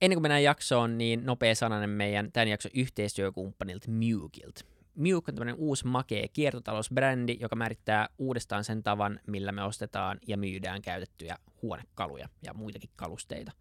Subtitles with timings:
[0.00, 4.66] Ennen kuin mennään jaksoon, niin nopea sananen meidän tämän jakson yhteistyökumppanilta Mugilt.
[4.94, 10.36] Muk on tämmöinen uusi makea kiertotalousbrändi, joka määrittää uudestaan sen tavan, millä me ostetaan ja
[10.36, 13.52] myydään käytettyjä huonekaluja ja muitakin kalusteita.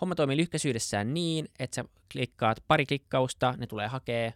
[0.00, 4.34] Homma toimii lyhkäisyydessään niin, että sä klikkaat pari klikkausta, ne tulee hakee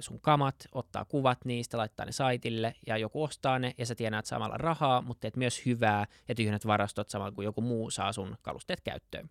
[0.00, 4.26] sun kamat, ottaa kuvat niistä, laittaa ne saitille ja joku ostaa ne ja sä tienaat
[4.26, 8.36] samalla rahaa, mutta teet myös hyvää ja tyhjennät varastot samalla kuin joku muu saa sun
[8.42, 9.30] kalusteet käyttöön.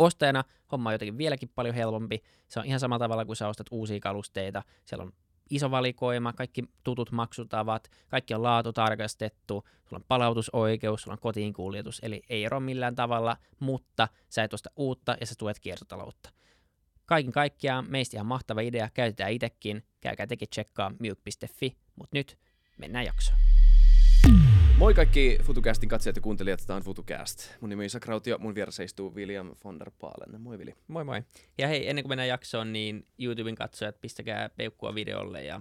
[0.00, 2.22] Ostajana homma on jotenkin vieläkin paljon helpompi.
[2.48, 4.62] Se on ihan samalla tavalla kuin sä ostat uusia kalusteita.
[4.84, 5.12] Siellä on
[5.50, 11.52] iso valikoima, kaikki tutut maksutavat, kaikki on laatu tarkastettu, sulla on palautusoikeus, sulla on kotiin
[11.52, 16.30] kuljetus, eli ei ero millään tavalla, mutta sä et osta uutta ja sä tuet kiertotaloutta.
[17.06, 22.38] Kaiken kaikkiaan meistä ihan mahtava idea, käytetään itsekin, käykää tekin tsekkaa milk.fi, mutta nyt
[22.78, 23.59] mennään jaksoon.
[24.80, 27.50] Moi kaikki FutuCastin katsojat ja kuuntelijat, tämä on FutuCast.
[27.60, 30.40] Mun nimi on Isak Rautio, mun vieressä istuu William von der Paalen.
[30.40, 30.74] Moi Vili.
[30.88, 31.22] Moi moi.
[31.58, 35.60] Ja hei, ennen kuin mennään jaksoon, niin YouTuben katsojat, pistäkää peukkua videolle ja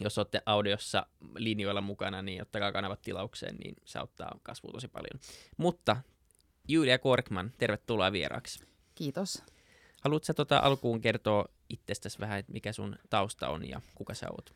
[0.00, 5.20] jos olette audiossa linjoilla mukana, niin ottakaa kanavat tilaukseen, niin se auttaa kasvua tosi paljon.
[5.56, 5.96] Mutta
[6.68, 8.64] Julia Korkman, tervetuloa vieraaksi.
[8.94, 9.42] Kiitos.
[10.00, 14.54] Haluatko tota alkuun kertoa itsestäsi vähän, että mikä sun tausta on ja kuka sä oot?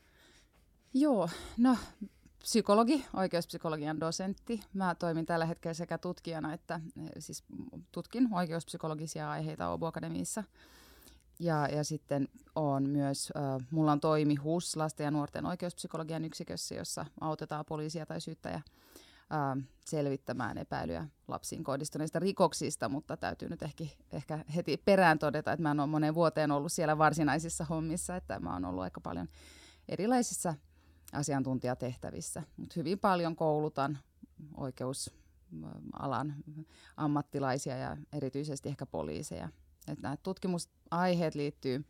[0.95, 1.77] Joo, no
[2.39, 4.61] psykologi, oikeuspsykologian dosentti.
[4.75, 7.44] Mä toimin tällä hetkellä sekä tutkijana että eh, siis
[7.92, 10.44] tutkin oikeuspsykologisia aiheita Åbo Akademiissa.
[11.41, 16.75] Ja, ja sitten on myös, äh, mulla on toimi HUS, lasten ja nuorten oikeuspsykologian yksikössä,
[16.75, 23.84] jossa autetaan poliisia tai syyttäjä äh, selvittämään epäilyä lapsiin kohdistuneista rikoksista, mutta täytyy nyt ehkä,
[24.12, 28.41] ehkä heti perään todeta, että mä en ole moneen vuoteen ollut siellä varsinaisissa hommissa, että
[28.41, 29.28] mä oon ollut aika paljon
[29.89, 30.55] erilaisissa
[31.12, 32.42] asiantuntijatehtävissä.
[32.56, 33.98] Mutta hyvin paljon koulutan
[34.56, 36.34] oikeusalan
[36.97, 39.48] ammattilaisia ja erityisesti ehkä poliiseja.
[39.89, 41.84] Et nämä tutkimusaiheet liittyy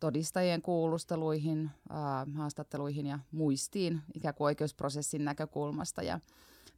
[0.00, 6.02] todistajien kuulusteluihin, ää, haastatteluihin ja muistiin ikään kuin oikeusprosessin näkökulmasta.
[6.02, 6.20] Ja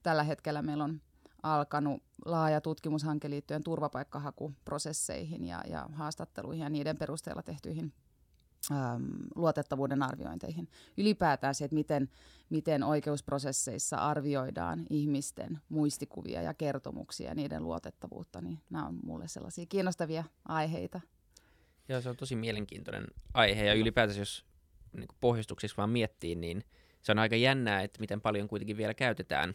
[0.02, 1.00] tällä hetkellä meillä on
[1.42, 7.92] alkanut laaja tutkimushanke liittyen turvapaikkahakuprosesseihin ja, ja haastatteluihin ja niiden perusteella tehtyihin
[9.34, 10.68] luotettavuuden arviointeihin.
[10.96, 12.08] Ylipäätään se, että miten,
[12.50, 19.66] miten oikeusprosesseissa arvioidaan ihmisten muistikuvia ja kertomuksia ja niiden luotettavuutta, niin nämä on mulle sellaisia
[19.66, 21.00] kiinnostavia aiheita.
[21.88, 24.44] Joo, se on tosi mielenkiintoinen aihe ja ylipäätään jos
[24.92, 26.64] niin pohjustuksissa vaan miettii, niin
[27.02, 29.54] se on aika jännää, että miten paljon kuitenkin vielä käytetään,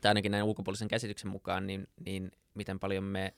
[0.00, 3.34] tai ainakin näin ulkopuolisen käsityksen mukaan, niin, niin miten paljon me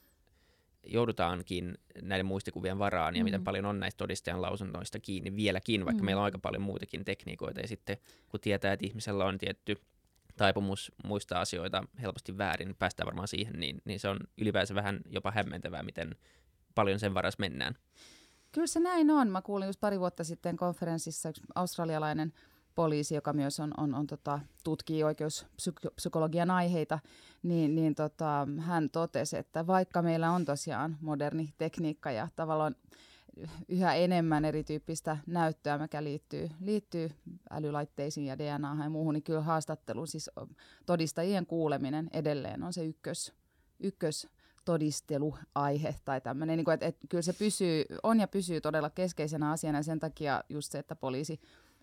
[0.86, 3.24] joudutaankin näiden muistikuvien varaan ja mm.
[3.24, 6.04] miten paljon on näistä todistajan lausunnoista kiinni vieläkin, vaikka mm.
[6.04, 7.60] meillä on aika paljon muitakin tekniikoita.
[7.60, 7.96] Ja sitten
[8.28, 9.76] kun tietää, että ihmisellä on tietty
[10.36, 15.00] taipumus muistaa asioita helposti väärin, niin päästään varmaan siihen, niin, niin se on ylipäänsä vähän
[15.10, 16.16] jopa hämmentävää, miten
[16.74, 17.74] paljon sen varas mennään.
[18.52, 19.28] Kyllä se näin on.
[19.28, 22.32] Mä kuulin just pari vuotta sitten konferenssissa yksi australialainen–
[22.74, 26.98] poliisi, joka myös on, on, on tota, tutkii oikeuspsykologian aiheita,
[27.42, 32.74] niin, niin tota, hän totesi, että vaikka meillä on tosiaan moderni tekniikka ja tavallaan
[33.68, 37.10] yhä enemmän erityyppistä näyttöä, mikä liittyy, liittyy
[37.50, 40.30] älylaitteisiin ja DNA ja muuhun, niin kyllä haastattelu, siis
[40.86, 43.32] todistajien kuuleminen edelleen on se ykkös,
[43.80, 44.28] ykkös
[44.64, 49.78] todisteluaihe tai tämmöinen, niin että, että kyllä se pysyy, on ja pysyy todella keskeisenä asiana
[49.78, 51.40] ja sen takia just se, että poliisi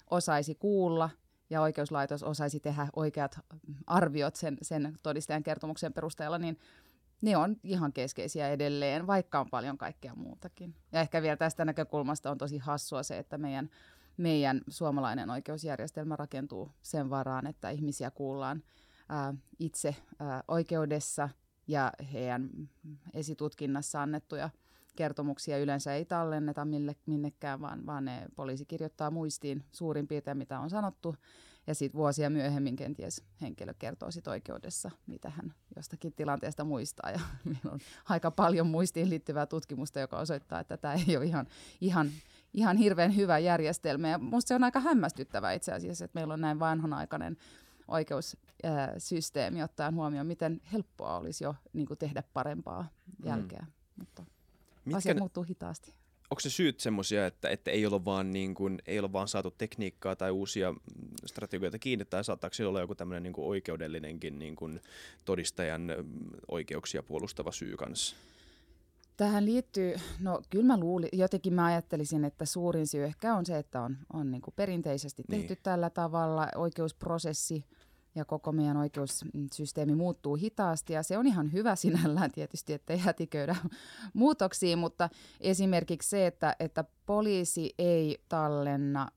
[0.09, 1.09] osaisi kuulla
[1.49, 3.39] ja oikeuslaitos osaisi tehdä oikeat
[3.87, 6.59] arviot sen, sen todistajan kertomuksen perusteella, niin
[7.21, 10.75] ne on ihan keskeisiä edelleen, vaikka on paljon kaikkea muutakin.
[10.91, 13.69] Ja ehkä vielä tästä näkökulmasta on tosi hassua se, että meidän,
[14.17, 18.63] meidän suomalainen oikeusjärjestelmä rakentuu sen varaan, että ihmisiä kuullaan
[19.09, 21.29] ää, itse ää, oikeudessa
[21.67, 22.49] ja heidän
[23.13, 24.49] esitutkinnassa annettuja
[24.99, 30.59] kertomuksia yleensä ei tallenneta mille, minnekään, vaan, vaan ne poliisi kirjoittaa muistiin suurin piirtein, mitä
[30.59, 31.15] on sanottu.
[31.67, 37.11] Ja sitten vuosia myöhemmin kenties henkilö kertoo sit oikeudessa, mitä hän jostakin tilanteesta muistaa.
[37.11, 37.79] Ja meillä on
[38.09, 41.47] aika paljon muistiin liittyvää tutkimusta, joka osoittaa, että tämä ei ole ihan,
[41.81, 42.09] ihan,
[42.53, 44.09] ihan hirveän hyvä järjestelmä.
[44.09, 47.37] Ja musta se on aika hämmästyttävää itse asiassa, että meillä on näin vanhanaikainen
[47.87, 52.89] oikeussysteemi ottaen huomioon, miten helppoa olisi jo niin tehdä parempaa
[53.25, 53.61] jälkeä.
[53.61, 53.71] Mm.
[53.95, 54.23] Mutta
[54.89, 55.93] Mitkä Asia ne, muuttuu hitaasti.
[56.31, 59.51] Onko se syyt semmoisia, että, että ei, ole vaan niin kuin, ei ole vaan saatu
[59.51, 60.73] tekniikkaa tai uusia
[61.25, 64.81] strategioita kiinni, tai saattaako sillä olla joku tämmöinen niin oikeudellinenkin niin kuin
[65.25, 65.87] todistajan
[66.47, 68.15] oikeuksia puolustava syy kanssa?
[69.17, 73.57] Tähän liittyy, no kyllä mä luulin, jotenkin mä ajattelisin, että suurin syy ehkä on se,
[73.57, 75.63] että on, on niin kuin perinteisesti tehty niin.
[75.63, 77.65] tällä tavalla, oikeusprosessi
[78.15, 83.55] ja koko meidän oikeussysteemi muuttuu hitaasti ja se on ihan hyvä sinällään tietysti, ettei hätiköidä
[84.13, 85.09] muutoksiin, mutta
[85.39, 89.07] esimerkiksi se, että, että poliisi ei tallenna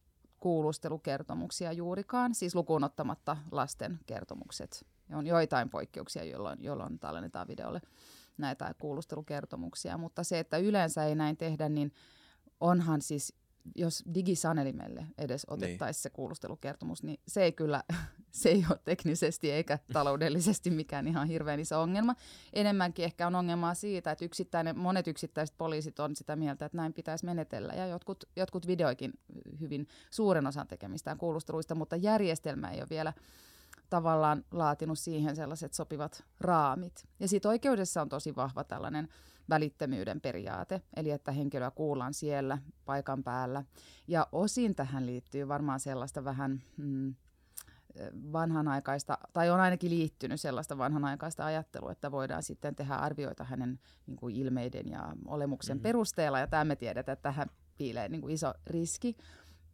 [0.40, 4.86] kuulustelukertomuksia juurikaan, siis lukuun ottamatta lasten kertomukset.
[5.14, 7.80] On joitain poikkeuksia, jolloin, jolloin tallennetaan videolle
[8.38, 11.92] näitä kuulustelukertomuksia, mutta se, että yleensä ei näin tehdä, niin
[12.60, 13.34] onhan siis
[13.74, 15.54] jos digisanelimelle edes niin.
[15.54, 16.02] otettaisiin niin.
[16.02, 17.82] se kuulustelukertomus, niin se ei kyllä,
[18.30, 22.14] se ei ole teknisesti eikä taloudellisesti mikään ihan hirveän iso ongelma.
[22.52, 26.92] Enemmänkin ehkä on ongelmaa siitä, että yksittäinen, monet yksittäiset poliisit on sitä mieltä, että näin
[26.92, 27.72] pitäisi menetellä.
[27.72, 29.12] Ja jotkut, jotkut videoikin
[29.60, 33.12] hyvin suuren osan tekemistään kuulusteluista, mutta järjestelmä ei ole vielä
[33.90, 37.08] tavallaan laatinut siihen sellaiset sopivat raamit.
[37.20, 39.08] Ja sitten oikeudessa on tosi vahva tällainen
[39.50, 43.64] välittömyyden periaate, eli että henkilöä kuullaan siellä paikan päällä.
[44.08, 47.14] Ja osin tähän liittyy varmaan sellaista vähän mm,
[48.32, 54.16] vanhanaikaista, tai on ainakin liittynyt sellaista vanhanaikaista ajattelua, että voidaan sitten tehdä arvioita hänen niin
[54.16, 55.82] kuin ilmeiden ja olemuksen mm-hmm.
[55.82, 57.48] perusteella, ja tämä me tiedetään, että tähän
[57.78, 59.16] piilee niin kuin iso riski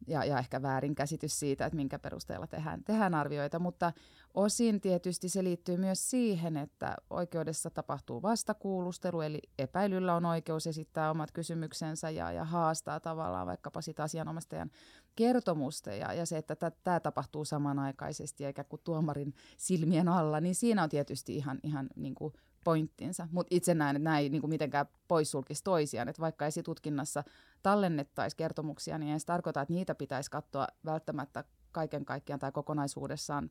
[0.06, 3.92] ja, ja ehkä väärinkäsitys siitä, että minkä perusteella tehdään, tehdään arvioita, mutta
[4.34, 11.10] osin tietysti se liittyy myös siihen, että oikeudessa tapahtuu vastakuulustelu, eli epäilyllä on oikeus esittää
[11.10, 14.70] omat kysymyksensä ja, ja haastaa tavallaan vaikkapa sitä asianomistajan
[15.16, 15.90] kertomusta.
[15.90, 20.88] Ja, ja se, että tämä tapahtuu samanaikaisesti eikä kuin tuomarin silmien alla, niin siinä on
[20.88, 22.32] tietysti ihan, ihan niin kuin
[22.64, 23.28] pointtinsa.
[23.32, 26.08] Mutta itse näen, että nämä ei niin kuin mitenkään poissulkisi toisiaan.
[26.08, 27.24] Että vaikka esitutkinnassa
[27.62, 33.50] tallennettaisiin kertomuksia, niin ei se tarkoita, että niitä pitäisi katsoa välttämättä kaiken kaikkiaan tai kokonaisuudessaan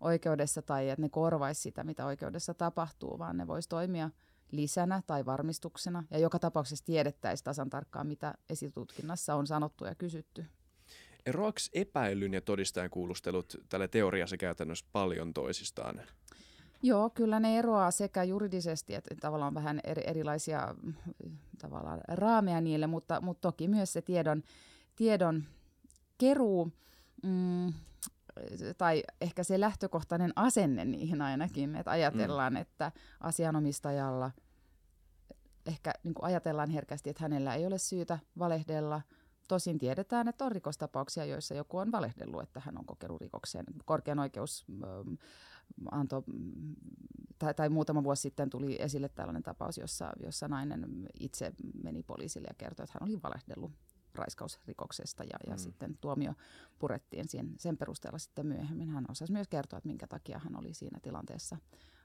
[0.00, 4.10] oikeudessa tai että ne korvaisi sitä, mitä oikeudessa tapahtuu, vaan ne voisi toimia
[4.50, 6.04] lisänä tai varmistuksena.
[6.10, 10.46] Ja joka tapauksessa tiedettäisiin tasan tarkkaan, mitä esitutkinnassa on sanottu ja kysytty.
[11.26, 16.00] Eroako epäilyn ja todistajan kuulustelut tällä teoriassa käytännössä paljon toisistaan?
[16.82, 20.74] Joo, kyllä ne eroaa sekä juridisesti että tavallaan vähän eri, erilaisia
[21.58, 24.42] tavallaan raameja niille, mutta, mutta toki myös se tiedon,
[24.96, 25.44] tiedon
[26.18, 26.72] keruu
[27.22, 27.72] mm,
[28.78, 32.56] tai ehkä se lähtökohtainen asenne niihin ainakin, että ajatellaan, mm.
[32.56, 34.30] että asianomistajalla
[35.66, 39.02] ehkä niin kuin ajatellaan herkästi, että hänellä ei ole syytä valehdella.
[39.48, 43.64] Tosin tiedetään, että on rikostapauksia, joissa joku on valehdellut, että hän on kokenut rikoksen.
[43.84, 44.66] Korkean oikeus
[45.90, 46.22] antoi,
[47.38, 51.52] tai, tai muutama vuosi sitten tuli esille tällainen tapaus, jossa, jossa nainen itse
[51.82, 53.72] meni poliisille ja kertoi, että hän oli valehdellut
[54.14, 55.58] raiskausrikoksesta ja, ja mm.
[55.58, 56.34] sitten tuomio
[56.78, 58.88] purettiin sen, sen perusteella sitten myöhemmin.
[58.88, 61.56] Hän osasi myös kertoa, että minkä takia hän oli siinä tilanteessa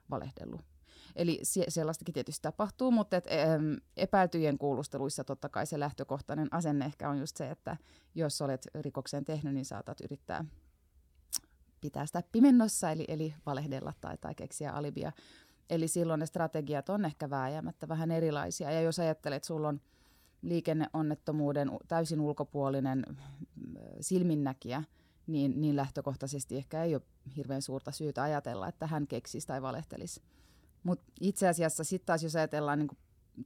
[0.09, 0.61] valehdellut.
[1.15, 6.85] Eli se, sellaistakin tietysti tapahtuu, mutta et, äm, epäiltyjen kuulusteluissa totta kai se lähtökohtainen asenne
[6.85, 7.77] ehkä on just se, että
[8.15, 10.45] jos olet rikoksen tehnyt, niin saatat yrittää
[11.85, 15.11] pitää sitä pimennossa, eli, eli valehdella tai, tai keksiä alibia.
[15.69, 18.71] Eli silloin ne strategiat on ehkä vääjäämättä vähän erilaisia.
[18.71, 19.81] Ja jos ajattelet, että sulla on
[20.41, 23.05] liikenneonnettomuuden täysin ulkopuolinen
[24.01, 24.83] silminnäkijä,
[25.27, 27.01] niin, niin lähtökohtaisesti ehkä ei ole
[27.35, 30.21] hirveän suurta syytä ajatella, että hän keksisi tai valehtelisi.
[30.83, 32.97] Mutta itse asiassa sitten taas, jos ajatellaan niin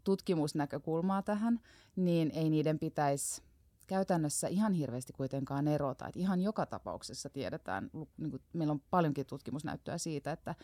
[0.04, 1.60] tutkimusnäkökulmaa tähän,
[1.96, 3.42] niin ei niiden pitäisi
[3.90, 6.08] käytännössä ihan hirveästi kuitenkaan erota.
[6.08, 10.56] Et ihan joka tapauksessa tiedetään, niin kuin meillä on paljonkin tutkimusnäyttöä siitä, että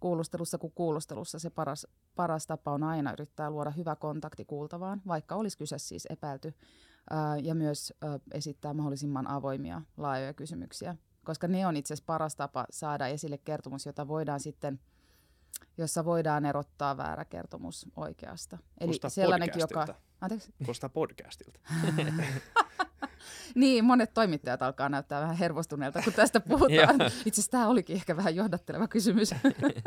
[0.00, 5.34] kuulustelussa kuin kuulustelussa se paras, paras tapa on aina yrittää luoda hyvä kontakti kuultavaan, vaikka
[5.34, 6.54] olisi kyse siis epäilty,
[7.10, 12.36] ää, ja myös ää, esittää mahdollisimman avoimia, laajoja kysymyksiä, koska ne on itse asiassa paras
[12.36, 14.80] tapa saada esille kertomus, jota voidaan sitten
[15.78, 18.58] jossa voidaan erottaa väärä kertomus oikeasta.
[18.80, 19.86] Eli Kusta sellainenkin, joka...
[20.20, 20.52] Anteeksi?
[20.58, 21.60] Kuulostaa podcastilta.
[23.54, 26.94] niin, monet toimittajat alkaa näyttää vähän hervostuneelta, kun tästä puhutaan.
[27.00, 29.34] Itse asiassa tämä olikin ehkä vähän johdatteleva kysymys.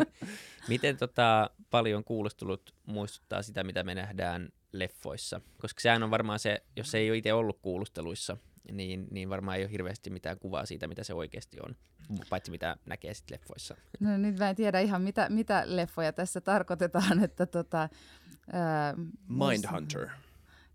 [0.69, 5.41] Miten tota, paljon kuulostelut muistuttaa sitä, mitä me nähdään leffoissa?
[5.61, 8.37] Koska sehän on varmaan se, jos ei ole itse ollut kuulusteluissa,
[8.71, 11.75] niin, niin varmaan ei ole hirveästi mitään kuvaa siitä, mitä se oikeasti on,
[12.29, 13.75] paitsi mitä näkee sitten leffoissa.
[13.99, 17.23] No nyt mä en tiedä ihan, mitä, mitä leffoja tässä tarkoitetaan.
[17.27, 17.89] Että tota,
[18.51, 18.93] ää,
[19.27, 20.07] Mindhunter.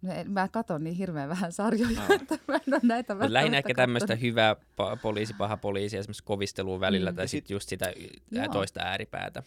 [0.02, 2.10] No, mä katson niin hirveän vähän sarjoja, ah.
[2.10, 6.80] että mä en ole näitä Lähinnä ehkä tämmöistä hyvää pa- poliisi, paha poliisi, esimerkiksi kovistelua
[6.80, 7.16] välillä, mm.
[7.16, 7.92] tai sitten just sitä
[8.30, 8.48] Joo.
[8.48, 9.42] toista ääripäätä.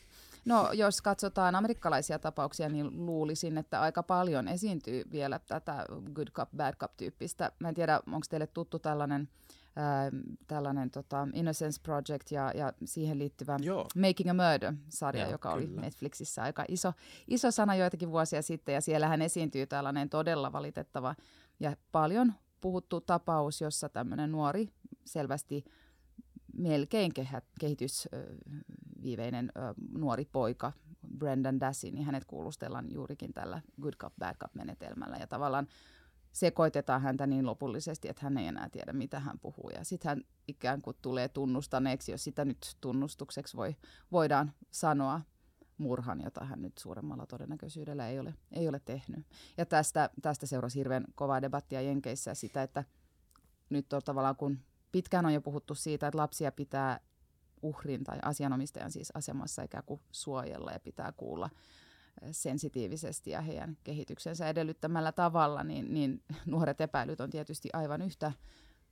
[0.46, 6.50] No jos katsotaan amerikkalaisia tapauksia, niin luulisin, että aika paljon esiintyy vielä tätä good cop,
[6.58, 7.52] bad cop tyyppistä.
[7.60, 9.30] Mä en tiedä, onko teille tuttu tällainen
[9.78, 13.88] Äh, tällainen tota, Innocence Project ja, ja siihen liittyvä Joo.
[13.96, 15.72] Making a Murder-sarja, Joo, joka kyllä.
[15.72, 16.94] oli Netflixissä aika iso,
[17.28, 18.76] iso sana joitakin vuosia sitten.
[18.76, 21.16] Ja siellähän esiintyy tällainen todella valitettava
[21.60, 24.70] ja paljon puhuttu tapaus, jossa tämmöinen nuori
[25.06, 25.66] selvästi
[26.58, 27.42] melkein kehä,
[29.06, 29.52] kehitysviiveinen
[29.94, 30.72] nuori poika,
[31.18, 35.18] Brendan Dassey, niin hänet kuulustellaan juurikin tällä good cop, bad cop menetelmällä.
[35.18, 35.68] Ja tavallaan
[36.32, 39.70] sekoitetaan häntä niin lopullisesti, että hän ei enää tiedä, mitä hän puhuu.
[39.70, 43.76] Ja sitten hän ikään kuin tulee tunnustaneeksi, jos sitä nyt tunnustukseksi voi,
[44.12, 45.22] voidaan sanoa,
[45.78, 49.26] murhan, jota hän nyt suuremmalla todennäköisyydellä ei ole, ei ole tehnyt.
[49.58, 52.84] Ja tästä, tästä seurasi hirveän kovaa debattia Jenkeissä sitä, että
[53.70, 54.60] nyt on tavallaan kun
[54.92, 57.00] pitkään on jo puhuttu siitä, että lapsia pitää
[57.62, 61.50] uhrin tai asianomistajan siis asemassa ikään kuin suojella ja pitää kuulla
[62.32, 68.32] sensitiivisesti ja heidän kehityksensä edellyttämällä tavalla, niin, niin nuoret epäilyt on tietysti aivan yhtä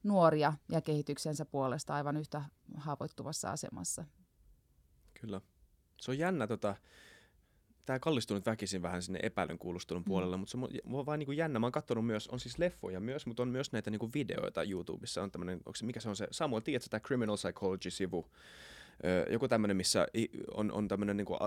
[0.03, 2.43] nuoria ja kehityksensä puolesta aivan yhtä
[2.77, 4.05] haavoittuvassa asemassa.
[5.22, 5.41] Kyllä.
[6.01, 6.75] Se on jännä, tota,
[7.85, 10.05] tämä kallistuu nyt väkisin vähän sinne epäilyn kuulustelun mm.
[10.05, 10.57] puolelle, mutta se
[10.93, 11.59] on vaan niin kuin jännä.
[11.59, 14.63] Mä oon katsonut myös, on siis leffoja myös, mutta on myös näitä niin kuin videoita
[14.63, 15.23] YouTubessa.
[15.23, 18.25] On tämmöinen, onko se, mikä se on se, Samuel, tiedätkö tämä Criminal Psychology-sivu?
[19.29, 20.07] joku tämmöinen, missä
[20.53, 21.39] on, on tämmöinen niin kuin,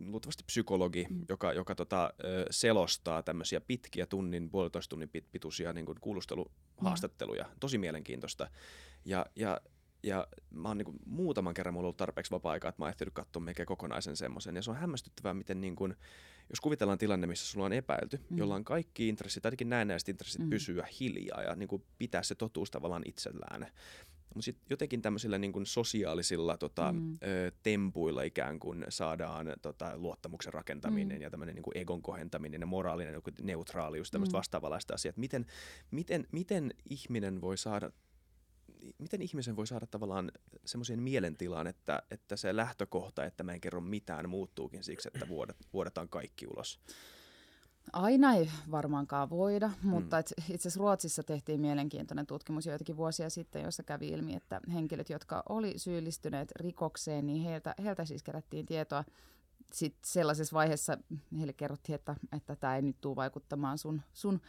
[0.00, 1.24] luultavasti psykologi, mm.
[1.28, 2.14] joka, joka tota,
[2.50, 7.44] selostaa tämmöisiä pitkiä tunnin, puolitoista tunnin pituisia niin kuin kuulusteluhaastatteluja.
[7.44, 7.50] Mm.
[7.60, 8.50] Tosi mielenkiintoista.
[9.04, 9.60] Ja, ja
[10.04, 13.42] ja mä oon niin muutaman kerran mulla ollut tarpeeksi vapaa-aikaa, että mä oon ehtinyt katsoa
[13.42, 14.56] melkein kokonaisen semmoisen.
[14.56, 15.96] Ja se on hämmästyttävää, miten niin kuin,
[16.50, 18.38] jos kuvitellaan tilanne, missä sulla on epäilty, mm.
[18.38, 20.50] jolla on kaikki intressit, ainakin näennäiset intressit mm.
[20.50, 23.66] pysyä hiljaa ja niin kuin pitää se totuus tavallaan itsellään.
[24.34, 27.14] Mutta sitten jotenkin tämmöisillä niin kuin sosiaalisilla tota, mm.
[27.14, 31.22] ö, tempuilla ikään kuin saadaan tota, luottamuksen rakentaminen mm.
[31.22, 34.38] ja tämmöinen niin egon kohentaminen ja moraalinen neutraalius, tämmöistä mm.
[34.38, 35.14] vastaavanlaista asiaa.
[35.16, 35.46] Miten,
[35.90, 37.90] miten, miten ihminen voi saada
[38.98, 40.32] miten ihmisen voi saada tavallaan
[40.64, 45.56] semmoisen mielentilaan, että, että se lähtökohta, että mä en kerro mitään, muuttuukin siksi, että vuodet,
[45.72, 46.80] vuodetaan kaikki ulos?
[47.92, 50.20] Aina ei varmaankaan voida, mutta mm.
[50.20, 55.42] itse asiassa Ruotsissa tehtiin mielenkiintoinen tutkimus joitakin vuosia sitten, jossa kävi ilmi, että henkilöt, jotka
[55.48, 59.04] oli syyllistyneet rikokseen, niin heiltä, heiltä siis kerättiin tietoa
[59.72, 60.98] sitten sellaisessa vaiheessa
[61.38, 64.40] heille kerrottiin, että, että tämä ei nyt tule vaikuttamaan sun, sun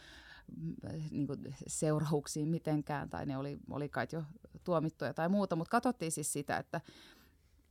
[1.10, 4.22] niin kuin seurauksiin mitenkään, tai ne oli, oli kai jo
[4.64, 6.80] tuomittuja tai muuta, mutta katsottiin siis sitä, että,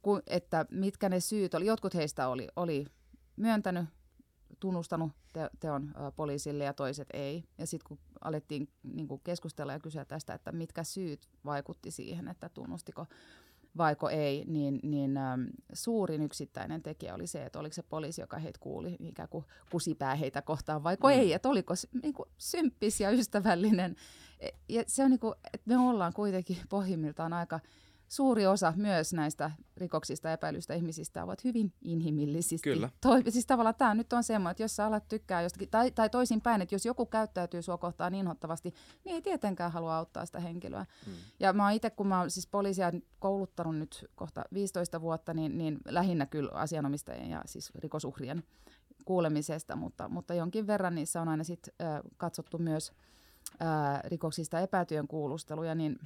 [0.02, 1.66] ku, että mitkä ne syyt oli.
[1.66, 2.86] Jotkut heistä oli, oli
[3.36, 3.86] myöntänyt,
[4.60, 7.44] tunnustanut te, teon poliisille ja toiset ei.
[7.58, 12.28] Ja sitten kun alettiin niin kuin keskustella ja kysyä tästä, että mitkä syyt vaikutti siihen,
[12.28, 13.06] että tunnustiko
[13.78, 18.38] vaiko ei, niin, niin äm, suurin yksittäinen tekijä oli se, että oliko se poliisi, joka
[18.38, 21.14] heitä kuuli, ikään kuin kusipää heitä kohtaan, vaiko mm.
[21.14, 23.96] ei, että oliko niin kuin, symppis ja ystävällinen.
[24.40, 27.60] E, ja se on niin kuin, että me ollaan kuitenkin pohjimmiltaan aika
[28.08, 32.70] suuri osa myös näistä rikoksista epäilystä ihmisistä ovat hyvin inhimillisesti.
[32.70, 32.90] Kyllä.
[33.02, 36.10] Toi, siis tavallaan tämä nyt on semmoinen, että jos sä alat tykkää jostakin, tai, tai
[36.10, 38.74] toisinpäin, että jos joku käyttäytyy sua kohtaan inhottavasti,
[39.06, 40.86] niin ei tietenkään halua auttaa sitä henkilöä.
[41.06, 41.14] Hmm.
[41.40, 45.78] Ja mä itse, kun mä oon siis poliisia kouluttanut nyt kohta 15 vuotta, niin, niin
[45.90, 48.44] lähinnä kyllä asianomistajien ja siis rikosuhrien
[49.06, 52.92] kuulemisesta, mutta, mutta jonkin verran niissä on aina sit, äh, katsottu myös
[53.62, 56.00] äh, rikoksista epätyön kuulusteluja, niin–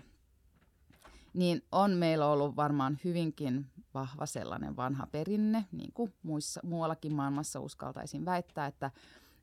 [1.33, 7.59] niin on meillä ollut varmaan hyvinkin vahva sellainen vanha perinne, niin kuin muissa, muuallakin maailmassa
[7.59, 8.91] uskaltaisin väittää, että,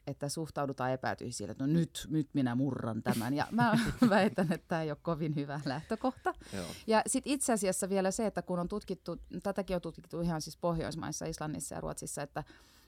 [0.06, 3.34] että suhtaudutaan epätyisiin, että no nyt, nyt minä murran tämän.
[3.34, 3.78] Ja mä
[4.08, 6.34] väitän, että tämä ei ole kovin hyvä lähtökohta.
[6.52, 6.66] Joo.
[6.86, 10.56] Ja sitten itse asiassa vielä se, että kun on tutkittu, tätäkin on tutkittu ihan siis
[10.56, 12.44] Pohjoismaissa, Islannissa ja Ruotsissa, että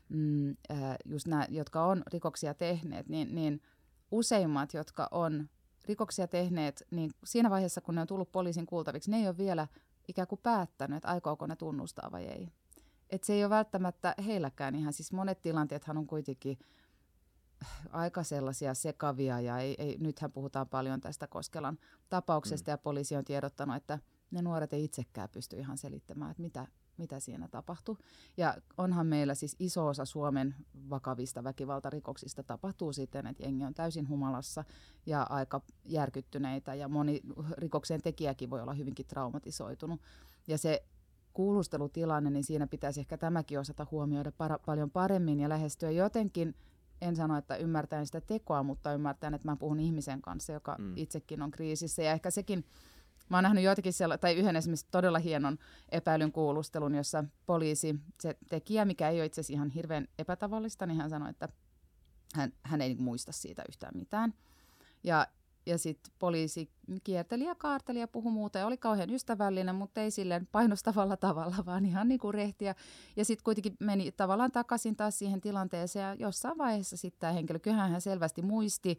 [0.08, 3.62] mm, äh, just nämä, jotka on rikoksia tehneet, niin, niin
[4.10, 5.48] useimmat, jotka on
[5.88, 9.66] rikoksia tehneet, niin siinä vaiheessa, kun ne on tullut poliisin kuultaviksi, ne ei ole vielä
[10.08, 12.48] ikään kuin päättänyt, että aikooko ne tunnustaa vai ei.
[13.10, 16.58] Et se ei ole välttämättä heilläkään ihan, siis monet tilanteethan on kuitenkin
[17.90, 21.78] aika sellaisia sekavia ja ei, ei, nythän puhutaan paljon tästä Koskelan
[22.08, 22.72] tapauksesta mm.
[22.72, 23.98] ja poliisi on tiedottanut, että
[24.30, 26.66] ne nuoret ei itsekään pysty ihan selittämään, että mitä,
[26.98, 27.96] mitä siinä tapahtui.
[28.36, 30.54] Ja onhan meillä siis iso osa Suomen
[30.90, 34.64] vakavista väkivaltarikoksista tapahtuu sitten, että jengi on täysin humalassa
[35.06, 37.20] ja aika järkyttyneitä ja moni
[37.58, 40.00] rikoksen tekijäkin voi olla hyvinkin traumatisoitunut.
[40.46, 40.82] Ja se
[41.32, 46.54] kuulustelutilanne, niin siinä pitäisi ehkä tämäkin osata huomioida para- paljon paremmin ja lähestyä jotenkin
[47.00, 50.92] en sano, että ymmärtäen sitä tekoa, mutta ymmärtäen, että mä puhun ihmisen kanssa, joka mm.
[50.96, 52.02] itsekin on kriisissä.
[52.02, 52.64] Ja ehkä sekin
[53.28, 55.58] Mä oon nähnyt joitakin siellä, tai yhden esimerkiksi todella hienon
[55.88, 60.96] epäilyn kuulustelun, jossa poliisi, se tekijä, mikä ei ole itse asiassa ihan hirveän epätavallista, niin
[60.96, 61.48] hän sanoi, että
[62.34, 64.34] hän, hän ei muista siitä yhtään mitään.
[65.04, 65.26] Ja,
[65.66, 66.70] ja sitten poliisi
[67.04, 71.56] kierteli ja kaarteli ja puhui muuta ja oli kauhean ystävällinen, mutta ei silleen painostavalla tavalla,
[71.66, 72.74] vaan ihan niin kuin rehtiä.
[73.16, 77.58] Ja sitten kuitenkin meni tavallaan takaisin taas siihen tilanteeseen ja jossain vaiheessa sitten tämä henkilö,
[77.58, 78.98] kyllähän hän selvästi muisti,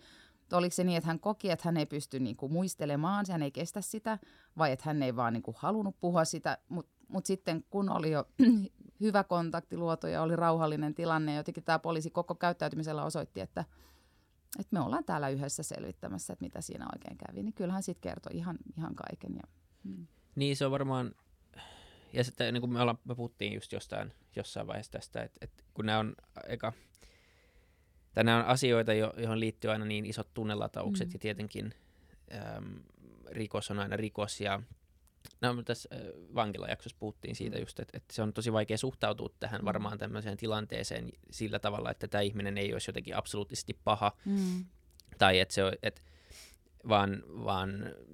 [0.53, 3.51] oliko se niin, että hän koki, että hän ei pysty niin kuin muistelemaan, hän ei
[3.51, 4.19] kestä sitä,
[4.57, 8.11] vai että hän ei vaan niin kuin halunnut puhua sitä, mutta mut sitten kun oli
[8.11, 8.27] jo
[9.01, 13.65] hyvä kontakti luotu ja oli rauhallinen tilanne, jotenkin tämä poliisi koko käyttäytymisellä osoitti, että,
[14.59, 18.37] että me ollaan täällä yhdessä selvittämässä, että mitä siinä oikein kävi, niin kyllähän sitten kertoi
[18.37, 19.35] ihan, ihan kaiken.
[19.35, 19.43] Ja,
[19.83, 20.07] mm.
[20.35, 21.15] Niin se on varmaan,
[22.13, 25.63] ja sitten niin kuin me, ollaan, me puhuttiin just jostain, jossain vaiheessa tästä, että, että
[25.73, 26.15] kun nämä on
[26.47, 26.73] eka,
[28.13, 31.13] tai nämä on asioita, joihin liittyy aina niin isot tunnelataukset, mm.
[31.13, 31.73] ja tietenkin
[32.55, 32.79] äm,
[33.31, 34.61] rikos on aina rikos, ja
[35.41, 35.99] No, tässä äh,
[36.35, 37.61] vankilajaksossa puhuttiin siitä mm.
[37.61, 39.65] just, että, että se on tosi vaikea suhtautua tähän mm.
[39.65, 44.65] varmaan tämmöiseen tilanteeseen sillä tavalla, että tämä ihminen ei olisi jotenkin absoluuttisesti paha, mm.
[45.17, 46.01] tai että se on, että
[46.87, 47.71] vaan, vaan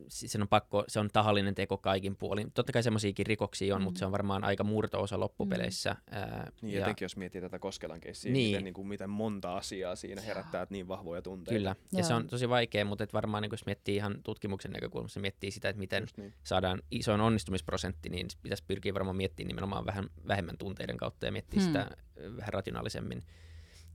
[0.08, 2.52] siis se on pakko, se on tahallinen teko kaikin puolin.
[2.52, 3.84] Totta kai semmoisiakin rikoksia on, mm.
[3.84, 5.92] mutta se on varmaan aika murto-osa loppupeleissä.
[5.92, 6.18] Mm.
[6.18, 8.50] Ää, niin, ja etenkin jos miettii tätä Koskelan keissiä, niin.
[8.50, 11.58] miten, niin kuin, miten monta asiaa siinä herättää niin vahvoja tunteita.
[11.58, 12.08] Kyllä, ja Joo.
[12.08, 15.70] se on tosi vaikea, mutta et varmaan niin jos miettii ihan tutkimuksen näkökulmasta, miettii sitä,
[15.70, 16.34] että miten niin.
[16.44, 21.60] saadaan isoin onnistumisprosentti, niin pitäisi pyrkiä varmaan miettimään nimenomaan vähän vähemmän tunteiden kautta ja miettiä
[21.60, 21.68] hmm.
[21.68, 21.90] sitä
[22.38, 23.24] vähän rationaalisemmin.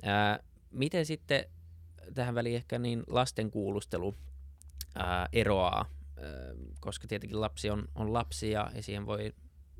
[0.02, 0.38] Ää,
[0.70, 1.44] miten sitten
[2.14, 4.14] tähän väliin ehkä niin lasten kuulustelu
[4.94, 5.84] ää, eroaa,
[6.16, 6.24] ää,
[6.80, 9.32] koska tietenkin lapsi on, on lapsi ja, ja siihen voi,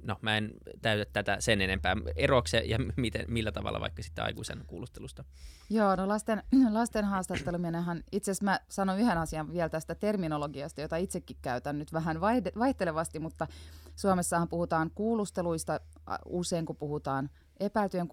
[0.03, 0.51] no mä en
[0.83, 5.25] täytä tätä sen enempää, eroakse ja miten, millä tavalla vaikka sitten aikuisen kuulustelusta?
[5.71, 10.97] Joo, no lasten, lasten haastatteluminenhan, itse asiassa mä sanon yhden asian vielä tästä terminologiasta, jota
[10.97, 12.21] itsekin käytän nyt vähän
[12.59, 13.47] vaihtelevasti, mutta
[13.97, 15.81] Suomessahan puhutaan kuulusteluista
[16.27, 18.09] usein, kun puhutaan epäiltyjen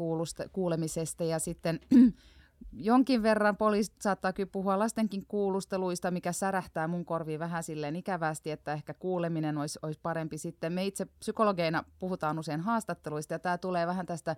[0.51, 1.79] kuulemisesta ja sitten
[2.73, 8.51] jonkin verran poliisi saattaa kyllä puhua lastenkin kuulusteluista, mikä särähtää mun korviin vähän silleen ikävästi,
[8.51, 10.73] että ehkä kuuleminen olisi, olisi parempi sitten.
[10.73, 14.35] Me itse psykologeina puhutaan usein haastatteluista ja tämä tulee vähän tästä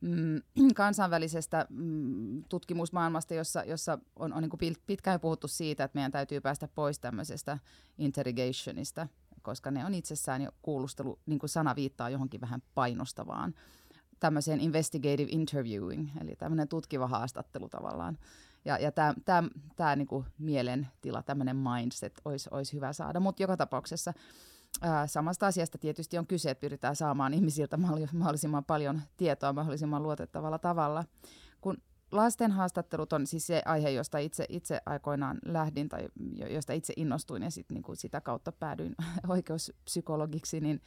[0.00, 0.40] mm,
[0.74, 6.68] kansainvälisestä mm, tutkimusmaailmasta, jossa, jossa on, on niin pitkään puhuttu siitä, että meidän täytyy päästä
[6.68, 7.58] pois tämmöisestä
[7.98, 9.08] interrogationista,
[9.42, 13.54] koska ne on itsessään jo kuulustelu, niin kuin sana viittaa johonkin vähän painostavaan
[14.20, 18.18] tämmöiseen investigative interviewing, eli tämmöinen tutkiva haastattelu tavallaan.
[18.64, 18.92] Ja, ja
[19.76, 23.20] tämä niinku mielentila, tämmöinen mindset olisi, olisi hyvä saada.
[23.20, 24.12] Mutta joka tapauksessa
[24.80, 27.76] ää, samasta asiasta tietysti on kyse, että pyritään saamaan ihmisiltä
[28.12, 31.04] mahdollisimman paljon tietoa mahdollisimman luotettavalla tavalla.
[31.60, 31.76] Kun
[32.12, 36.08] lasten haastattelut on siis se aihe, josta itse, itse aikoinaan lähdin tai
[36.50, 38.94] josta itse innostuin ja sit, niin kuin sitä kautta päädyin
[39.28, 40.80] oikeuspsykologiksi, niin,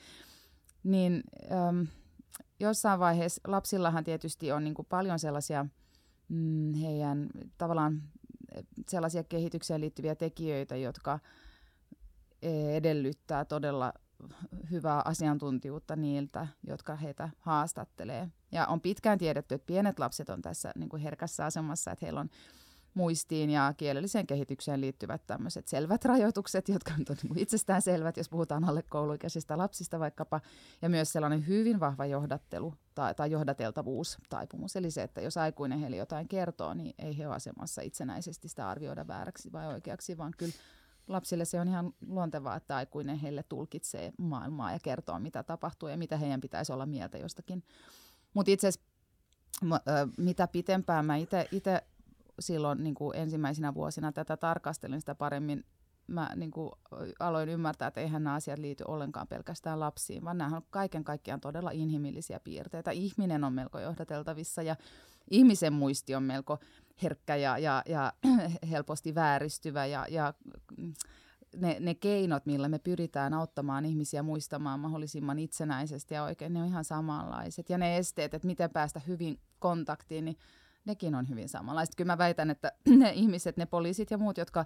[0.84, 1.24] niin
[2.60, 5.66] jossain vaiheessa lapsillahan tietysti on niin kuin paljon sellaisia
[6.30, 8.02] mm, heidän tavallaan
[8.88, 11.20] sellaisia kehitykseen liittyviä tekijöitä, jotka
[12.74, 13.94] edellyttää todella
[14.72, 18.30] hyvää asiantuntijuutta niiltä, jotka heitä haastattelee.
[18.52, 22.20] Ja on pitkään tiedetty, että pienet lapset on tässä niin kuin herkässä asemassa, että heillä
[22.20, 22.30] on
[22.94, 28.64] muistiin ja kielelliseen kehitykseen liittyvät tämmöiset selvät rajoitukset, jotka on niin itsestään selvät, jos puhutaan
[28.64, 30.42] alle kouluikäisistä lapsista vaikkapa,
[30.82, 34.76] ja myös sellainen hyvin vahva johdattelu tai, tai johdateltavuus taipumus.
[34.76, 38.70] Eli se, että jos aikuinen heille jotain kertoo, niin ei he ole asemassa itsenäisesti sitä
[38.70, 40.54] arvioida vääräksi vai oikeaksi, vaan kyllä
[41.08, 45.98] lapsille se on ihan luontevaa, että aikuinen heille tulkitsee maailmaa ja kertoo, mitä tapahtuu ja
[45.98, 47.64] mitä heidän pitäisi olla mieltä jostakin.
[48.34, 48.94] Mutta itse asiassa
[50.18, 51.16] mitä pitempään mä
[51.52, 51.84] itse
[52.40, 55.66] silloin niin kuin ensimmäisinä vuosina tätä tarkastelin sitä paremmin,
[56.08, 56.72] mä niin kuin
[57.20, 61.42] aloin ymmärtää, että eihän nämä asiat liity ollenkaan pelkästään lapsiin, vaan nämä on kaiken kaikkiaan
[61.42, 62.92] todella inhimillisiä piirteitä.
[62.92, 64.76] Ihminen on melko johdateltavissa ja
[65.32, 66.60] ihmisen muisti on melko
[67.04, 68.14] herkkä ja, ja, ja
[68.72, 70.34] helposti vääristyvä ja, ja
[71.56, 76.68] ne, ne keinot, millä me pyritään auttamaan ihmisiä muistamaan mahdollisimman itsenäisesti ja oikein, ne on
[76.68, 77.70] ihan samanlaiset.
[77.70, 80.38] Ja ne esteet, että miten päästä hyvin kontaktiin, niin
[80.86, 81.96] nekin on hyvin samanlaiset.
[81.96, 84.66] Kyllä mä väitän, että ne ihmiset, ne poliisit ja muut, jotka,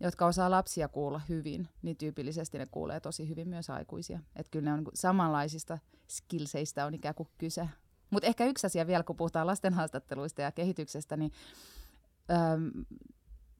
[0.00, 4.20] jotka osaa lapsia kuulla hyvin, niin tyypillisesti ne kuulee tosi hyvin myös aikuisia.
[4.36, 7.68] Että kyllä ne on niin samanlaisista skillseistä on ikään kuin kyse.
[8.10, 11.32] Mutta ehkä yksi asia vielä, kun puhutaan lasten haastatteluista ja kehityksestä, niin
[12.30, 12.84] äm,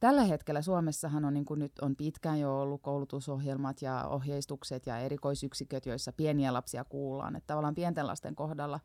[0.00, 4.98] tällä hetkellä Suomessahan on niin kuin nyt on pitkään jo ollut koulutusohjelmat ja ohjeistukset ja
[4.98, 7.36] erikoisyksiköt, joissa pieniä lapsia kuullaan.
[7.36, 8.80] Että tavallaan pienten lasten kohdalla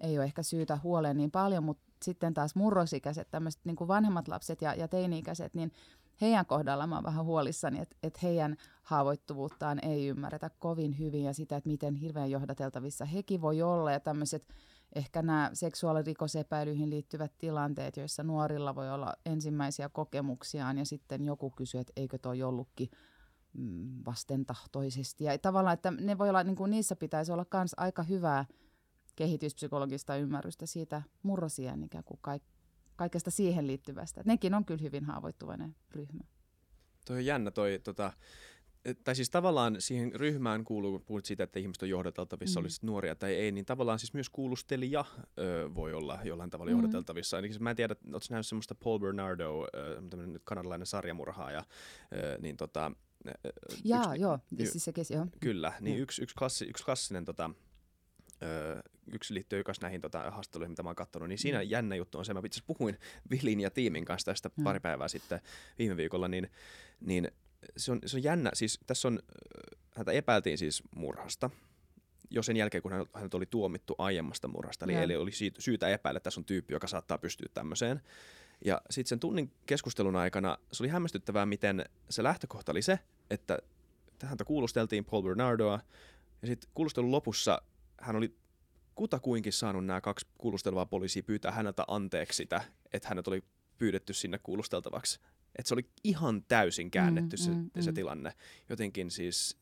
[0.00, 4.62] ei ole ehkä syytä huoleen niin paljon, mutta sitten taas murrosikäiset, tämmöiset niin vanhemmat lapset
[4.62, 5.72] ja, ja teini-ikäiset, niin
[6.20, 11.34] heidän kohdalla mä oon vähän huolissani, että, että heidän haavoittuvuuttaan ei ymmärretä kovin hyvin ja
[11.34, 14.54] sitä, että miten hirveän johdateltavissa hekin voi olla ja tämmöiset
[14.94, 21.80] ehkä nämä seksuaalirikosepäilyihin liittyvät tilanteet, joissa nuorilla voi olla ensimmäisiä kokemuksiaan ja sitten joku kysyy,
[21.80, 22.90] että eikö toi ollutkin
[23.52, 25.24] mm, vastentahtoisesti.
[25.24, 28.44] Ja tavallaan, että ne voi olla, niin kuin niissä pitäisi olla myös aika hyvää
[29.20, 32.52] kehityspsykologista ymmärrystä siitä murrosien ikään kuin kaik-
[32.96, 34.22] kaikesta siihen liittyvästä.
[34.24, 36.24] nekin on kyllä hyvin haavoittuvainen ryhmä.
[37.06, 38.12] Toi on jännä toi, tota,
[39.04, 42.64] tai siis tavallaan siihen ryhmään kuuluu, kun puhuit siitä, että ihmiset on johdateltavissa, mm.
[42.64, 45.04] olisi nuoria tai ei, niin tavallaan siis myös kuulustelija
[45.38, 46.78] ö, voi olla jollain tavalla mm.
[46.78, 47.40] johdateltavissa.
[47.40, 51.64] Siis mä en tiedä, oletko nähnyt semmoista Paul Bernardo, ö, tämmöinen kanadalainen sarjamurhaaja,
[52.12, 52.92] ö, niin tota...
[53.84, 55.26] Jaa, yksi, joo, y- siis se kesi, joo.
[55.40, 56.02] Kyllä, niin mm.
[56.02, 57.50] yksi, yksi, klassi, yksi klassinen tota,
[58.42, 58.80] Öö,
[59.12, 61.70] yksi liittyy myös näihin tota, haastatteluihin, mitä mä oon katsonut, niin siinä mm.
[61.70, 62.98] jännä juttu on se, mä itse puhuin
[63.30, 64.64] Vilin ja tiimin kanssa tästä mm.
[64.64, 65.40] pari päivää sitten
[65.78, 66.50] viime viikolla, niin,
[67.00, 67.30] niin
[67.76, 69.18] se, on, se on jännä, siis tässä on,
[69.96, 71.50] häntä epäiltiin siis murhasta,
[72.30, 76.16] jo sen jälkeen, kun hänet oli tuomittu aiemmasta murhasta, eli, eli oli siitä, syytä epäillä,
[76.16, 78.00] että tässä on tyyppi, joka saattaa pystyä tämmöiseen.
[78.64, 82.98] Ja sitten sen tunnin keskustelun aikana se oli hämmästyttävää, miten se lähtökohta oli se,
[83.30, 83.58] että
[84.22, 85.80] häntä kuulusteltiin Paul Bernardoa,
[86.42, 87.62] ja sitten kuulustelun lopussa
[88.00, 88.36] hän oli
[88.94, 92.60] kutakuinkin saanut nämä kaksi kuulustelevaa poliisia pyytää häneltä anteeksi sitä,
[92.92, 93.42] että hänet oli
[93.78, 95.20] pyydetty sinne kuulusteltavaksi.
[95.56, 97.94] Että se oli ihan täysin käännetty mm, se, mm, se mm.
[97.94, 98.32] tilanne.
[98.68, 99.58] Jotenkin siis,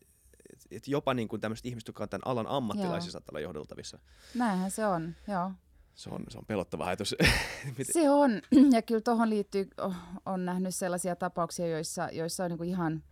[0.71, 3.99] että jopa niin kuin tämmöiset ihmiset, jotka on tämän alan ammattilaisia, saattaa olla johdeltavissa.
[4.35, 5.53] Näinhän se on, joo.
[5.95, 7.17] Se on, se on pelottava ajatus.
[7.93, 8.31] se on,
[8.73, 9.95] ja kyllä tuohon liittyy, oh,
[10.27, 13.03] on nähnyt sellaisia tapauksia, joissa, joissa on niin kuin ihan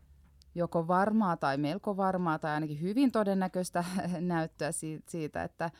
[0.56, 3.84] joko varmaa tai melko varmaa tai ainakin hyvin todennäköistä
[4.20, 4.70] näyttöä
[5.08, 5.70] siitä, että,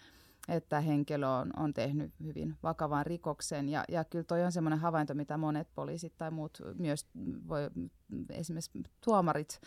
[0.49, 3.69] että henkilö on, on tehnyt hyvin vakavan rikoksen.
[3.69, 7.07] Ja, ja kyllä toi on semmoinen havainto, mitä monet poliisit tai muut myös
[7.49, 7.71] voi,
[8.31, 9.61] esimerkiksi tuomarit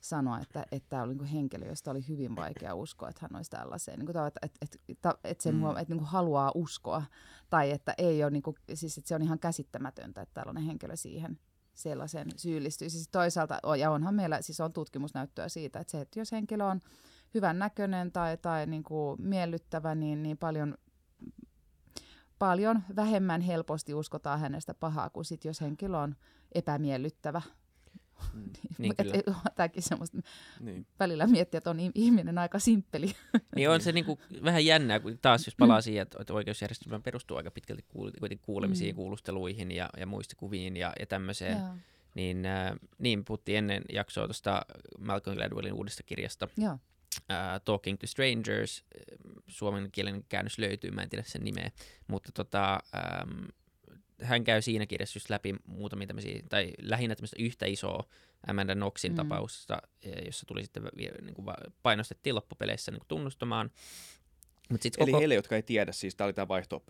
[0.00, 3.50] sanoa, että, että tämä oli niin henkilö, josta oli hyvin vaikea uskoa, että hän olisi
[3.50, 3.98] tällaiseen.
[3.98, 5.70] Niin kuin, että, että, että, että, sen, mm.
[5.70, 7.02] että niin kuin haluaa uskoa,
[7.50, 10.96] tai että, ei ole, niin kuin, siis, että se on ihan käsittämätöntä, että tällainen henkilö
[10.96, 11.38] siihen
[11.74, 12.90] sellaisen syyllistyy.
[12.90, 16.80] Siis toisaalta, ja onhan meillä, siis on tutkimusnäyttöä siitä, että se, että jos henkilö on
[17.34, 20.78] hyvän näköinen tai, tai niin kuin miellyttävä, niin, niin paljon,
[22.38, 26.16] paljon vähemmän helposti uskotaan hänestä pahaa kuin sit, jos henkilö on
[26.52, 27.42] epämiellyttävä.
[28.34, 29.24] Mm, niin et,
[29.56, 30.18] tämäkin semmoista
[30.60, 30.86] niin.
[30.98, 33.12] välillä miettiä, että on ihminen aika simppeli.
[33.56, 37.50] Niin on se niinku vähän jännää, kun taas jos palaa siihen, että oikeusjärjestelmä perustuu aika
[37.50, 37.84] pitkälti
[38.42, 38.96] kuulemisiin, mm.
[38.96, 41.58] kuulusteluihin ja, ja muistikuviin ja, ja tämmöiseen.
[41.58, 41.74] Ja.
[42.14, 44.62] Niin, äh, niin puhuttiin ennen jaksoa tuosta
[44.98, 46.48] Malcolm Gladwellin uudesta kirjasta.
[46.56, 46.72] Ja.
[46.72, 48.84] Uh, Talking to Strangers,
[49.46, 51.70] suomen kielen käännös löytyy, mä en tiedä sen nimeä,
[52.06, 52.80] mutta tota,
[53.22, 53.48] um,
[54.24, 58.04] hän käy siinä kirjassa just läpi muutamia tämmöisiä, tai lähinnä tämmöistä yhtä isoa
[58.46, 59.16] Amanda Knoxin mm.
[59.16, 60.82] tapausta, e, jossa tuli sitten
[61.22, 61.46] niin kuin
[61.82, 63.70] painostettiin loppupeleissä niin kuin tunnustamaan.
[64.70, 65.18] Mut sit Eli koko...
[65.18, 66.82] heille, jotka ei tiedä, siis tämä oli tämä vaihto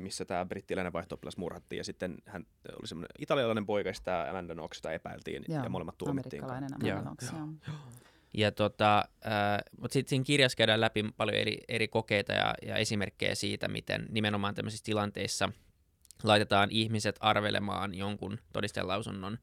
[0.00, 2.46] missä tämä brittiläinen vaihto murhattiin, ja sitten hän
[2.78, 6.44] oli semmoinen italialainen poika, ja tämä Amanda Knox, jota epäiltiin, joo, ja molemmat tuomittiin.
[6.44, 7.48] Amerikkalainen Amanda Knox, joo.
[7.66, 7.76] joo.
[8.34, 12.76] Ja tota, äh, mutta sitten siinä kirjassa käydään läpi paljon eri, eri kokeita ja, ja
[12.76, 15.52] esimerkkejä siitä, miten nimenomaan tämmöisissä tilanteissa–
[16.22, 19.38] laitetaan ihmiset arvelemaan jonkun todistajalausunnon.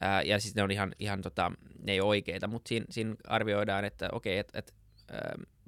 [0.00, 3.14] Ää, ja siis ne on ihan, ihan tota, ne ei ole oikeita, mutta siinä, siinä
[3.28, 4.74] arvioidaan, että okei, okay, että et,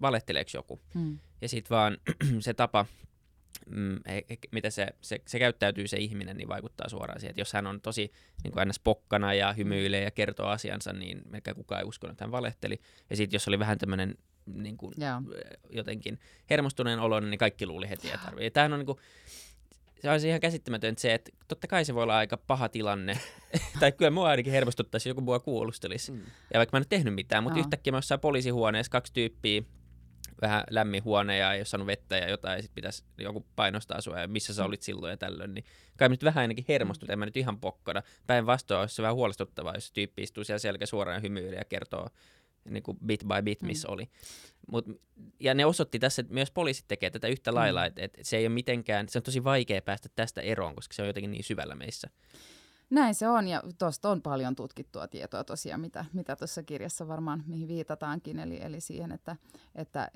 [0.01, 0.81] valehteleeko joku.
[0.95, 1.19] Hmm.
[1.41, 1.99] Ja sitten vaan
[2.41, 2.87] se tapa,
[3.67, 7.31] mm, he, he, miten se, se, se käyttäytyy se ihminen, niin vaikuttaa suoraan siihen.
[7.31, 11.23] Että jos hän on tosi niin kuin aina pokkana ja hymyilee ja kertoo asiansa, niin
[11.29, 12.81] melkein kukaan ei usko, että hän valehteli.
[13.11, 14.95] Ja sitten jos oli vähän tämmöinen niin kuin,
[15.71, 16.19] jotenkin
[16.51, 18.51] hermostuneen olo, niin kaikki luuli heti, että tarvii.
[18.51, 18.99] Tämähän on niin kuin,
[20.01, 23.19] se olisi ihan käsittämätöntä se, että totta kai se voi olla aika paha tilanne.
[23.81, 26.13] tai kyllä mua ainakin hermostuttaisi, joku mua kuulustelisi.
[26.13, 26.21] Mm.
[26.55, 27.61] Ja vaikka mä en ole tehnyt mitään, mutta no.
[27.61, 29.63] yhtäkkiä mä jossain poliisihuoneessa kaksi tyyppiä,
[30.43, 34.01] vähän lämmin huone ja ei ole saanut vettä ja jotain, ja sitten pitäisi joku painostaa
[34.01, 34.67] sua ja missä sä mm.
[34.67, 35.65] olit silloin ja tällöin, niin
[35.97, 38.03] kai mä nyt vähän ainakin hermostut, en mä nyt ihan pokkana.
[38.27, 42.09] Päinvastoin olisi se vähän huolestuttavaa, jos tyyppi istuu siellä selkä suoraan hymyilee ja kertoo
[42.71, 43.95] niin kuin bit by bit, missä mm.
[43.95, 44.11] oli.
[44.71, 44.87] Mut,
[45.41, 47.55] ja ne osoitti tässä, että myös poliisit tekee tätä yhtä mm.
[47.55, 50.95] lailla, että, että se ei ole mitenkään, se on tosi vaikea päästä tästä eroon, koska
[50.95, 52.11] se on jotenkin niin syvällä meissä.
[52.91, 57.45] Näin se on, ja tuosta on paljon tutkittua tietoa tosiaan, mitä, mitä tuossa kirjassa varmaan,
[57.47, 59.37] mihin viitataankin, eli, eli siihen, että,
[59.75, 60.09] että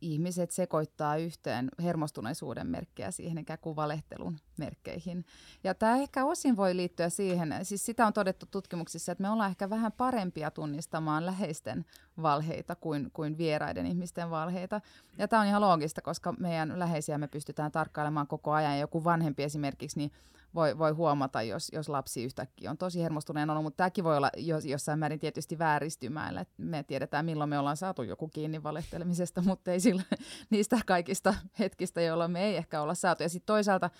[0.00, 5.24] ihmiset sekoittaa yhteen hermostuneisuuden merkkejä siihen ikään kuin valehtelun merkkeihin.
[5.64, 9.50] Ja tämä ehkä osin voi liittyä siihen, siis sitä on todettu tutkimuksissa, että me ollaan
[9.50, 11.84] ehkä vähän parempia tunnistamaan läheisten
[12.22, 14.80] valheita kuin, kuin vieraiden ihmisten valheita.
[15.18, 18.80] Ja tämä on ihan loogista, koska meidän läheisiä me pystytään tarkkailemaan koko ajan.
[18.80, 20.12] Joku vanhempi esimerkiksi, niin
[20.54, 24.30] voi, voi huomata, jos, jos lapsi yhtäkkiä on tosi hermostuneen ollut, mutta tämäkin voi olla
[24.36, 26.44] jos, jossain määrin tietysti vääristymällä.
[26.56, 30.02] Me tiedetään, milloin me ollaan saatu joku kiinni valehtelemisesta, mutta ei sillä,
[30.50, 33.22] niistä kaikista hetkistä, jolloin me ei ehkä olla saatu.
[33.22, 33.90] Ja sitten toisaalta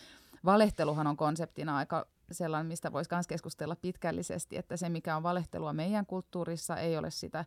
[0.44, 5.72] valehteluhan on konseptina aika sellainen, mistä voisi myös keskustella pitkällisesti, että se, mikä on valehtelua
[5.72, 7.44] meidän kulttuurissa, ei ole sitä,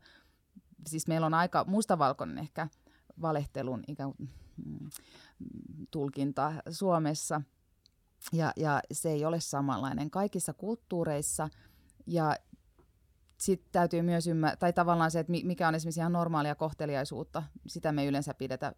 [0.87, 2.67] siis meillä on aika mustavalkoinen ehkä
[3.21, 4.29] valehtelun ikään kuin,
[4.65, 4.89] mm,
[5.91, 7.41] tulkinta Suomessa–
[8.33, 11.49] ja, ja se ei ole samanlainen kaikissa kulttuureissa.
[12.07, 12.35] Ja
[13.37, 17.91] sitten täytyy myös ymmärtää, tai tavallaan se, että mikä on esimerkiksi ihan normaalia kohteliaisuutta, sitä
[17.91, 18.73] me yleensä pidetä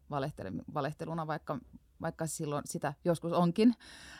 [0.74, 1.58] valehteluna, vaikka
[2.02, 3.74] vaikka silloin sitä joskus onkin.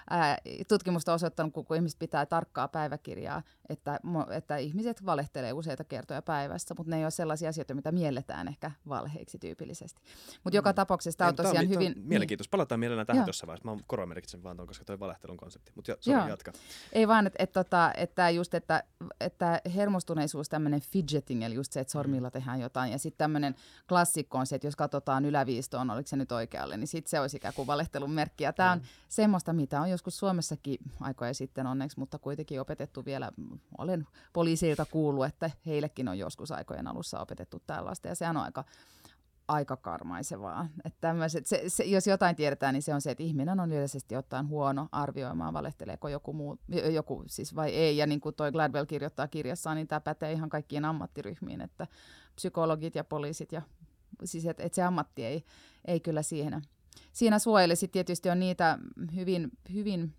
[0.10, 6.22] Ää, tutkimusta on osoittanut, kun, ihmiset pitää tarkkaa päiväkirjaa, että, että ihmiset valehtelee useita kertoja
[6.22, 10.02] päivässä, mutta ne ei ole sellaisia asioita, mitä mielletään ehkä valheiksi tyypillisesti.
[10.44, 10.76] Mutta joka mm.
[10.76, 11.94] tapauksessa tämä on tosiaan tämä on, hyvin...
[11.94, 12.48] Tämä on mielenkiintoista.
[12.48, 12.52] Niin.
[12.52, 13.76] Palataan mielellään tähän tuossa vaiheessa.
[13.76, 15.72] Mä korvamerkitsen vaan tuon, koska toi valehtelun konsepti.
[15.76, 16.52] Mutta jo, jatka.
[16.94, 18.84] Ei vaan, että et, tota, et just, että,
[19.20, 22.32] että hermostuneisuus, tämmöinen fidgeting, eli just se, että sormilla mm.
[22.32, 23.56] tehdään jotain, ja sitten tämmöinen
[23.90, 27.38] klassikko on se, että jos katsotaan yläviistoon, oliko se nyt oikealle, niin sitten se olisi
[27.38, 28.44] ikään kuin valehtelun merkki.
[28.44, 28.86] Ja tämä on mm.
[29.10, 33.32] semmoista, mitä on joskus Suomessakin aikoja sitten onneksi, mutta kuitenkin opetettu vielä,
[33.78, 38.64] olen poliisilta kuullut, että heillekin on joskus aikojen alussa opetettu tällaista, ja sehän on aika
[39.48, 40.68] aika karmaisevaa.
[40.86, 44.48] Että se, se, jos jotain tiedetään, niin se on se, että ihminen on yleisesti ottaen
[44.48, 46.60] huono arvioimaan, valehteleeko joku muu,
[46.94, 47.98] joku siis vai ei.
[47.98, 51.88] Ja niin kuin toi Gladwell kirjoittaa kirjassaan, niin tämä pätee ihan kaikkiin ammattiryhmiin, että
[52.36, 53.62] psykologit ja poliisit ja
[54.24, 55.46] siis että et se ammatti ei,
[55.86, 56.62] ei kyllä siihen
[57.14, 57.76] siinä suojele.
[57.76, 58.80] Sitten tietysti on niitä
[59.16, 60.14] hyvin, hyvin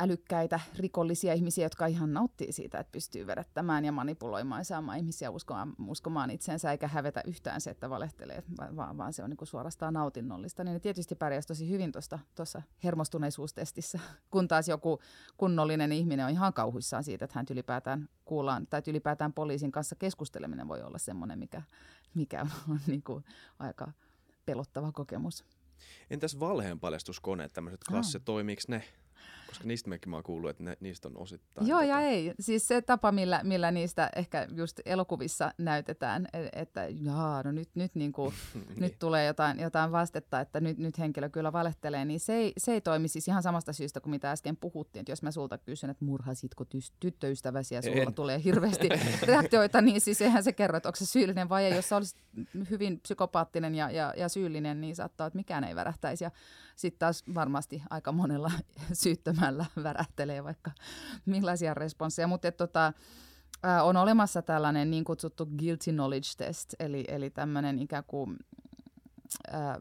[0.00, 5.30] älykkäitä rikollisia ihmisiä, jotka ihan nauttii siitä, että pystyy vedättämään ja manipuloimaan ja saamaan ihmisiä
[5.30, 8.42] uskomaan, uskomaan itsensä eikä hävetä yhtään se, että valehtelee,
[8.76, 10.64] vaan, vaan se on niin kuin suorastaan nautinnollista.
[10.64, 11.92] Niin ne tietysti pärjäsi tosi hyvin
[12.34, 13.98] tuossa hermostuneisuustestissä,
[14.30, 15.00] kun taas joku
[15.36, 20.68] kunnollinen ihminen on ihan kauhuissaan siitä, että hän ylipäätään kuullaan, tai ylipäätään poliisin kanssa keskusteleminen
[20.68, 21.62] voi olla semmoinen, mikä,
[22.14, 23.24] mikä on, on niin kuin
[23.58, 23.92] aika
[24.48, 25.44] pelottava kokemus.
[26.10, 28.84] Entäs valheenpaljastuskoneet, tämmöiset klassit, toimiiko ne?
[29.48, 31.66] Koska niistä mekin mä oon kuullut, että ne, niistä on osittain.
[31.66, 31.90] Joo tota...
[31.90, 32.34] ja ei.
[32.40, 37.68] Siis se tapa, millä, millä niistä ehkä just elokuvissa näytetään, e, että jaa, no nyt,
[37.74, 38.80] nyt, niin kuin, niin.
[38.80, 42.72] nyt tulee jotain, jotain vastetta, että nyt, nyt henkilö kyllä valehtelee, niin se ei, se
[42.72, 45.00] ei toimi siis ihan samasta syystä kuin mitä äsken puhuttiin.
[45.00, 48.14] Että jos mä sulta kysyn, että murhasitko ty- tyttöystäväsi ja sulla en.
[48.14, 48.88] tulee hirveästi
[49.26, 51.76] reaktioita, niin siis eihän se kerro, että onko se syyllinen vai ei.
[51.76, 52.18] Jos sä olisit
[52.70, 56.24] hyvin psykopaattinen ja, ja, ja syyllinen, niin saattaa, että mikään ei värähtäisi.
[56.24, 56.30] Ja
[56.76, 58.50] sitten taas varmasti aika monella
[59.02, 59.37] syyttömällä
[59.82, 60.70] värähtelee vaikka
[61.26, 62.28] millaisia responsseja.
[62.28, 62.92] Mutta tota,
[63.82, 68.36] on olemassa tällainen niin kutsuttu guilty knowledge test, eli, eli tämmöinen ikään kuin
[69.52, 69.80] ää,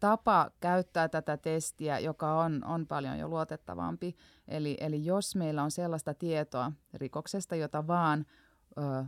[0.00, 4.16] tapa käyttää tätä testiä, joka on, on paljon jo luotettavampi.
[4.48, 8.26] Eli, eli jos meillä on sellaista tietoa rikoksesta, jota vaan,
[8.78, 9.04] ö,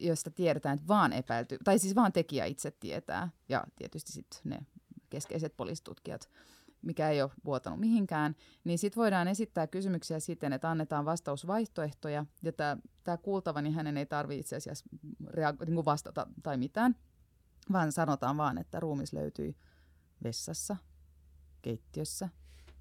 [0.00, 4.58] josta tiedetään, että vaan epäilty, tai siis vaan tekijä itse tietää, ja tietysti sitten ne
[5.10, 6.30] keskeiset poliisitutkijat,
[6.84, 12.52] mikä ei ole vuotanut mihinkään, niin sitten voidaan esittää kysymyksiä siten, että annetaan vastausvaihtoehtoja, ja
[13.04, 14.84] tämä kuultava, niin hänen ei tarvitse itse asiassa
[15.26, 16.96] reago- niin vastata tai mitään,
[17.72, 19.56] vaan sanotaan vaan, että ruumis löytyi
[20.24, 20.76] vessassa,
[21.62, 22.28] keittiössä,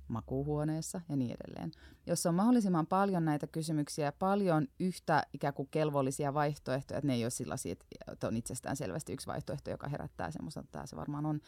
[0.07, 1.71] makuuhuoneessa ja niin edelleen.
[2.07, 7.23] Jos on mahdollisimman paljon näitä kysymyksiä, paljon yhtä ikään kuin kelvollisia vaihtoehtoja, että ne ei
[7.23, 7.75] ole sellaisia,
[8.11, 11.39] että on itsestään selvästi yksi vaihtoehto, joka herättää semmoista, että tämä se varmaan on,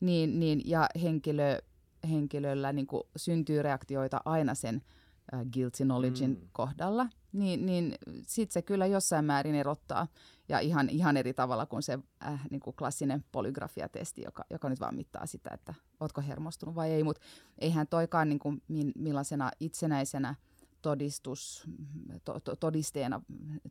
[0.00, 1.58] niin, niin, ja henkilö,
[2.10, 4.82] henkilöllä niin kuin syntyy reaktioita aina sen
[5.34, 6.48] äh, guilty knowledgein mm.
[6.52, 7.94] kohdalla, niin, niin
[8.26, 10.06] sitten se kyllä jossain määrin erottaa
[10.48, 14.80] ja ihan, ihan eri tavalla kuin se äh, niin kuin klassinen polygrafiatesti, joka, joka nyt
[14.80, 17.22] vaan mittaa sitä, että ootko hermostunut vai ei, mutta
[17.58, 18.62] eihän toikaan niin kuin
[18.94, 20.34] millaisena itsenäisenä–
[20.82, 21.64] todistus,
[22.24, 23.20] to, to, todisteena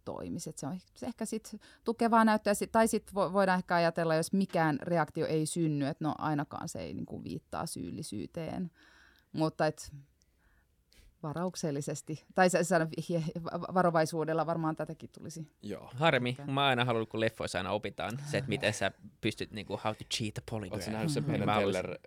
[0.06, 0.54] toimisi.
[0.56, 5.28] se on se ehkä sitten tukevaa näyttöä, tai sitten voidaan ehkä ajatella, jos mikään reaktio
[5.28, 8.72] ei synny, että no ainakaan se ei niinku viittaa syyllisyyteen.
[9.34, 9.92] Mutta et,
[11.24, 12.48] varauksellisesti, tai
[13.74, 15.48] varovaisuudella varmaan tätäkin tulisi.
[15.62, 15.92] Joo.
[15.96, 19.96] Harmi, mä aina halunnut, kun leffoissa aina opitaan se, että miten sä pystyt niinku, how
[19.96, 20.74] to cheat a polygraph.
[20.74, 21.98] Oletko nähnyt sen Penn Teller,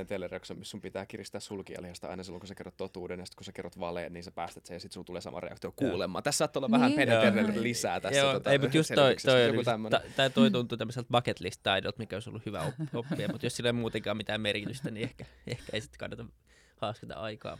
[0.00, 3.36] äh, Teller missä sun pitää kiristää sulkijalihasta aina silloin, kun sä kerrot totuuden, ja sitten
[3.36, 6.24] kun sä kerrot valeen, niin sä päästät sen, ja sitten sun tulee sama reaktio kuulemaan.
[6.24, 7.08] Tässä saattaa olla vähän niin.
[7.08, 8.20] Penn Teller lisää tässä.
[8.20, 9.64] Joo, tota, ei, mutta just toi, toi,
[10.16, 13.68] toi, toi tuntuu tämmöiseltä bucket list taidolta, mikä olisi ollut hyvä oppia, mutta jos sillä
[13.68, 16.24] ei muutenkaan mitään merkitystä, niin ehkä, ehkä ei sitten kannata
[16.80, 17.58] haaskata aikaa.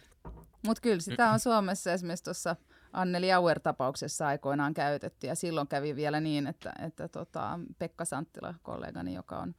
[0.66, 2.56] Mutta kyllä sitä on Suomessa esimerkiksi tuossa
[2.92, 9.14] Anneli Auer-tapauksessa aikoinaan käytetty ja silloin kävi vielä niin, että, että tota, Pekka Santtila, kollegani,
[9.14, 9.54] joka on,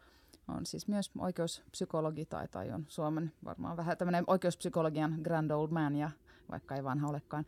[0.47, 5.95] on siis myös oikeuspsykologi tai, tai on Suomen varmaan vähän tämmöinen oikeuspsykologian grand old man
[5.95, 6.09] ja
[6.51, 7.45] vaikka ei vanha olekaan,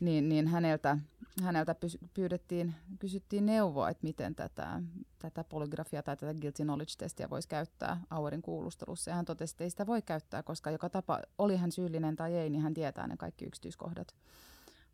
[0.00, 0.98] niin, niin häneltä,
[1.42, 1.76] häneltä
[2.14, 4.82] pyydettiin, kysyttiin neuvoa, että miten tätä,
[5.18, 9.10] tätä polygrafiaa tai tätä guilty knowledge-testiä voisi käyttää Auerin kuulustelussa.
[9.10, 12.34] Ja hän totesi, että ei sitä voi käyttää, koska joka tapa, oli hän syyllinen tai
[12.34, 14.14] ei, niin hän tietää ne kaikki yksityiskohdat.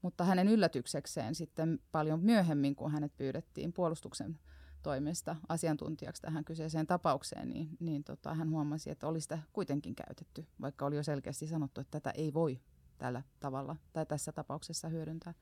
[0.03, 4.39] Mutta hänen yllätyksekseen sitten paljon myöhemmin, kun hänet pyydettiin puolustuksen
[4.83, 10.47] toimesta asiantuntijaksi tähän kyseiseen tapaukseen, niin, niin tota, hän huomasi, että oli sitä kuitenkin käytetty,
[10.61, 12.61] vaikka oli jo selkeästi sanottu, että tätä ei voi
[12.99, 15.35] tällä tavalla tai tässä tapauksessa hyödyntää.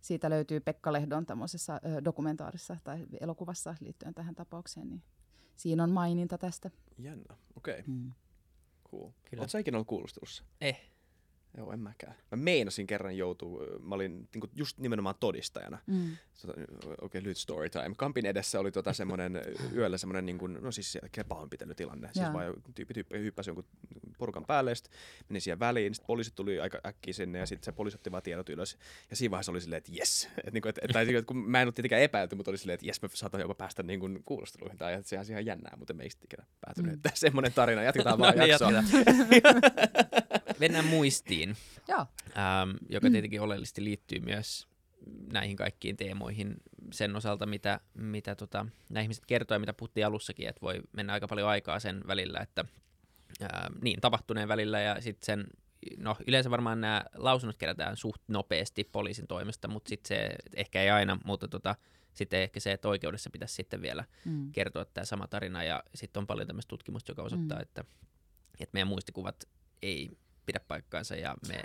[0.00, 5.02] Siitä löytyy Pekka Lehdon tämmöisessä dokumentaarissa tai elokuvassa liittyen tähän tapaukseen, niin
[5.56, 6.70] siinä on maininta tästä.
[6.98, 7.80] Jännä, okei.
[7.80, 7.94] Okay.
[7.94, 8.12] Mm.
[8.90, 9.10] Cool.
[9.30, 9.40] Kyllä.
[9.40, 10.44] Oletko ikinä ollut kuulustelussa?
[10.60, 10.90] Eh.
[11.58, 12.14] Joo, en mäkään.
[12.30, 15.78] Mä meinasin kerran joutua, mä olin niin just nimenomaan todistajana.
[15.86, 16.16] Mm.
[16.42, 17.94] Tota, Okei, okay, lyhyt story time.
[17.96, 19.42] Kampin edessä oli tota semmoinen
[19.74, 22.10] yöllä semmoinen, niin kuin, no siis pahoinpitelytilanne.
[22.12, 23.64] Siis vaan tyyppi, tyyppi hyppäsi jonkun
[24.18, 24.92] porukan päälle, sitten
[25.28, 28.22] meni siihen väliin, sitten poliisit tuli aika äkkiä sinne ja sitten se poliisi otti vaan
[28.22, 28.78] tiedot ylös.
[29.10, 30.28] Ja siinä vaiheessa oli silleen, että jes.
[30.44, 32.86] Et, niin kuin, et, tai kun mä en ole tietenkään epäilty, mutta oli silleen, että
[32.86, 34.78] jes, mä saatan jopa päästä niin kuin, kuulusteluihin.
[34.78, 36.94] Tai että sehän ihan jännää, mutta me ei sitten ikinä päätynyt.
[36.94, 37.10] Mm.
[37.14, 38.70] semmoinen tarina, jatketaan vaan no, niin, jaksoa.
[40.60, 41.56] Mennään muistiin.
[41.88, 42.06] Joo.
[42.36, 44.68] Ähm, joka tietenkin oleellisesti liittyy myös
[45.32, 46.56] näihin kaikkiin teemoihin
[46.92, 51.12] sen osalta, mitä, mitä tota, nämä ihmiset kertoo ja mitä puhuttiin alussakin, että voi mennä
[51.12, 52.64] aika paljon aikaa sen välillä, että
[53.40, 55.46] ää, niin tapahtuneen välillä ja sitten sen,
[55.98, 60.90] no yleensä varmaan nämä lausunnot kerätään suht nopeasti poliisin toimesta, mutta sitten se ehkä ei
[60.90, 61.76] aina, mutta tota,
[62.14, 64.52] sitten ehkä se, että oikeudessa pitäisi sitten vielä mm.
[64.52, 67.62] kertoa tämä sama tarina ja sitten on paljon tämmöistä tutkimusta, joka osoittaa, mm.
[67.62, 67.84] että,
[68.60, 69.48] että meidän muistikuvat
[69.82, 70.10] ei
[70.48, 71.62] pidä paikkaansa ja me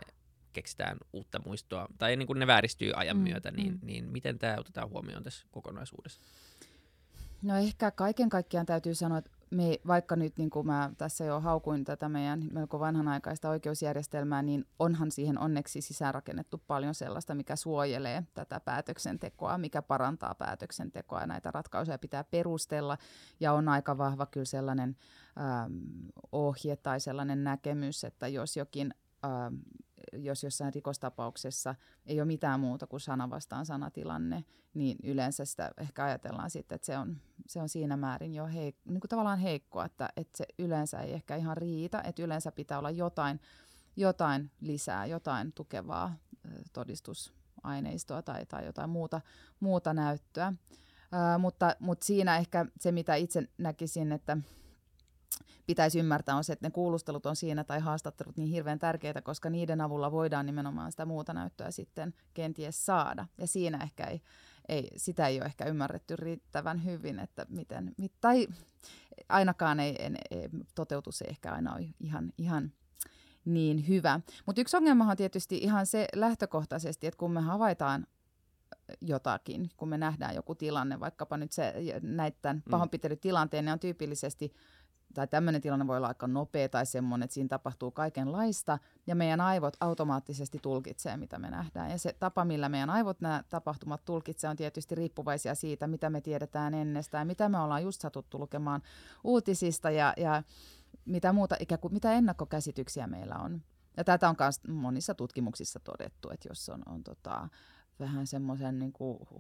[0.54, 3.80] keksitään uutta muistoa, tai niin kuin ne vääristyy ajan mm, myötä, niin, mm.
[3.84, 6.22] niin miten tämä otetaan huomioon tässä kokonaisuudessa?
[7.44, 11.40] No ehkä kaiken kaikkiaan täytyy sanoa, että me, vaikka nyt niin kuin mä tässä jo
[11.40, 18.24] haukuin tätä meidän melko vanhanaikaista oikeusjärjestelmää, niin onhan siihen onneksi sisäänrakennettu paljon sellaista, mikä suojelee
[18.34, 22.98] tätä päätöksentekoa, mikä parantaa päätöksentekoa ja näitä ratkaisuja pitää perustella.
[23.40, 24.96] Ja on aika vahva kyllä sellainen
[25.38, 25.74] ähm,
[26.32, 28.94] ohje tai sellainen näkemys, että jos jokin
[29.26, 29.56] ähm,
[30.14, 36.04] jos jossain rikostapauksessa ei ole mitään muuta kuin sana vastaan sanatilanne, niin yleensä sitä ehkä
[36.06, 39.86] ajatellaan sitten, että se on, se on siinä määrin jo heik- niin kuin tavallaan heikkoa,
[39.86, 43.40] että, että se yleensä ei ehkä ihan riitä, että yleensä pitää olla jotain,
[43.96, 46.16] jotain lisää, jotain tukevaa
[46.74, 49.22] todistusaineistoa tai, tai jotain muuta,
[49.60, 50.54] muuta näyttöä.
[51.12, 54.38] Ää, mutta, mutta siinä ehkä se, mitä itse näkisin, että
[55.66, 59.50] pitäisi ymmärtää on se, että ne kuulustelut on siinä tai haastattelut niin hirveän tärkeitä, koska
[59.50, 63.28] niiden avulla voidaan nimenomaan sitä muuta näyttöä sitten kenties saada.
[63.38, 64.22] Ja siinä ehkä ei,
[64.70, 68.48] ei sitä ei ole ehkä ymmärretty riittävän hyvin, että miten, mit, tai
[69.30, 72.72] ainakaan ei, ei, ei, toteutus ei ehkä aina ole ihan, ihan
[73.46, 74.20] niin hyvä.
[74.46, 78.08] Mutta yksi ongelma on tietysti ihan se lähtökohtaisesti, että kun me havaitaan
[79.02, 82.72] jotakin, kun me nähdään joku tilanne, vaikkapa nyt se näiden mm.
[82.72, 84.54] pahoinpitelytilanteen, ne on tyypillisesti
[85.14, 89.42] tai tämmöinen tilanne voi olla aika nopea tai semmoinen, että siinä tapahtuu kaikenlaista, ja meidän
[89.42, 91.92] aivot automaattisesti tulkitsee, mitä me nähdään.
[91.92, 96.22] Ja se tapa, millä meidän aivot nämä tapahtumat tulkitsee, on tietysti riippuvaisia siitä, mitä me
[96.22, 98.82] tiedetään ennestään, mitä me ollaan just satuttu lukemaan
[99.24, 100.44] uutisista ja, ja
[101.06, 103.62] mitä muuta, ikään kuin mitä ennakkokäsityksiä meillä on.
[103.98, 107.50] Ja tätä on myös monissa tutkimuksissa todettu, että jos on, on tota,
[108.00, 108.94] vähän semmoisen niin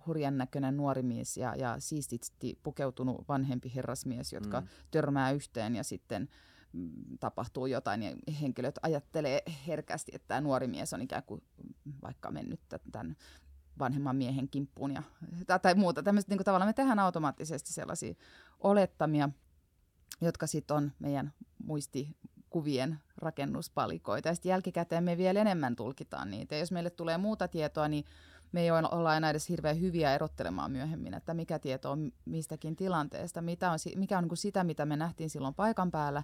[0.05, 4.67] hurjan näköinen nuori mies ja, ja siististi pukeutunut vanhempi herrasmies, jotka mm.
[4.91, 6.29] törmää yhteen ja sitten
[6.73, 11.43] mm, tapahtuu jotain ja henkilöt ajattelee herkästi, että tämä nuori mies on ikään kuin
[12.01, 12.59] vaikka mennyt
[12.91, 13.15] tämän
[13.79, 15.03] vanhemman miehen kimppuun ja,
[15.47, 16.03] tai, tai muuta.
[16.03, 18.13] Tämmöistä niin kuin tavallaan me tehdään automaattisesti sellaisia
[18.59, 19.29] olettamia,
[20.21, 24.29] jotka sitten on meidän muistikuvien rakennuspalikoita.
[24.29, 26.55] Ja sitten jälkikäteen me vielä enemmän tulkitaan niitä.
[26.55, 28.05] Ja jos meille tulee muuta tietoa, niin
[28.53, 33.41] me ei olla enää edes hirveän hyviä erottelemaan myöhemmin, että mikä tieto on mistäkin tilanteesta,
[33.41, 36.23] mitä on, mikä on niin kuin sitä, mitä me nähtiin silloin paikan päällä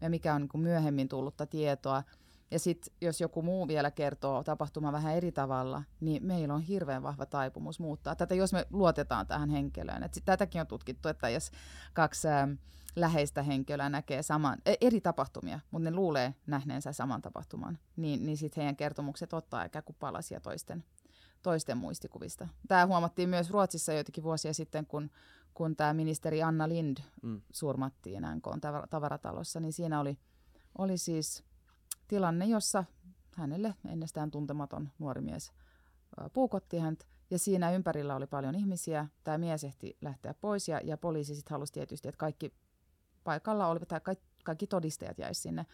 [0.00, 2.02] ja mikä on niin kuin myöhemmin tullutta tietoa.
[2.50, 7.02] Ja sitten jos joku muu vielä kertoo tapahtuma vähän eri tavalla, niin meillä on hirveän
[7.02, 10.02] vahva taipumus muuttaa tätä, jos me luotetaan tähän henkilöön.
[10.02, 11.50] Et sit, tätäkin on tutkittu, että jos
[11.92, 12.48] kaksi ä,
[12.96, 18.36] läheistä henkilöä näkee saman, e, eri tapahtumia, mutta ne luulee nähneensä saman tapahtuman, niin, niin
[18.36, 20.84] sitten heidän kertomukset ottaa ikään kuin palasia toisten
[21.42, 22.48] toisten muistikuvista.
[22.68, 25.10] Tämä huomattiin myös Ruotsissa joitakin vuosia sitten, kun,
[25.54, 27.40] kun tämä ministeri Anna Lind mm.
[27.52, 28.46] surmattiin NK
[28.90, 30.18] tavaratalossa, niin siinä oli,
[30.78, 31.44] oli siis
[32.08, 32.84] tilanne, jossa
[33.34, 35.52] hänelle ennestään tuntematon nuori mies
[36.32, 39.08] puukotti häntä, ja siinä ympärillä oli paljon ihmisiä.
[39.24, 42.54] Tämä mies ehti lähteä pois, ja, ja poliisi sitten halusi tietysti, että kaikki
[43.24, 45.66] paikalla olivat, tai kaikki, kaikki todistajat jäisivät sinne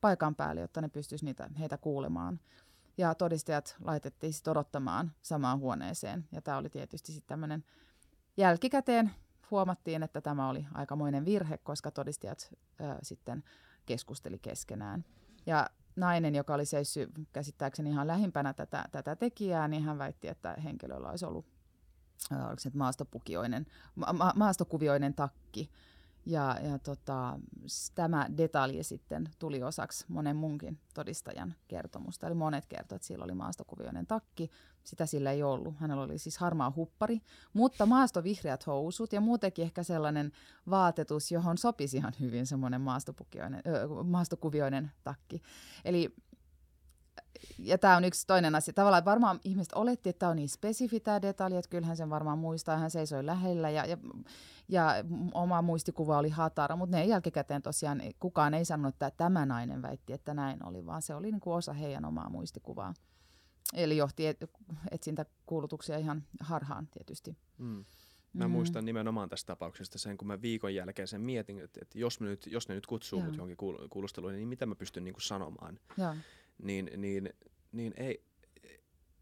[0.00, 2.40] paikan päälle, jotta ne pystyisivät heitä kuulemaan
[2.98, 6.28] ja todistajat laitettiin sitten odottamaan samaan huoneeseen.
[6.32, 7.64] Ja tämä oli tietysti sitten tämmöinen
[8.36, 9.10] jälkikäteen
[9.50, 13.44] huomattiin, että tämä oli aikamoinen virhe, koska todistajat ö, sitten
[13.86, 15.04] keskusteli keskenään.
[15.46, 20.56] Ja nainen, joka oli seissyt käsittääkseni ihan lähimpänä tätä, tätä tekijää, niin hän väitti, että
[20.64, 21.46] henkilöllä olisi ollut
[22.30, 25.70] oliko se maastopukioinen, ma- ma- maastokuvioinen takki.
[26.26, 27.40] Ja, ja tota,
[27.94, 32.26] tämä detalji sitten tuli osaksi monen munkin todistajan kertomusta.
[32.26, 34.50] Eli monet kertoivat, että sillä oli maastokuvioinen takki.
[34.84, 35.74] Sitä sillä ei ollut.
[35.76, 37.20] Hänellä oli siis harmaa huppari,
[37.52, 40.32] mutta maastovihreät housut ja muutenkin ehkä sellainen
[40.70, 42.80] vaatetus, johon sopisi ihan hyvin semmoinen
[44.04, 45.42] maastokuvioinen takki.
[45.84, 46.14] Eli
[47.58, 48.74] ja tämä on yksi toinen asia.
[48.74, 52.38] Tavallaan varmaan ihmiset oletti, että tämä on niin spesifi tämä detalji, että kyllähän sen varmaan
[52.38, 52.78] muistaa.
[52.78, 53.98] Hän seisoi lähellä ja, ja,
[54.68, 54.94] ja
[55.34, 60.12] oma muistikuva oli hatara, mutta ne jälkikäteen tosiaan kukaan ei sanonut, että tämä nainen väitti,
[60.12, 62.94] että näin oli, vaan se oli niin kuin osa heidän omaa muistikuvaa.
[63.74, 64.44] Eli johti et,
[64.90, 67.36] etsintä kuulutuksia ihan harhaan tietysti.
[67.58, 67.84] Mm.
[68.32, 68.50] Mä mm.
[68.50, 72.26] muistan nimenomaan tästä tapauksesta sen, kun mä viikon jälkeen sen mietin, että, että jos, me
[72.26, 73.56] nyt, jos ne nyt kutsuu mut johonkin
[73.90, 75.78] kuulusteluun, niin mitä mä pystyn niin kuin sanomaan.
[75.96, 76.16] Ja
[76.62, 77.30] niin, niin,
[77.72, 78.26] niin ei,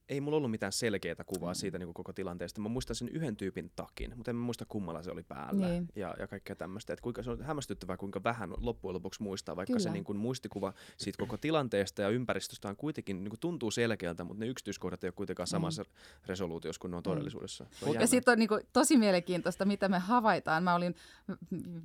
[0.09, 1.55] ei mulla ollut mitään selkeää kuvaa mm.
[1.55, 2.61] siitä niin kuin koko tilanteesta.
[2.61, 5.89] Mä muistan sen yhden tyypin takin, mutta en muista kummalla se oli päällä niin.
[5.97, 6.93] ja, ja kaikkea tämmöistä.
[6.93, 9.83] Että kuinka, se on hämmästyttävää, kuinka vähän loppujen lopuksi muistaa, vaikka Kyllä.
[9.83, 14.25] se niin kuin muistikuva siitä koko tilanteesta ja ympäristöstä on kuitenkin niin kuin tuntuu selkeältä,
[14.25, 15.89] mutta ne yksityiskohdat ei ole kuitenkaan samassa mm.
[16.27, 17.11] resoluutiossa kuin ne on mm.
[17.11, 17.67] todellisuudessa.
[17.83, 20.65] On ja sitten on niin kuin, tosi mielenkiintoista, mitä me havaitaan.
[20.65, 20.95] Mä olin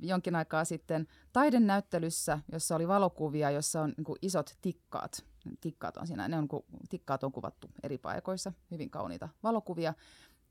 [0.02, 5.29] jonkin aikaa sitten taidenäyttelyssä, jossa oli valokuvia, jossa on niin kuin isot tikkaat
[5.60, 6.48] tikkaat on siinä, ne on,
[6.88, 9.94] tikkaat on kuvattu eri paikoissa, hyvin kauniita valokuvia.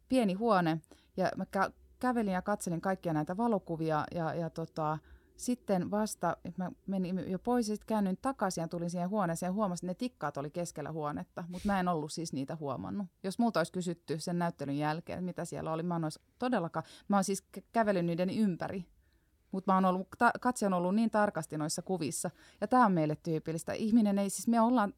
[0.10, 0.82] Pieni huone,
[1.18, 4.98] ja mä kä- kävelin ja katselin kaikkia näitä valokuvia, ja, ja tota,
[5.36, 9.48] sitten vasta, että mä menin jo pois ja sitten käännyin takaisin ja tulin siihen huoneeseen
[9.50, 13.08] ja huomasin, että ne tikkaat oli keskellä huonetta, mutta mä en ollut siis niitä huomannut.
[13.24, 17.18] Jos multa olisi kysytty sen näyttelyn jälkeen, mitä siellä oli, mä en olisi todellakaan, mä
[17.18, 18.86] oon siis kävellyt niiden ympäri
[19.52, 22.32] mutta mä ollut, ta, katse on ollut niin tarkasti noissa kuvissa.
[22.62, 23.74] Ja tämä on meille tyypillistä.
[23.74, 24.93] Ihminen ei, siis me ollaan,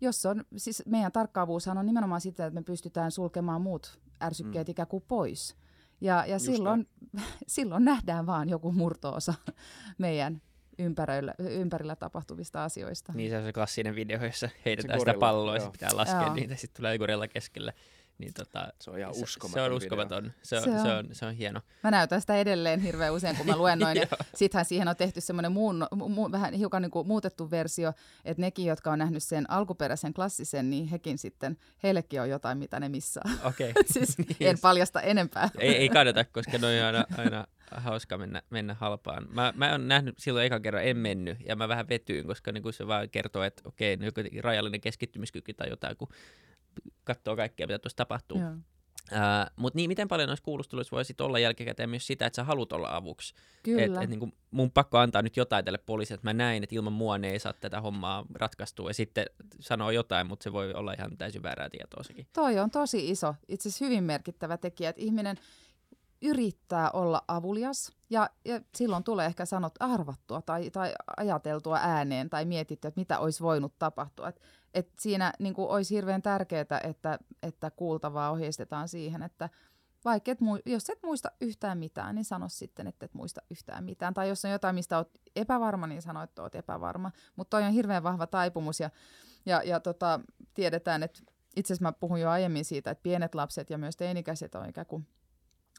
[0.00, 4.70] jos on, siis meidän tarkkaavuushan on nimenomaan sitä, että me pystytään sulkemaan muut ärsykkeet mm.
[4.70, 5.56] ikään kuin pois.
[6.00, 6.88] Ja, ja silloin,
[7.46, 9.34] silloin nähdään vaan joku murtoosa
[9.98, 10.42] meidän
[10.78, 13.12] ympärillä, ympärillä tapahtuvista asioista.
[13.12, 16.34] Niin se on se klassinen video, jossa heitetään se sitä palloa ja pitää laskea joo.
[16.34, 17.74] niitä, sitten tulee gorilla keskelle.
[18.22, 19.62] Niin tota, se on ihan uskomaton.
[19.62, 20.32] Se on uskomaton.
[20.42, 20.80] Se on, se, on.
[20.80, 21.60] Se, on, se on hieno.
[21.82, 23.96] Mä näytän sitä edelleen hirveän usein, kun mä luennoin.
[23.96, 27.92] ja sittenhän siihen on tehty semmoinen muun, mu, vähän hiukan niin kuin muutettu versio,
[28.24, 32.80] että nekin, jotka on nähnyt sen alkuperäisen klassisen, niin hekin sitten, heillekin on jotain, mitä
[32.80, 33.24] ne missaa.
[33.44, 33.70] Okei.
[33.70, 33.82] Okay.
[33.92, 34.36] siis niin.
[34.40, 35.50] en paljasta enempää.
[35.58, 37.46] ei, ei kannata, koska ne on aina, aina
[37.76, 39.26] hauska mennä, mennä halpaan.
[39.30, 42.72] Mä, mä oon nähnyt silloin ekan kerran, en mennyt, ja mä vähän vetyin, koska niin
[42.72, 46.08] se vaan kertoo, että okei, okay, joku rajallinen keskittymiskyky tai jotain, kun
[47.04, 48.38] katsoo kaikkea, mitä tuossa tapahtuu.
[49.56, 52.72] Mutta niin, miten paljon noissa kuulusteluissa voi sit olla jälkikäteen myös sitä, että sä haluat
[52.72, 53.34] olla avuksi.
[53.62, 53.82] Kyllä.
[53.84, 56.92] Et, et niin mun pakko antaa nyt jotain tälle poliisille, että mä näin, että ilman
[56.92, 58.90] mua ne ei saa tätä hommaa ratkaistua.
[58.90, 59.26] Ja sitten
[59.60, 62.26] sanoo jotain, mutta se voi olla ihan täysin väärää tietoa sekin.
[62.32, 65.36] Toi on tosi iso, itse asiassa hyvin merkittävä tekijä, että ihminen
[66.22, 72.44] yrittää olla avulias ja, ja silloin tulee ehkä sanot arvattua tai, tai ajateltua ääneen tai
[72.44, 74.28] mietittyä, että mitä olisi voinut tapahtua.
[74.28, 74.40] Et,
[74.74, 79.48] et siinä niin kuin, olisi hirveän tärkeää, että, että kuultavaa ohjeistetaan siihen, että
[80.04, 84.14] vaikka et, jos et muista yhtään mitään, niin sano sitten, että et muista yhtään mitään.
[84.14, 87.10] Tai jos on jotain, mistä olet epävarma, niin sano, että olet epävarma.
[87.36, 88.90] Mutta toi on hirveän vahva taipumus ja,
[89.46, 90.20] ja, ja tota,
[90.54, 91.20] tiedetään, että
[91.56, 94.86] itse asiassa mä puhun jo aiemmin siitä, että pienet lapset ja myös teinikäiset on ikään
[94.86, 95.06] kuin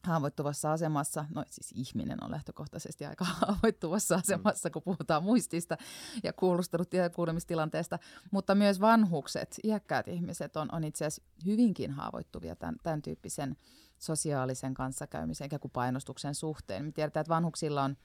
[0.03, 5.77] haavoittuvassa asemassa, no siis ihminen on lähtökohtaisesti aika haavoittuvassa asemassa, kun puhutaan muistista
[6.23, 7.99] ja kuulustelut ja kuulemistilanteesta,
[8.31, 13.57] mutta myös vanhukset, iäkkäät ihmiset on, on itse asiassa hyvinkin haavoittuvia tämän, tämän tyyppisen
[13.99, 16.85] sosiaalisen kanssakäymisen ja painostuksen suhteen.
[16.85, 17.97] Me tiedetään, että vanhuksilla on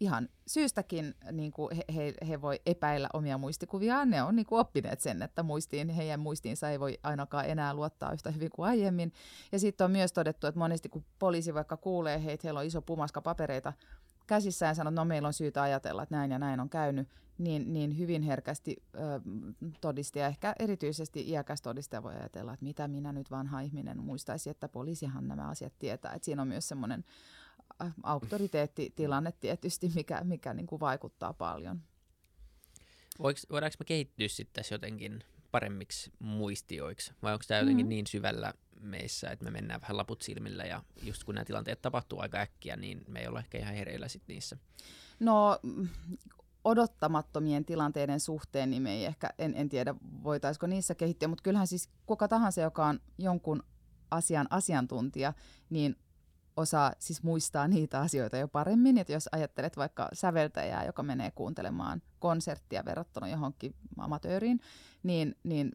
[0.00, 4.10] ihan syystäkin niin kuin he, he, he voi epäillä omia muistikuviaan.
[4.10, 8.12] Ne on niin kuin oppineet sen, että muistiin, heidän muistiinsa ei voi ainakaan enää luottaa
[8.12, 9.12] yhtä hyvin kuin aiemmin.
[9.52, 12.82] Ja sitten on myös todettu, että monesti kun poliisi vaikka kuulee heitä, heillä on iso
[12.82, 13.72] pumaska papereita
[14.26, 17.72] käsissään sanoo, että no meillä on syytä ajatella, että näin ja näin on käynyt, niin,
[17.72, 18.98] niin hyvin herkästi ö,
[19.80, 24.68] todistaja, ehkä erityisesti iäkäs todistaja voi ajatella, että mitä minä nyt vanha ihminen muistaisi, että
[24.68, 26.12] poliisihan nämä asiat tietää.
[26.12, 27.04] Että siinä on myös semmoinen
[28.02, 31.80] auktoriteettitilanne tietysti, mikä, mikä niin kuin vaikuttaa paljon.
[33.18, 37.88] Voiko, voidaanko me kehittyä sitten tässä jotenkin paremmiksi muistioiksi, vai onko tämä jotenkin mm-hmm.
[37.88, 42.20] niin syvällä meissä, että me mennään vähän laput silmillä ja just kun nämä tilanteet tapahtuu
[42.20, 44.56] aika äkkiä, niin me ei olla ehkä ihan hereillä sit niissä?
[45.20, 45.58] No
[46.64, 51.66] odottamattomien tilanteiden suhteen, niin me ei ehkä, en, en tiedä voitaisiko niissä kehittyä, mutta kyllähän
[51.66, 53.62] siis kuka tahansa, joka on jonkun
[54.10, 55.32] asian asiantuntija,
[55.70, 55.96] niin
[56.58, 58.98] osaa siis muistaa niitä asioita jo paremmin.
[58.98, 64.60] Että jos ajattelet vaikka säveltäjää, joka menee kuuntelemaan konserttia verrattuna johonkin amatööriin,
[65.02, 65.72] niin, niin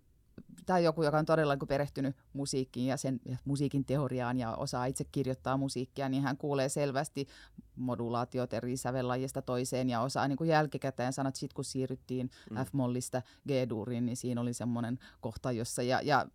[0.66, 4.86] tai joku, joka on todella niin perehtynyt musiikkiin ja sen ja musiikin teoriaan ja osaa
[4.86, 7.28] itse kirjoittaa musiikkia, niin hän kuulee selvästi
[7.76, 12.58] modulaatiot eri sävellajista toiseen ja osaa niin kuin jälkikäteen sanoa, että sitten kun siirryttiin mm.
[12.58, 16.26] F-mollista G-duuriin, niin siinä oli semmoinen kohta, jossa ja, ja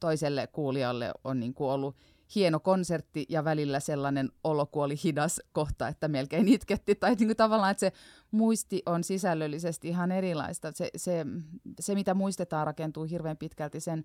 [0.00, 1.96] toiselle kuulijalle on niin kuin ollut
[2.34, 6.94] hieno konsertti ja välillä sellainen olo, kun oli hidas kohta, että melkein itketti.
[6.94, 7.92] Tai niin kuin tavallaan, että se
[8.30, 10.72] muisti on sisällöllisesti ihan erilaista.
[10.74, 11.26] Se, se,
[11.80, 14.04] se, mitä muistetaan, rakentuu hirveän pitkälti sen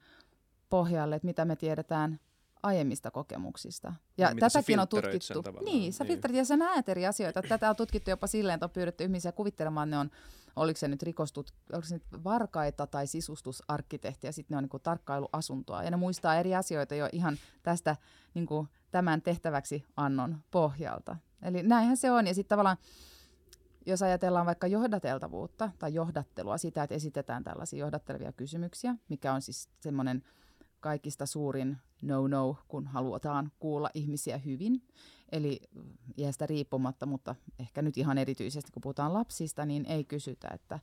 [0.69, 2.19] pohjalle, että mitä me tiedetään
[2.63, 3.93] aiemmista kokemuksista.
[4.17, 5.43] Ja Niin, tätäkin on tutkittu.
[5.65, 6.35] Niin, sä niin.
[6.35, 7.41] ja sä näet eri asioita.
[7.41, 10.09] Tätä on tutkittu jopa silleen, että on pyydetty ihmisiä kuvittelemaan, ne on,
[10.55, 14.83] oliko se nyt rikostut, oliko se nyt varkaita tai sisustusarkkitehtiä, sitten ne on niin kuin
[14.83, 15.83] tarkkailuasuntoa.
[15.83, 17.95] Ja ne muistaa eri asioita jo ihan tästä
[18.33, 21.15] niin kuin tämän tehtäväksi annon pohjalta.
[21.41, 22.27] Eli näinhän se on.
[22.27, 22.77] Ja sitten tavallaan,
[23.85, 29.69] jos ajatellaan vaikka johdateltavuutta tai johdattelua, sitä, että esitetään tällaisia johdattelevia kysymyksiä, mikä on siis
[29.79, 30.23] semmoinen
[30.83, 34.87] kaikista suurin no-no, kun halutaan kuulla ihmisiä hyvin.
[35.31, 35.61] Eli
[36.17, 40.79] iästä riippumatta, mutta ehkä nyt ihan erityisesti, kun puhutaan lapsista, niin ei kysytä, että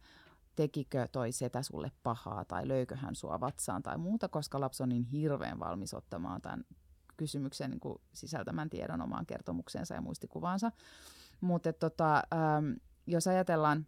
[0.57, 4.88] tekikö toi setä sulle pahaa tai löykö hän sua vatsaan tai muuta, koska lapsi on
[4.88, 6.64] niin hirveän valmis ottamaan tämän
[7.16, 10.72] kysymyksen niin kuin sisältämän tiedon omaan kertomukseensa ja muistikuvaansa.
[11.40, 12.72] Mutta tota, ähm,
[13.07, 13.86] jos ajatellaan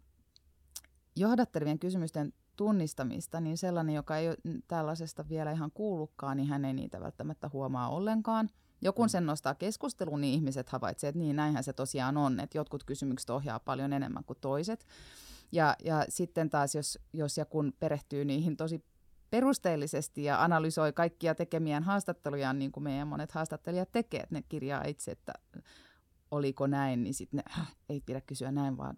[1.15, 4.37] johdattelevien kysymysten tunnistamista, niin sellainen, joka ei ole
[4.67, 8.49] tällaisesta vielä ihan kuullutkaan, niin hän ei niitä välttämättä huomaa ollenkaan.
[8.81, 12.83] Joku sen nostaa keskusteluun, niin ihmiset havaitsevat, että niin näinhän se tosiaan on, että jotkut
[12.83, 14.85] kysymykset ohjaa paljon enemmän kuin toiset.
[15.51, 18.85] Ja, ja sitten taas, jos, jos ja kun perehtyy niihin tosi
[19.29, 24.83] perusteellisesti ja analysoi kaikkia tekemiään haastattelujaan, niin kuin meidän monet haastattelijat tekee, että ne kirjaa
[24.83, 25.33] itse, että
[26.31, 28.97] oliko näin, niin sitten äh, ei pidä kysyä näin, vaan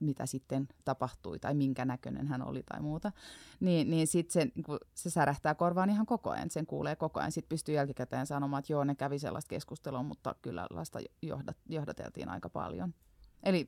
[0.00, 3.12] mitä sitten tapahtui tai minkä näköinen hän oli tai muuta,
[3.60, 7.32] niin, niin sitten se, niin se särähtää korvaan ihan koko ajan, sen kuulee koko ajan.
[7.32, 12.28] Sitten pystyy jälkikäteen sanomaan, että joo, ne kävi sellaista keskustelua, mutta kyllä lasta johdat, johdateltiin
[12.28, 12.94] aika paljon.
[13.42, 13.66] Eli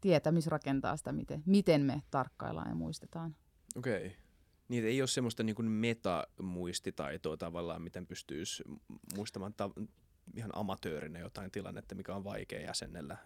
[0.00, 3.36] tietämys rakentaa sitä, miten, miten me tarkkaillaan ja muistetaan.
[3.76, 4.06] Okei.
[4.06, 4.18] Okay.
[4.68, 8.62] Niin, ei ole semmoista niin metamuistitaitoa tavallaan, miten pystyisi
[9.16, 9.70] muistamaan ta-
[10.36, 13.16] ihan amatöörinä jotain tilannetta, mikä on vaikea jäsennellä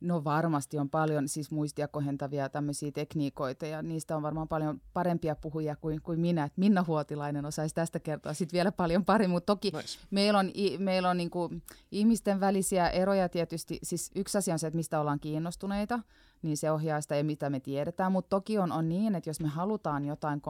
[0.00, 5.36] No varmasti on paljon siis muistia kohentavia tämmöisiä tekniikoita ja niistä on varmaan paljon parempia
[5.36, 6.44] puhujia kuin, kuin minä.
[6.44, 9.98] Et Minna Huotilainen osaisi tästä kertoa sitten vielä paljon paremmin, mutta toki nice.
[10.10, 11.50] meillä on, meillä on niinku
[11.90, 13.78] ihmisten välisiä eroja tietysti.
[13.82, 16.00] Siis yksi asia on se, että mistä ollaan kiinnostuneita,
[16.42, 19.40] niin se ohjaa sitä ja mitä me tiedetään, mutta toki on, on niin, että jos
[19.40, 20.42] me halutaan jotain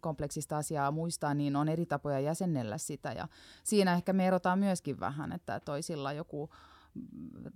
[0.00, 3.28] kompleksista asiaa muistaa, niin on eri tapoja jäsennellä sitä ja
[3.64, 6.50] siinä ehkä me erotaan myöskin vähän, että toisilla joku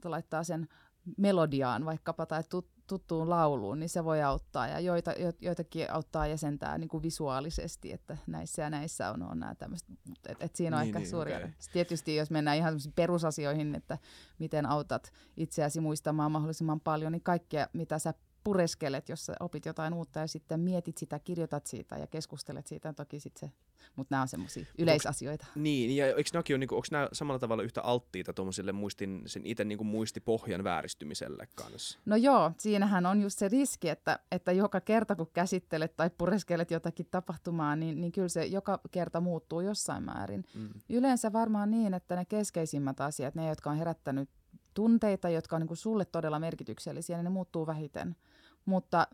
[0.05, 0.69] laittaa sen
[1.17, 2.43] melodiaan vaikkapa tai
[2.87, 4.69] tuttuun lauluun, niin se voi auttaa.
[4.69, 9.55] Ja joita, joitakin auttaa jäsentää niin kuin visuaalisesti, että näissä ja näissä on, on nämä
[9.55, 9.89] tämmöiset.
[10.29, 11.51] Että et siinä on niin, ehkä niin, suuri okay.
[11.73, 13.99] Tietysti jos mennään ihan perusasioihin, että
[14.39, 18.15] miten autat itseäsi muistamaan mahdollisimman paljon, niin kaikkea mitä sä
[18.45, 22.93] pureskelet, jos sä opit jotain uutta ja sitten mietit sitä, kirjoitat siitä ja keskustelet siitä,
[22.93, 23.55] toki sitten se,
[23.97, 25.47] mutta nämä on semmoisia yleisasioita.
[25.47, 29.23] Onks, niin, ja eikö nämäkin ole, niinku, onko nämä samalla tavalla yhtä alttiita tuommoiselle muistin,
[29.27, 31.99] sen itse niinku muistipohjan vääristymiselle kanssa?
[32.07, 36.71] No joo, siinähän on just se riski, että, että joka kerta kun käsittelet tai pureskelet
[36.71, 40.45] jotakin tapahtumaa, niin, niin kyllä se joka kerta muuttuu jossain määrin.
[40.55, 40.69] Mm.
[40.89, 44.31] Yleensä varmaan niin, että ne keskeisimmät asiat, ne jotka on herättänyt
[44.75, 48.17] tunteita, jotka on niin kuin sulle todella merkityksellisiä, niin ne muuttuu vähiten
[48.65, 49.07] mutta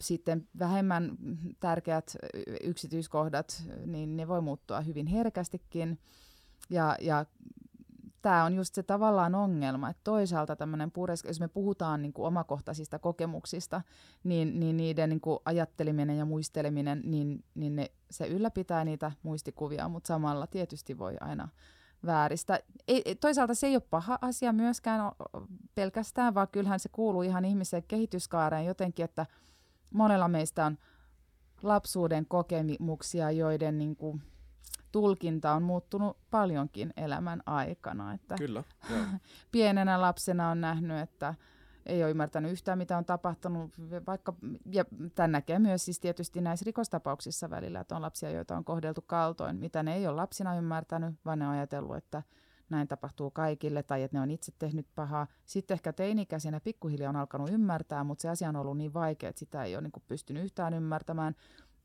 [0.00, 1.16] sitten vähemmän
[1.60, 2.16] tärkeät
[2.62, 5.98] yksityiskohdat, niin ne voi muuttua hyvin herkästikin.
[6.70, 7.26] Ja, ja
[8.22, 12.26] tämä on just se tavallaan ongelma, että toisaalta tämmöinen pures, jos me puhutaan niin kuin
[12.26, 13.82] omakohtaisista kokemuksista,
[14.24, 19.88] niin, niin niiden niin kuin ajatteleminen ja muisteleminen, niin, niin ne, se ylläpitää niitä muistikuvia,
[19.88, 21.48] mutta samalla tietysti voi aina
[22.06, 22.60] vääristä.
[22.88, 25.12] Ei, toisaalta se ei ole paha asia myöskään
[25.74, 29.26] pelkästään, vaan kyllähän se kuuluu ihan ihmisen kehityskaareen jotenkin, että
[29.94, 30.78] monella meistä on
[31.62, 34.22] lapsuuden kokemuksia, joiden niin kuin,
[34.92, 38.14] tulkinta on muuttunut paljonkin elämän aikana.
[38.14, 38.64] Että Kyllä.
[39.52, 41.34] pienenä lapsena on nähnyt, että
[41.88, 43.74] ei ole ymmärtänyt yhtään, mitä on tapahtunut.
[44.06, 44.34] Vaikka,
[44.72, 44.84] ja
[45.14, 49.56] tämän näkee myös siis tietysti näissä rikostapauksissa välillä, että on lapsia, joita on kohdeltu kaltoin,
[49.56, 52.22] mitä ne ei ole lapsina ymmärtänyt, vaan ne on ajatellut, että
[52.70, 55.26] näin tapahtuu kaikille tai että ne on itse tehnyt pahaa.
[55.44, 59.38] Sitten ehkä teinikäisenä pikkuhiljaa on alkanut ymmärtää, mutta se asia on ollut niin vaikea, että
[59.38, 61.34] sitä ei ole niin pystynyt yhtään ymmärtämään.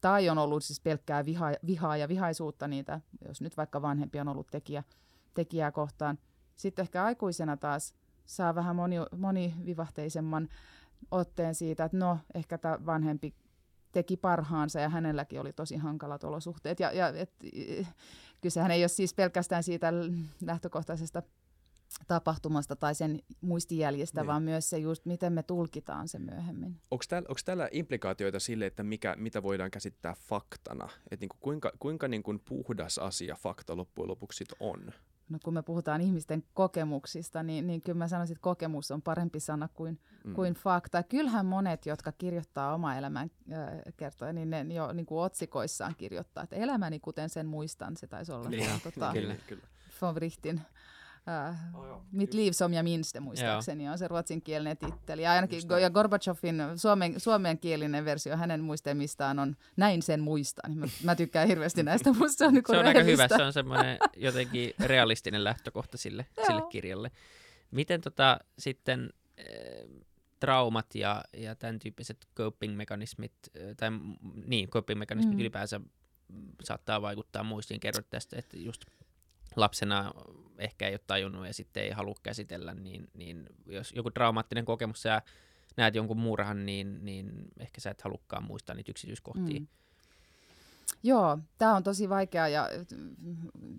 [0.02, 4.28] Tai on ollut siis pelkkää viha, vihaa ja vihaisuutta niitä, jos nyt vaikka vanhempi on
[4.28, 4.84] ollut tekijä,
[5.34, 6.18] tekijää kohtaan.
[6.56, 7.94] Sitten ehkä aikuisena taas
[8.26, 10.50] saa vähän moni, monivivahteisemman
[11.12, 13.34] otteen siitä, että no, ehkä tämä vanhempi
[13.92, 16.80] teki parhaansa ja hänelläkin oli tosi hankalat olosuhteet.
[16.80, 17.34] Ja, ja et,
[18.42, 19.94] kysehän ei ole siis pelkästään siitä
[20.46, 21.24] lähtökohtaisesta
[22.08, 24.28] tapahtumasta tai sen muistijäljestä, niin.
[24.28, 26.80] vaan myös se just, miten me tulkitaan se myöhemmin.
[26.92, 30.90] Onko täällä, onko täällä implikaatioita sille, että mikä, mitä voidaan käsittää faktana?
[31.12, 34.92] Että niin kuin kuinka, kuinka niin kuin puhdas asia fakta loppujen lopuksi on?
[35.30, 39.40] No kun me puhutaan ihmisten kokemuksista, niin, niin kyllä mä sanoisin, että kokemus on parempi
[39.40, 40.34] sana kuin, mm.
[40.34, 41.04] kuin fakta.
[41.04, 46.44] Kyllähän monet, jotka kirjoittaa oma elämän äh, kertoja, niin ne jo niin kuin otsikoissaan kirjoittaa,
[46.44, 49.68] että elämäni kuten sen muistan, se taisi olla niin, tota, kyllä, kyllä.
[50.02, 50.16] von
[51.28, 55.22] Richtin Uh, oh, Mit liv som jag minns det muistaakseni on se ruotsinkielinen titteli.
[55.22, 60.78] Ja ainakin ja Gorbachevin suomen, suomenkielinen versio hänen muistemistaan on Näin sen muistan.
[60.78, 62.14] Mä, mä tykkään hirveästi näistä.
[62.14, 63.28] Musta se on, niin se on aika hyvä.
[63.28, 67.12] Se on semmoinen jotenkin realistinen lähtökohta sille, sille kirjalle.
[67.72, 69.10] Miten tota, sitten
[69.40, 69.46] äh,
[70.40, 73.34] traumat ja, ja tämän tyyppiset coping-mekanismit,
[73.78, 73.90] tai
[74.46, 75.40] niin, coping-mekanismit mm.
[75.40, 75.82] ylipäänsä
[76.64, 77.80] saattaa vaikuttaa muistiin.
[77.80, 78.86] Kerrot tästä, että just
[79.56, 80.14] lapsena
[80.58, 85.06] ehkä ei ole tajunnut ja sitten ei halua käsitellä, niin, niin jos joku traumaattinen kokemus
[85.06, 85.22] ja
[85.78, 89.60] näet jonkun murhan, niin, niin ehkä sä et halukkaan muistaa niitä yksityiskohtia.
[89.60, 89.68] Mm.
[91.04, 92.70] Joo, tämä on tosi vaikea ja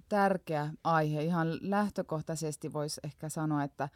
[0.09, 1.23] tärkeä aihe.
[1.23, 3.89] Ihan lähtökohtaisesti voisi ehkä sanoa, että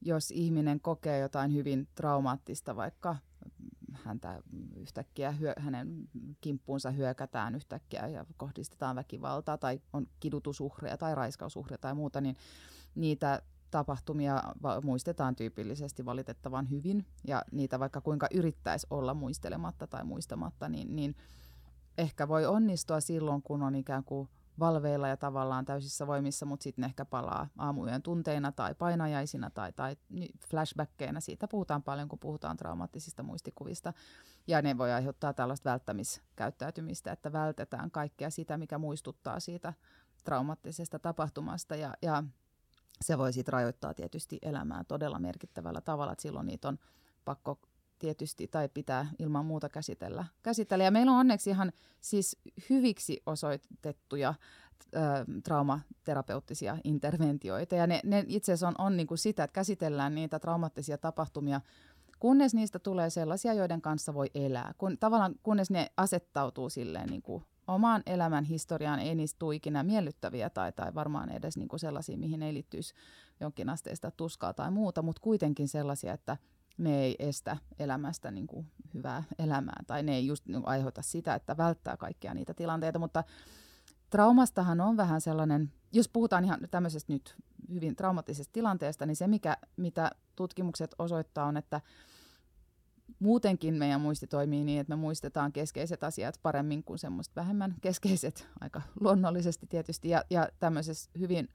[0.00, 3.16] jos ihminen kokee jotain hyvin traumaattista, vaikka
[4.04, 4.42] häntä
[4.76, 6.08] yhtäkkiä, hyö, hänen
[6.40, 12.36] kimppuunsa hyökätään yhtäkkiä ja kohdistetaan väkivaltaa tai on kidutusuhreja tai raiskausuhreja tai muuta, niin
[12.94, 14.42] niitä tapahtumia
[14.82, 17.06] muistetaan tyypillisesti valitettavan hyvin.
[17.26, 21.14] Ja niitä vaikka kuinka yrittäisi olla muistelematta tai muistamatta, niin, niin
[21.98, 24.28] ehkä voi onnistua silloin, kun on ikään kuin
[24.60, 29.96] valveilla ja tavallaan täysissä voimissa, mutta sitten ehkä palaa aamuyön tunteina tai painajaisina tai, tai
[30.48, 31.20] flashbackkeinä.
[31.20, 33.92] Siitä puhutaan paljon, kun puhutaan traumaattisista muistikuvista.
[34.46, 39.72] Ja ne voi aiheuttaa tällaista välttämiskäyttäytymistä, että vältetään kaikkea sitä, mikä muistuttaa siitä
[40.24, 41.76] traumaattisesta tapahtumasta.
[41.76, 42.24] Ja, ja
[43.00, 46.78] se voi sitten rajoittaa tietysti elämää todella merkittävällä tavalla, että silloin niitä on
[47.24, 47.60] pakko
[48.00, 50.24] tietysti tai pitää ilman muuta käsitellä.
[50.42, 50.84] käsitellä.
[50.84, 52.36] Ja meillä on onneksi ihan siis
[52.70, 54.34] hyviksi osoitettuja
[54.94, 54.98] ö,
[55.44, 57.74] traumaterapeuttisia interventioita.
[57.74, 61.60] Ja ne, ne itse asiassa on, on niin kuin sitä, että käsitellään niitä traumaattisia tapahtumia,
[62.18, 64.74] kunnes niistä tulee sellaisia, joiden kanssa voi elää.
[64.78, 69.82] Kun, tavallaan kunnes ne asettautuu silleen niin kuin omaan elämän historiaan, ei niistä tule ikinä
[69.82, 72.94] miellyttäviä tai, tai varmaan edes niin kuin sellaisia, mihin ei liittyisi
[73.40, 76.36] jonkinasteista tuskaa tai muuta, mutta kuitenkin sellaisia, että–
[76.78, 81.02] ne ei estä elämästä niin kuin hyvää elämää tai ne ei just niin kuin aiheuta
[81.02, 83.24] sitä, että välttää kaikkia niitä tilanteita, mutta
[84.10, 87.36] traumastahan on vähän sellainen, jos puhutaan ihan tämmöisestä nyt
[87.70, 91.80] hyvin traumaattisesta tilanteesta, niin se mikä, mitä tutkimukset osoittaa on, että
[93.18, 98.48] muutenkin meidän muisti toimii niin, että me muistetaan keskeiset asiat paremmin kuin semmoista vähemmän keskeiset,
[98.60, 101.48] aika luonnollisesti tietysti, ja, ja tämmöisessä hyvin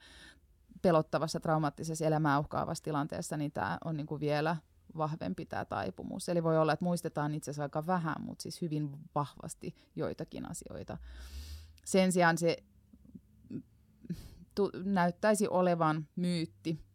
[0.81, 4.55] pelottavassa, traumaattisessa elämää uhkaavassa tilanteessa, niin tämä on niin kuin vielä
[4.97, 6.29] vahvempi tämä taipumus.
[6.29, 10.97] Eli voi olla, että muistetaan itse asiassa aika vähän, mutta siis hyvin vahvasti joitakin asioita.
[11.85, 12.57] Sen sijaan se
[14.55, 16.85] tu- näyttäisi olevan myytti,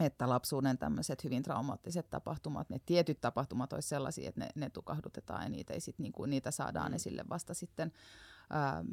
[0.00, 5.42] että lapsuuden tämmöiset hyvin traumaattiset tapahtumat, ne tietyt tapahtumat olisi sellaisia, että ne, ne tukahdutetaan
[5.42, 6.94] ja niitä, ei sit, niinku, niitä saadaan mm.
[6.94, 7.92] esille vasta sitten
[8.50, 8.84] ää,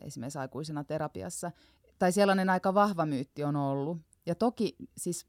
[0.00, 1.52] esimerkiksi aikuisena terapiassa.
[1.98, 3.98] Tai sellainen aika vahva myytti on ollut.
[4.26, 5.26] Ja toki siis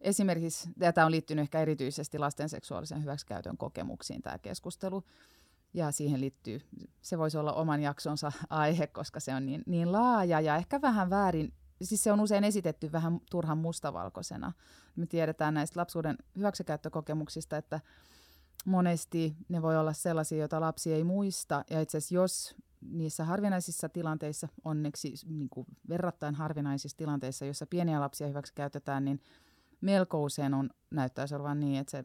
[0.00, 5.04] Esimerkiksi, ja tämä on liittynyt ehkä erityisesti lasten seksuaalisen hyväksikäytön kokemuksiin tämä keskustelu,
[5.74, 6.60] ja siihen liittyy,
[7.02, 11.10] se voisi olla oman jaksonsa aihe, koska se on niin, niin laaja ja ehkä vähän
[11.10, 14.52] väärin, siis se on usein esitetty vähän turhan mustavalkoisena.
[14.96, 17.80] Me tiedetään näistä lapsuuden hyväksikäyttökokemuksista, että
[18.64, 23.88] monesti ne voi olla sellaisia, joita lapsi ei muista, ja itse asiassa jos niissä harvinaisissa
[23.88, 29.20] tilanteissa, onneksi niin kuin verrattain harvinaisissa tilanteissa, joissa pieniä lapsia hyväksi käytetään, niin
[29.80, 32.04] melko usein on, näyttäisi olevan niin, että se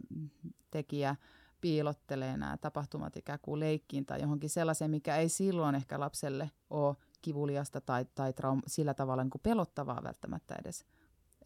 [0.72, 1.16] tekijä
[1.62, 6.96] piilottelee nämä tapahtumat ikään kuin leikkiin tai johonkin sellaiseen, mikä ei silloin ehkä lapselle ole
[7.22, 10.86] kivuliasta tai, tai traum- sillä tavalla niin kuin pelottavaa välttämättä edes.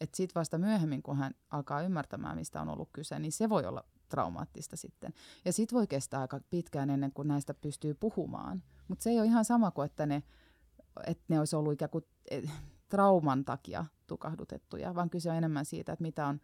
[0.00, 3.64] Että sitten vasta myöhemmin, kun hän alkaa ymmärtämään, mistä on ollut kyse, niin se voi
[3.66, 5.12] olla traumaattista sitten.
[5.44, 8.62] Ja sitten voi kestää aika pitkään ennen kuin näistä pystyy puhumaan.
[8.88, 10.22] Mutta se ei ole ihan sama kuin, että ne,
[11.06, 12.04] että ne olisi ollut ikään kuin
[12.88, 16.40] trauman takia tukahdutettuja, vaan kyse on enemmän siitä, että mitä, on,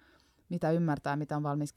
[0.48, 1.74] mitä ymmärtää, mitä on valmis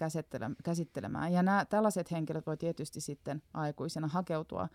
[0.63, 1.33] käsittelemään.
[1.33, 4.69] Ja nämä, tällaiset henkilöt voi tietysti sitten aikuisena hakeutua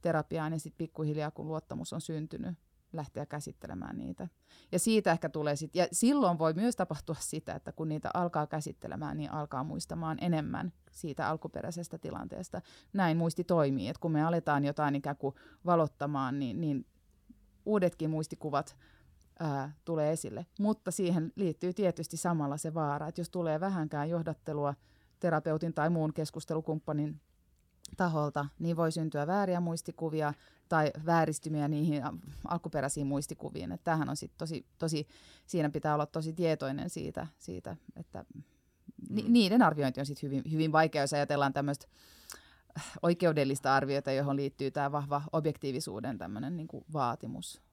[0.00, 2.58] terapiaan ja sitten pikkuhiljaa, kun luottamus on syntynyt,
[2.92, 4.28] lähteä käsittelemään niitä.
[4.72, 8.46] Ja siitä ehkä tulee sitten, ja silloin voi myös tapahtua sitä, että kun niitä alkaa
[8.46, 12.60] käsittelemään, niin alkaa muistamaan enemmän siitä alkuperäisestä tilanteesta.
[12.92, 15.34] Näin muisti toimii, että kun me aletaan jotain ikään kuin
[15.66, 16.86] valottamaan, niin, niin
[17.66, 18.76] uudetkin muistikuvat
[19.40, 20.46] ää, tulee esille.
[20.60, 24.74] Mutta siihen liittyy tietysti samalla se vaara, että jos tulee vähänkään johdattelua
[25.20, 27.20] terapeutin tai muun keskustelukumppanin
[27.96, 30.34] taholta, niin voi syntyä vääriä muistikuvia
[30.68, 32.02] tai vääristymiä niihin
[32.48, 33.72] alkuperäisiin muistikuviin.
[33.72, 35.06] Että tämähän on sit tosi, tosi,
[35.46, 38.24] siinä pitää olla tosi tietoinen siitä, siitä että
[39.10, 39.32] ni, mm.
[39.32, 41.86] niiden arviointi on sit hyvin, hyvin vaikea, jos ajatellaan tämmöistä
[43.02, 47.67] oikeudellista arviota, johon liittyy tämä vahva objektiivisuuden tämmöinen niin vaatimus.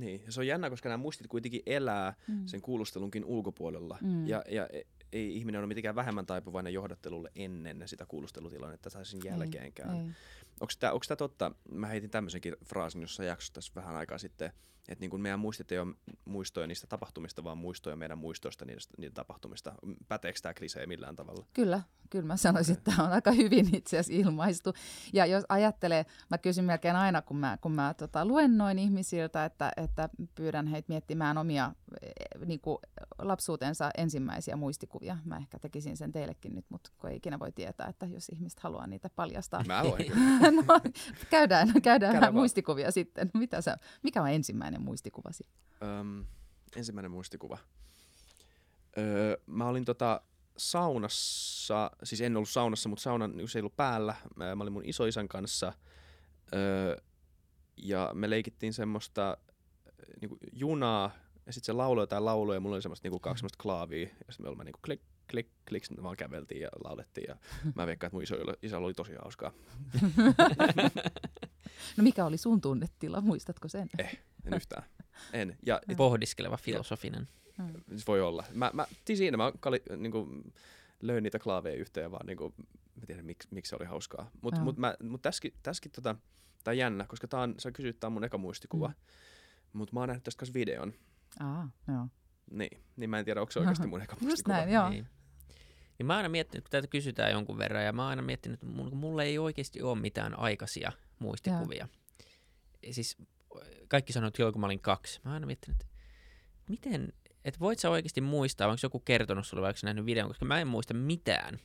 [0.00, 2.46] Niin, ja se on jännä, koska nämä muistit kuitenkin elää mm.
[2.46, 3.98] sen kuulustelunkin ulkopuolella.
[4.02, 4.26] Mm.
[4.26, 4.82] Ja, ja e,
[5.12, 10.16] ei ihminen ole mitenkään vähemmän taipuvainen johdattelulle ennen sitä kuulustelutilannetta tai sen jälkeenkään.
[10.60, 10.72] Onko
[11.08, 11.52] tämä totta?
[11.70, 14.52] Mä heitin tämmöisenkin fraasin jossain jaksossa tässä vähän aikaa sitten,
[14.88, 18.94] että niin kuin meidän muistit ei ole muistoja niistä tapahtumista, vaan muistoja meidän muistoista niistä,
[18.98, 19.74] niitä tapahtumista.
[20.08, 21.46] Päteekö tämä klisee millään tavalla?
[21.52, 24.72] Kyllä, kyllä mä sanoisin, että tämä on aika hyvin itse asiassa ilmaistu.
[25.12, 29.72] Ja jos ajattelee, mä kysyn melkein aina, kun mä, kun mä tota, luennoin ihmisiltä, että,
[29.76, 31.72] että pyydän heitä miettimään omia
[32.02, 32.78] eh, niin kuin
[33.18, 35.18] lapsuutensa ensimmäisiä muistikuvia.
[35.24, 38.60] Mä ehkä tekisin sen teillekin nyt, mutta kun ei ikinä voi tietää, että jos ihmiset
[38.60, 39.64] haluaa niitä paljastaa.
[39.66, 40.12] Mä voin.
[40.66, 40.80] no,
[41.30, 43.30] käydään käydään vähän muistikuvia sitten.
[43.34, 45.44] Mitä sä, mikä on ensimmäinen muistikuvasi?
[45.82, 46.24] Öm,
[46.76, 47.58] ensimmäinen muistikuva.
[48.98, 50.20] Öö, mä olin tota
[50.56, 54.14] saunassa, siis en ollut saunassa, mutta saunan niin ei ollut päällä.
[54.36, 55.72] Mä olin mun isoisän kanssa
[56.54, 56.96] öö,
[57.76, 59.36] ja me leikittiin semmoista
[60.20, 61.10] niin kuin junaa
[61.46, 64.08] ja sitten se lauloi jotain lauluja ja mulla oli semmoista niinku kaksi semmoista klaavia ja
[64.08, 65.00] sitten me olimme niinku klik,
[65.30, 67.36] klik, klik, sitten vaan käveltiin ja laulettiin ja
[67.74, 69.52] mä veikkaan, että mun iso, isällä oli tosi hauskaa.
[71.96, 73.88] no mikä oli sun tunnetila, muistatko sen?
[73.98, 74.84] Eh, en yhtään.
[75.32, 75.56] En.
[75.66, 77.28] Ja, et, Pohdiskeleva, filosofinen.
[77.58, 77.72] Hmm.
[78.06, 78.44] Voi olla.
[78.54, 80.28] Mä, mä, siinä mä kali, niinku,
[81.00, 82.54] löin niitä klaaveja yhteen vaan niinku,
[83.00, 84.30] mä tiedän miksi, miksi se oli hauskaa.
[84.42, 86.16] Mutta mut, mut, mut tässäkin, tässäkin tota,
[86.64, 88.88] tää on jännä, koska tää on, sä kysyt, tää on mun eka muistikuva.
[88.88, 88.94] Mm.
[89.72, 90.92] Mutta mä oon nähnyt tästä videon.
[91.40, 92.06] Aa, joo.
[92.50, 94.90] Niin, niin mä en tiedä, onko se oikeasti mun eka Just näin, joo.
[94.90, 95.06] Niin.
[95.98, 98.62] Niin mä oon aina miettinyt, kun tätä kysytään jonkun verran, ja mä oon aina miettinyt,
[98.62, 98.66] että
[98.96, 101.88] mulla ei oikeasti ole mitään aikaisia muistikuvia.
[102.82, 102.94] Ja.
[102.94, 103.16] Siis
[103.88, 105.20] kaikki sanoo, että kun mä olin kaksi.
[105.24, 105.86] Mä oon aina miettinyt, että
[106.68, 107.12] miten,
[107.44, 110.68] että voit sä oikeasti muistaa, onko joku kertonut sulle vaikka nähnyt videon, koska mä en
[110.68, 111.58] muista mitään.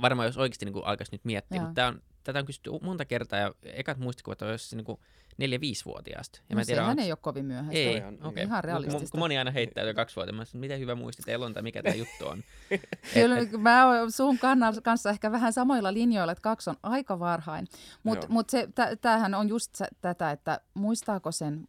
[0.00, 1.64] Varmaan jos oikeasti niin alkaisi nyt miettiä, Joo.
[1.64, 4.98] mutta tää on, tätä on kysytty monta kertaa, ja ekat muistikuvat on jossain niin
[5.38, 6.38] neljä-viisivuotiaasta.
[6.38, 7.04] Ja no mä tiedä, sehän onks...
[7.04, 7.78] ei ole kovin myöhäistä.
[7.78, 8.44] Ei, ihan, okay.
[8.44, 9.10] ihan realistista.
[9.10, 11.62] Kun moni aina heittää jo kaksi vuotta, mä sanoin, miten hyvä muisti teillä on tai
[11.62, 12.44] mikä tämä juttu on.
[13.14, 14.38] Kyllä, et, mä oon sun
[14.82, 17.68] kanssa ehkä vähän samoilla linjoilla, että kaksi on aika varhain.
[18.02, 18.68] Mutta mut se,
[19.00, 21.68] tämähän on just tätä, että muistaako sen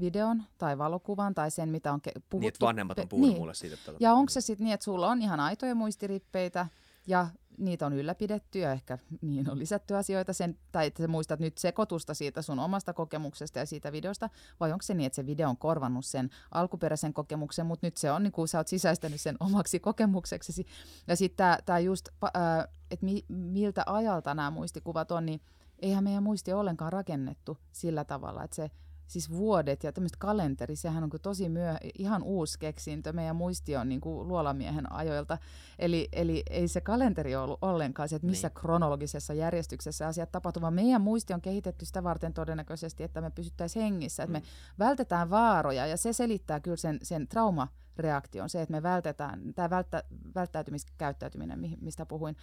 [0.00, 2.38] videon tai valokuvan tai sen, mitä on puhuttu.
[2.38, 3.40] Niin, että vanhemmat on puhunut niin.
[3.40, 3.74] mulle siitä.
[3.74, 3.92] Että...
[4.00, 6.66] Ja onko se sitten niin, että sulla on ihan aitoja muistirippeitä
[7.08, 7.26] ja
[7.58, 11.58] niitä on ylläpidetty ja ehkä niin on lisätty asioita, sen, tai että sä muistat nyt
[11.58, 14.30] sekoitusta siitä sun omasta kokemuksesta ja siitä videosta,
[14.60, 18.12] vai onko se niin, että se video on korvannut sen alkuperäisen kokemuksen, mutta nyt se
[18.12, 20.66] on niin kuin sä oot sisäistänyt sen omaksi kokemukseksi.
[21.06, 22.08] Ja sitten tämä just,
[22.90, 25.40] että mi, miltä ajalta nämä muistikuvat on, niin
[25.78, 28.70] eihän meidän muisti ollenkaan rakennettu sillä tavalla, että se
[29.08, 33.12] siis vuodet ja tämmöistä kalenteri, sehän on tosi myö, ihan uusi keksintö.
[33.12, 35.38] Meidän muisti on niin kuin luolamiehen ajoilta.
[35.78, 38.54] Eli, eli ei se kalenteri ollut ollenkaan se, että missä niin.
[38.54, 43.82] kronologisessa järjestyksessä asiat tapahtuvat, vaan meidän muisti on kehitetty sitä varten todennäköisesti, että me pysyttäisiin
[43.82, 44.44] hengissä, että mm.
[44.44, 49.54] me vältetään vaaroja ja se selittää kyllä sen, sen trauma reaktio se, että me vältetään,
[49.54, 50.02] tämä välttä,
[50.34, 52.36] välttäytymiskäyttäytyminen, mistä puhuin,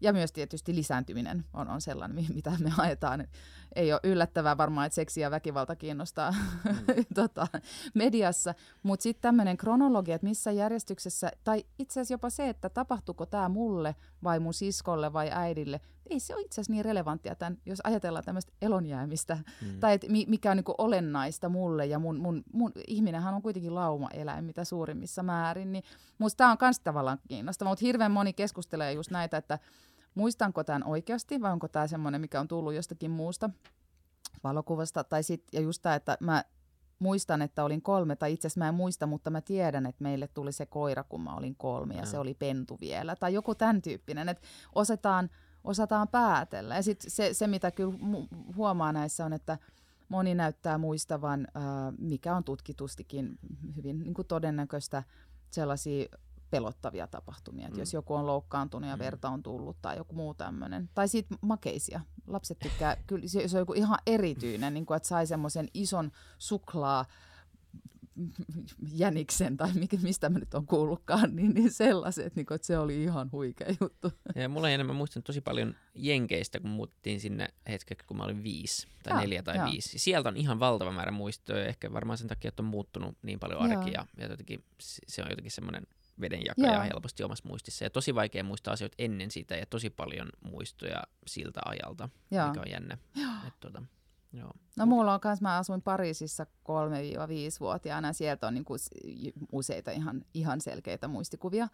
[0.00, 3.28] ja myös tietysti lisääntyminen on, on sellainen, mitä me ajetaan.
[3.74, 7.04] Ei ole yllättävää varmaan, että seksi ja väkivalta kiinnostaa mm.
[7.14, 7.46] tota,
[7.94, 13.26] mediassa, mutta sitten tämmöinen kronologia, että missä järjestyksessä, tai itse asiassa jopa se, että tapahtuuko
[13.26, 15.80] tämä mulle vai mun siskolle vai äidille,
[16.10, 19.80] ei se ole itse asiassa niin relevanttia, tämän, jos ajatellaan tämmöistä elonjäämistä, mm.
[19.80, 24.44] tai että mikä on niin olennaista mulle, ja mun, mun, mun ihminenhän on kuitenkin lauma-eläin
[24.44, 25.84] mitä suurimmissa määrin, niin
[26.18, 29.58] musta tämä on myös tavallaan kiinnostavaa, mutta hirveän moni keskustelee just näitä, että
[30.14, 33.50] muistanko tämän oikeasti, vai onko tämä semmoinen, mikä on tullut jostakin muusta
[34.44, 36.44] valokuvasta, tai sit, ja just tämä, että mä
[36.98, 40.28] muistan, että olin kolme, tai itse asiassa mä en muista, mutta mä tiedän, että meille
[40.28, 42.06] tuli se koira, kun mä olin kolme, ja mm.
[42.06, 45.30] se oli pentu vielä, tai joku tämän tyyppinen, että osataan
[45.64, 46.74] osataan päätellä.
[46.76, 47.94] Ja sitten se, se, mitä kyllä
[48.56, 49.58] huomaa näissä on, että
[50.08, 51.48] moni näyttää muistavan,
[51.98, 53.38] mikä on tutkitustikin
[53.76, 55.02] hyvin niin kuin todennäköistä,
[55.50, 56.08] sellaisia
[56.50, 57.68] pelottavia tapahtumia.
[57.68, 57.78] Mm.
[57.78, 59.00] jos joku on loukkaantunut ja mm.
[59.00, 60.90] verta on tullut tai joku muu tämmöinen.
[60.94, 62.00] Tai sitten makeisia.
[62.26, 66.12] Lapset tykkää, kyllä se, se on joku ihan erityinen, niin kuin, että sai semmoisen ison
[66.38, 67.04] suklaa
[68.92, 72.78] jäniksen tai mikä, mistä mä nyt on kuullutkaan, niin, niin sellaiset, niin kuin, että se
[72.78, 74.12] oli ihan huikea juttu.
[74.34, 78.42] Ja mulla ei enemmän muistan tosi paljon Jenkeistä, kun muuttiin sinne hetkeksi, kun mä olin
[78.42, 79.64] viisi tai ja, neljä tai ja.
[79.64, 79.98] viisi.
[79.98, 83.60] Sieltä on ihan valtava määrä muistoja, ehkä varmaan sen takia, että on muuttunut niin paljon
[83.60, 85.86] arkia ja, ja jotenkin, se on jotenkin semmoinen
[86.20, 86.82] vedenjakaja Joo.
[86.82, 87.84] helposti omassa muistissa.
[87.84, 92.48] Ja tosi vaikea muistaa asioita ennen sitä ja tosi paljon muistoja siltä ajalta, Joo.
[92.48, 92.98] mikä on jännä.
[93.16, 93.32] Joo.
[93.46, 93.82] Et, tuota,
[94.32, 94.52] Joo.
[94.76, 98.76] No mulla on kanssa, mä asuin Pariisissa 3-5-vuotiaana ja sieltä on niinku
[99.52, 101.68] useita ihan, ihan selkeitä muistikuvia.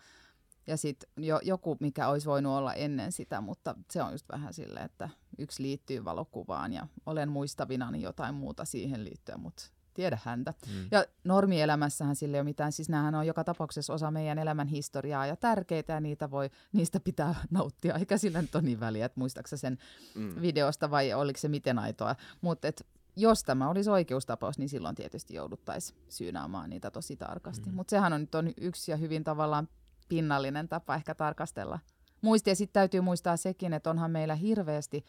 [0.66, 4.55] Ja sitten jo, joku, mikä olisi voinut olla ennen sitä, mutta se on just vähän
[4.55, 9.62] silleen, että yksi liittyy valokuvaan ja olen muistavinani jotain muuta siihen liittyen, mutta
[9.97, 10.55] tiedä häntä.
[10.66, 10.88] Mm.
[10.90, 15.26] Ja normielämässähän sille ei ole mitään, siis näähän on joka tapauksessa osa meidän elämän historiaa
[15.26, 19.20] ja tärkeitä ja niitä voi, niistä pitää nauttia, eikä sillä nyt ole niin väliä, että
[19.20, 19.78] muistaaksä sen
[20.14, 20.40] mm.
[20.42, 22.16] videosta vai oliko se miten aitoa.
[22.40, 22.68] Mutta
[23.16, 27.70] jos tämä olisi oikeustapaus, niin silloin tietysti jouduttaisiin syynaamaan niitä tosi tarkasti.
[27.70, 27.76] Mm.
[27.76, 29.68] Mutta sehän on nyt on yksi ja hyvin tavallaan
[30.09, 31.78] pinnallinen tapa ehkä tarkastella
[32.20, 32.55] muistia.
[32.55, 35.05] Sitten täytyy muistaa sekin, että onhan meillä hirveästi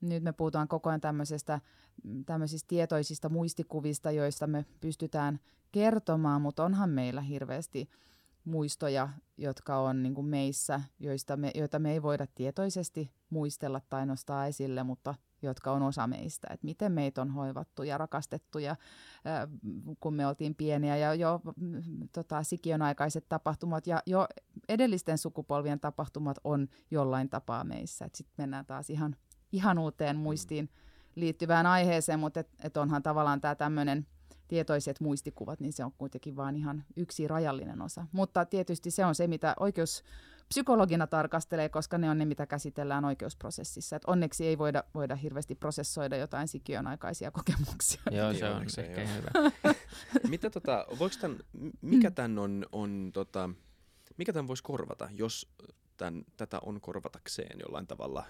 [0.00, 1.60] nyt me puhutaan koko ajan tämmöisestä,
[2.26, 5.40] tämmöisistä tietoisista muistikuvista, joista me pystytään
[5.72, 7.88] kertomaan, mutta onhan meillä hirveästi
[8.44, 14.06] muistoja, jotka on niin kuin meissä, joista me, joita me ei voida tietoisesti muistella tai
[14.06, 16.48] nostaa esille, mutta jotka on osa meistä.
[16.50, 19.48] Et miten meitä on hoivattu ja rakastettu, ja, äh,
[20.00, 21.40] kun me oltiin pieniä, ja jo
[22.12, 24.26] tota, sikiön aikaiset tapahtumat ja jo
[24.68, 28.08] edellisten sukupolvien tapahtumat on jollain tapaa meissä.
[28.14, 29.16] Sitten mennään taas ihan
[29.52, 30.70] ihan uuteen muistiin
[31.14, 34.06] liittyvään aiheeseen, mutta et, et onhan tavallaan tämä tämmöinen
[34.48, 38.06] tietoiset muistikuvat, niin se on kuitenkin vain ihan yksi rajallinen osa.
[38.12, 40.04] Mutta tietysti se on se, mitä oikeus
[40.48, 43.96] psykologina tarkastelee, koska ne on ne, mitä käsitellään oikeusprosessissa.
[43.96, 48.02] Et onneksi ei voida, voida hirveästi prosessoida jotain sikiön aikaisia kokemuksia.
[48.10, 49.50] Joo, se on ehkä hyvä.
[50.28, 51.38] mitä tota, voiko tämän,
[51.82, 53.50] mikä tämän on, on tota,
[54.16, 55.48] mikä tämän voisi korvata, jos
[55.96, 58.24] tämän, tätä on korvatakseen jollain tavalla.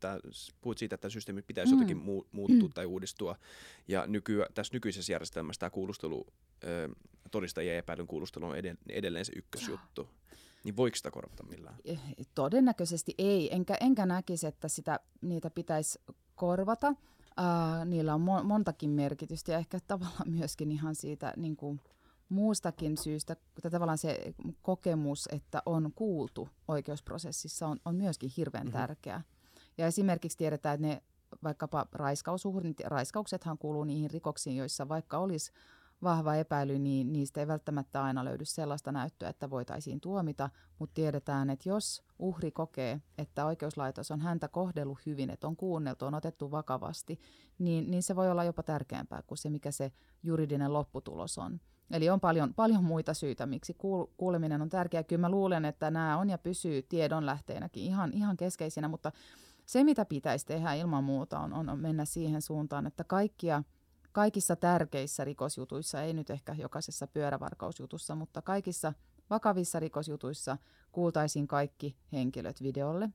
[0.00, 0.18] Tää,
[0.60, 1.78] puhut siitä, että systeemi pitäisi mm.
[1.78, 2.72] jotenkin muu, muuttua mm.
[2.72, 3.36] tai uudistua.
[3.88, 6.26] Ja nyky, tässä nykyisessä järjestelmässä tämä kuulustelu,
[7.30, 8.56] todistajien epäilyn kuulustelu on
[8.88, 10.08] edelleen se ykkösjuttu.
[10.64, 11.74] Niin voiko sitä korvata millään?
[11.84, 12.00] Eh,
[12.34, 15.98] todennäköisesti ei, enkä, enkä näkisi, että sitä, niitä pitäisi
[16.34, 16.88] korvata.
[16.88, 21.80] Uh, niillä on mo- montakin merkitystä ja ehkä tavallaan myöskin ihan siitä niin kuin,
[22.32, 28.78] muustakin syystä, että tavallaan se kokemus, että on kuultu oikeusprosessissa, on, on myöskin hirveän mm-hmm.
[28.78, 29.22] tärkeä.
[29.78, 31.02] Ja esimerkiksi tiedetään, että ne
[31.42, 35.52] vaikkapa raiskausuhrit, raiskauksethan kuuluu niihin rikoksiin, joissa vaikka olisi
[36.02, 41.50] vahva epäily, niin niistä ei välttämättä aina löydy sellaista näyttöä, että voitaisiin tuomita, mutta tiedetään,
[41.50, 46.50] että jos uhri kokee, että oikeuslaitos on häntä kohdellut hyvin, että on kuunneltu, on otettu
[46.50, 47.20] vakavasti,
[47.58, 51.60] niin, niin se voi olla jopa tärkeämpää kuin se, mikä se juridinen lopputulos on.
[51.90, 53.76] Eli on paljon, paljon muita syitä, miksi
[54.16, 55.02] kuuleminen on tärkeää.
[55.02, 59.12] Kyllä mä luulen, että nämä on ja pysyy tiedonlähteenäkin ihan, ihan keskeisinä, mutta
[59.66, 63.62] se, mitä pitäisi tehdä ilman muuta, on, on mennä siihen suuntaan, että kaikkia,
[64.12, 68.92] kaikissa tärkeissä rikosjutuissa, ei nyt ehkä jokaisessa pyörävarkausjutussa, mutta kaikissa
[69.30, 70.58] vakavissa rikosjutuissa
[70.92, 73.10] kuultaisiin kaikki henkilöt videolle.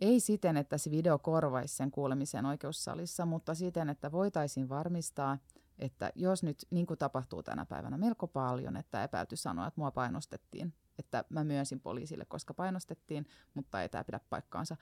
[0.00, 5.38] Ei siten, että se video korvaisi sen kuulemisen oikeussalissa, mutta siten, että voitaisiin varmistaa–
[5.78, 9.90] että jos nyt, niin kuin tapahtuu tänä päivänä melko paljon, että epäilty sanoo, että mua
[9.90, 14.76] painostettiin, että mä myönsin poliisille, koska painostettiin, mutta ei tämä pidä paikkaansa.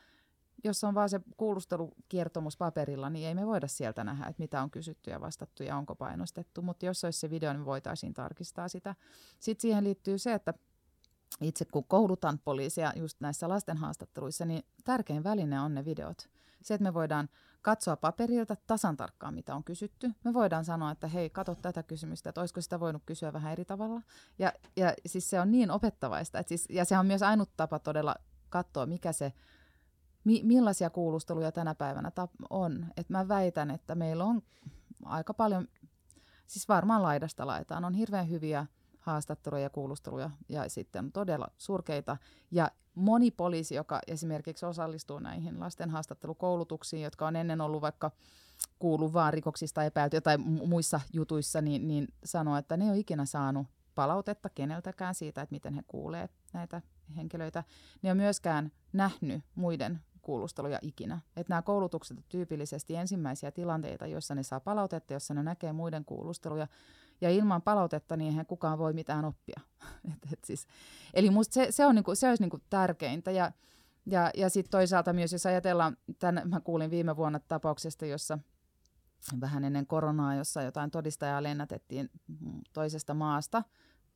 [0.65, 4.71] Jos on vaan se kuulustelukiertomus paperilla, niin ei me voida sieltä nähdä, että mitä on
[4.71, 6.63] kysytty ja vastattu ja onko painostettu.
[6.63, 8.95] Mutta jos olisi se video, niin voitaisiin tarkistaa sitä.
[9.39, 10.55] Sitten siihen liittyy se, että
[11.41, 16.29] itse kun koulutan poliisia just näissä lasten haastatteluissa, niin tärkein väline on ne videot.
[16.63, 17.29] Se, että me voidaan
[17.67, 20.11] katsoa paperilta tasan tarkkaan, mitä on kysytty.
[20.25, 23.65] Me voidaan sanoa, että hei, katso tätä kysymystä, että olisiko sitä voinut kysyä vähän eri
[23.65, 24.03] tavalla.
[24.39, 26.39] Ja, ja siis se on niin opettavaista.
[26.39, 28.15] Että siis, ja se on myös ainut tapa todella
[28.49, 29.33] katsoa, mikä se,
[30.25, 32.13] mi, millaisia kuulusteluja tänä päivänä
[32.51, 32.87] on.
[32.97, 34.43] Et mä väitän, että meillä on
[35.05, 35.69] aika paljon,
[36.47, 38.67] siis varmaan laidasta laitaan, on hirveän hyviä
[39.07, 42.17] haastatteluja ja kuulusteluja ja sitten on todella surkeita.
[42.51, 48.11] Ja moni poliisi, joka esimerkiksi osallistuu näihin lasten haastattelukoulutuksiin, jotka on ennen ollut vaikka
[48.79, 53.25] kuulu vaan rikoksista epäiltyjä tai muissa jutuissa, niin, niin sanoo, että ne ei ole ikinä
[53.25, 56.83] saanut palautetta keneltäkään siitä, että miten he kuulee näitä
[57.17, 57.65] henkilöitä.
[58.03, 61.21] Ne on myöskään nähnyt muiden kuulusteluja ikinä.
[61.37, 66.05] Että nämä koulutukset ovat tyypillisesti ensimmäisiä tilanteita, joissa ne saa palautetta, jossa ne näkee muiden
[66.05, 66.67] kuulusteluja.
[67.21, 69.61] Ja ilman palautetta niin eihän kukaan voi mitään oppia.
[70.13, 70.67] et, et siis,
[71.15, 73.31] eli musta se, se, on niinku, se olisi niinku tärkeintä.
[73.31, 73.53] Ja,
[74.07, 78.39] ja, ja sitten toisaalta myös, jos ajatellaan, tämän, mä kuulin viime vuonna tapauksesta, jossa
[79.41, 82.11] vähän ennen koronaa, jossa jotain todistajaa lennätettiin
[82.73, 83.63] toisesta maasta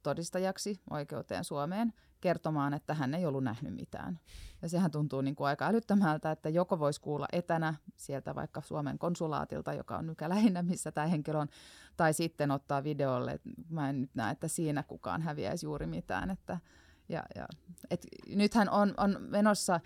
[0.02, 4.20] todistajaksi oikeuteen Suomeen kertomaan, että hän ei ollut nähnyt mitään.
[4.62, 8.98] Ja sehän tuntuu niin kuin aika älyttömältä, että joko voisi kuulla etänä sieltä vaikka Suomen
[8.98, 11.48] konsulaatilta, joka on nykä lähinnä, missä tämä henkilö on,
[11.96, 13.40] tai sitten ottaa videolle.
[13.68, 16.30] Mä en nyt näe, että siinä kukaan häviäisi juuri mitään.
[16.30, 16.58] Että,
[17.08, 17.48] ja, ja,
[17.90, 19.80] et nythän on, on menossa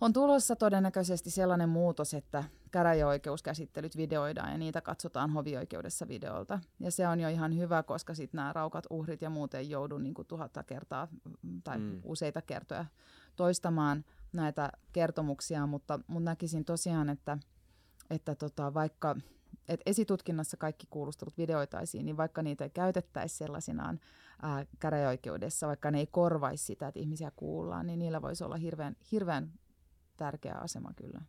[0.00, 6.60] on tulossa todennäköisesti sellainen muutos, että käräjäoikeuskäsittelyt videoidaan ja niitä katsotaan hovioikeudessa videolta.
[6.80, 9.98] Ja se on jo ihan hyvä, koska sitten nämä raukat uhrit ja muut ei joudu
[9.98, 11.08] niin kuin tuhatta kertaa
[11.64, 12.00] tai mm.
[12.04, 12.84] useita kertoja
[13.36, 17.38] toistamaan näitä kertomuksia, mutta, mutta näkisin tosiaan, että,
[18.10, 19.16] että tota, vaikka
[19.68, 24.00] et esitutkinnassa kaikki kuulustelut videoitaisiin, niin vaikka niitä ei käytettäisi sellaisinaan
[24.42, 28.96] ää, käräjäoikeudessa, vaikka ne ei korvaisi sitä, että ihmisiä kuullaan, niin niillä voisi olla hirveän,
[29.12, 29.52] hirveän
[30.16, 31.20] tärkeä asema kyllä.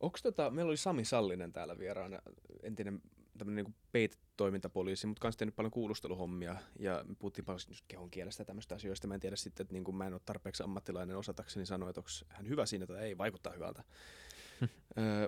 [0.00, 2.18] Onko tota, meillä oli Sami Sallinen täällä vieraana,
[2.62, 3.02] entinen
[3.38, 8.44] tämmöinen niin peitetoimintapoliisi, mutta kanssa tehnyt paljon kuulusteluhommia ja me puhuttiin paljon just kehon kielestä
[8.44, 9.06] tämmöistä asioista.
[9.06, 12.00] Mä en tiedä sitten, että niin kuin mä en ole tarpeeksi ammattilainen osatakseni sanoa, että
[12.00, 13.84] onko hän hyvä siinä tai ei, vaikuttaa hyvältä.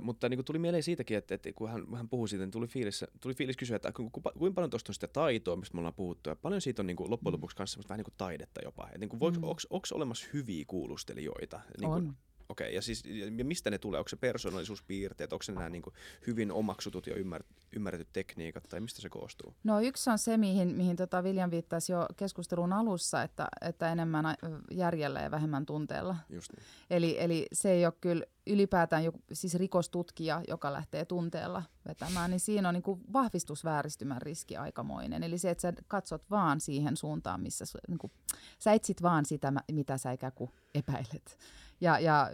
[0.00, 2.66] Mutta niin kuin tuli mieleen siitäkin, että, että kun hän, hän puhui siitä, niin tuli
[2.66, 5.78] fiilis, tuli fiilis kysyä, että ku, ku, kuinka paljon tuosta on sitä taitoa, mistä me
[5.80, 7.34] ollaan puhuttu, ja paljon siitä on niin kuin, loppujen mm.
[7.34, 8.86] lopuksi kanssa vähän niin kuin taidetta jopa.
[8.86, 9.44] Että, niin kuin, mm.
[9.44, 11.60] onko olemassa hyviä kuulustelijoita?
[11.80, 12.16] Niin kuin, on.
[12.48, 13.04] Okei, okay, ja siis
[13.36, 13.98] ja mistä ne tulee?
[13.98, 15.94] Onko se persoonallisuuspiirteet, onko se nämä niin kuin
[16.26, 17.42] hyvin omaksutut ja ymmär,
[17.76, 19.54] ymmärretyt tekniikat, tai mistä se koostuu?
[19.64, 24.34] No yksi on se, mihin, mihin tota Viljan viittasi jo keskustelun alussa, että, että enemmän
[24.70, 26.16] järjellä ja vähemmän tunteella.
[26.30, 26.66] Just niin.
[26.90, 32.40] Eli, eli se ei ole kyllä ylipäätään joku, siis rikostutkija, joka lähtee tunteella vetämään, niin
[32.40, 35.22] siinä on niin kuin vahvistusvääristymän riski aikamoinen.
[35.22, 38.12] Eli se, että sä katsot vaan siihen suuntaan, missä niin kuin,
[38.58, 41.38] sä etsit vaan sitä, mitä sä ikään kuin epäilet
[41.80, 42.30] ja, ja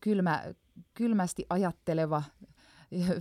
[0.00, 0.44] kylmä,
[0.94, 2.22] kylmästi ajatteleva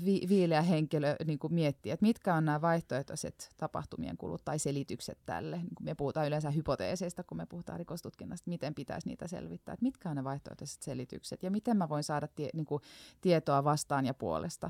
[0.06, 5.18] vi, viileä henkilö niin kuin miettii, että mitkä on nämä vaihtoehtoiset tapahtumien kulut tai selitykset
[5.26, 5.58] tälle.
[5.58, 9.84] Niin kuin me puhutaan yleensä hypoteeseista, kun me puhutaan rikostutkinnasta, miten pitäisi niitä selvittää, että
[9.84, 12.82] mitkä on ne vaihtoehtoiset selitykset ja miten mä voin saada tie, niin kuin,
[13.22, 14.70] tietoa vastaan ja puolesta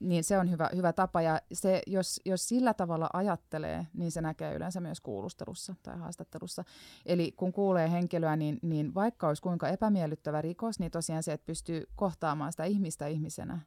[0.00, 1.22] niin se on hyvä, hyvä tapa.
[1.22, 6.64] Ja se, jos, jos sillä tavalla ajattelee, niin se näkee yleensä myös kuulustelussa tai haastattelussa.
[7.06, 11.46] Eli kun kuulee henkilöä, niin, niin vaikka olisi kuinka epämiellyttävä rikos, niin tosiaan se, että
[11.46, 13.58] pystyy kohtaamaan sitä ihmistä ihmisenä,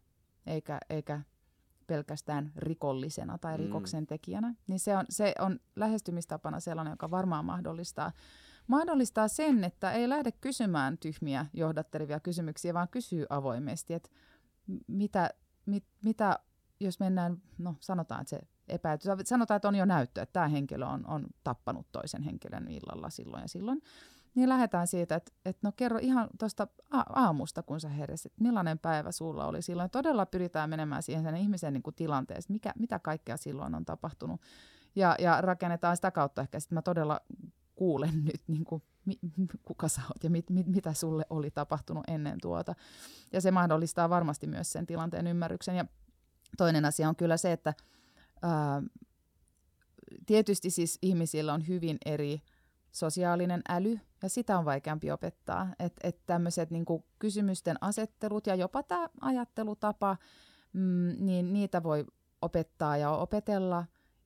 [0.47, 1.21] eikä, eikä
[1.88, 3.63] pelkästään rikollisena tai mm.
[3.63, 8.11] rikoksen tekijänä, niin se on, se on lähestymistapana sellainen, joka varmaan mahdollistaa,
[8.67, 14.09] mahdollistaa sen, että ei lähde kysymään tyhmiä johdattelevia kysymyksiä, vaan kysyy avoimesti, että
[14.88, 15.30] mitä
[15.66, 16.39] mit, mitä,
[16.80, 20.86] jos mennään, no sanotaan, että se epäyty, sanotaan, että on jo näyttö, että tämä henkilö
[20.86, 23.82] on, on tappanut toisen henkilön illalla silloin ja silloin,
[24.36, 29.11] niin lähdetään siitä, että, että no kerro ihan tuosta aamusta, kun sä heräsit, millainen päivä
[29.11, 29.89] sulla oli silloin.
[29.89, 34.41] Todella pyritään menemään siihen sen ihmisen niin kuin tilanteeseen, mikä, mitä kaikkea silloin on tapahtunut.
[34.95, 37.22] Ja, ja rakennetaan sitä kautta ehkä sitten mä todella
[37.76, 39.20] kuulen nyt, niin kuin, mi,
[39.66, 42.76] kuka sä oot ja mit, mit, mitä sulle oli tapahtunut ennen tuota.
[43.34, 45.76] Ja se mahdollistaa varmasti myös sen tilanteen ymmärryksen.
[45.76, 45.86] Ja
[46.58, 47.74] toinen asia on kyllä se, että
[48.41, 48.82] ää,
[50.26, 52.41] tietysti siis ihmisillä on hyvin eri
[52.91, 55.74] sosiaalinen äly, ja sitä on vaikeampi opettaa.
[55.80, 60.18] Että et tämmöiset niinku kysymysten asettelut ja jopa tämä ajattelutapa,
[60.74, 62.06] mm, niin niitä voi
[62.41, 63.86] opettaa ja opetella.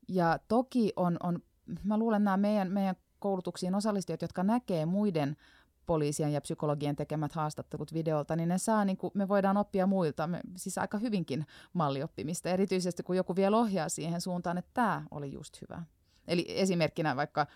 [0.09, 1.39] Ja toki on, on
[1.83, 5.37] mä luulen nämä meidän, meidän koulutuksiin osallistujat, jotka näkee muiden
[5.85, 10.27] poliisien ja psykologien tekemät haastattelut videolta, niin ne saa, niin kuin, me voidaan oppia muilta,
[10.27, 15.31] me, siis aika hyvinkin mallioppimista, erityisesti kun joku vielä ohjaa siihen suuntaan, että tämä oli
[15.31, 15.83] just hyvä.
[16.27, 17.47] Eli esimerkkinä vaikka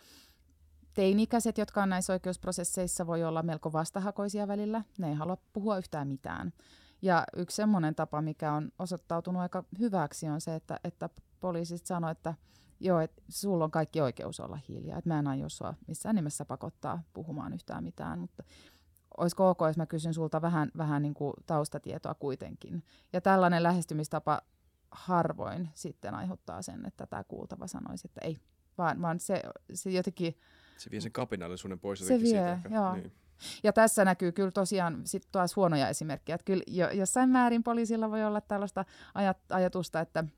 [0.94, 6.08] teini-ikäiset, jotka on näissä oikeusprosesseissa, voi olla melko vastahakoisia välillä, ne ei halua puhua yhtään
[6.08, 6.54] mitään.
[7.02, 11.10] Ja yksi semmoinen tapa, mikä on osoittautunut aika hyväksi, on se, että, että
[11.40, 12.34] poliisit sanoo, että
[12.82, 16.46] joo, että sulla on kaikki oikeus olla hiljaa, että mä en aio sua missään nimessä
[16.46, 18.44] pakottaa puhumaan yhtään mitään, mutta
[19.18, 22.84] olisiko ok, jos mä kysyn sulta vähän, vähän niin kuin taustatietoa kuitenkin.
[23.14, 24.42] Ja tällainen lähestymistapa
[24.92, 28.38] harvoin sitten aiheuttaa sen, että tämä kuultava sanoisi, että ei,
[28.78, 29.42] vaan, vaan se,
[29.74, 30.38] se jotenkin...
[30.78, 32.96] Se vie sen kapinallisuuden pois Se vie, siitä joo.
[32.96, 33.12] Niin.
[33.64, 36.36] Ja tässä näkyy kyllä tosiaan sit taas huonoja esimerkkejä.
[36.36, 36.64] Että kyllä
[36.94, 40.24] jossain määrin poliisilla voi olla tällaista ajat, ajatusta, että–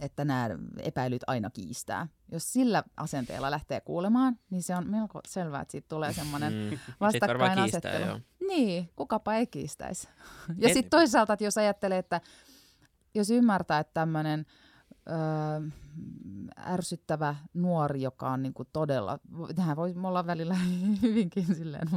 [0.00, 0.50] että nämä
[0.82, 2.08] epäilyt aina kiistää.
[2.32, 6.78] Jos sillä asenteella lähtee kuulemaan, niin se on melko selvää, että siitä tulee semmoinen mm.
[7.00, 8.20] vastakkainasettelu.
[8.48, 10.08] Niin, kukapa ei kiistäisi.
[10.58, 12.20] Ja sitten toisaalta, että jos ajattelee, että
[13.14, 14.46] jos ymmärtää, että tämmöinen
[15.08, 15.68] öö,
[16.66, 19.18] ärsyttävä nuori, joka on niin kuin todella,
[19.54, 20.56] tähän voi olla välillä
[21.02, 21.88] hyvinkin silleen,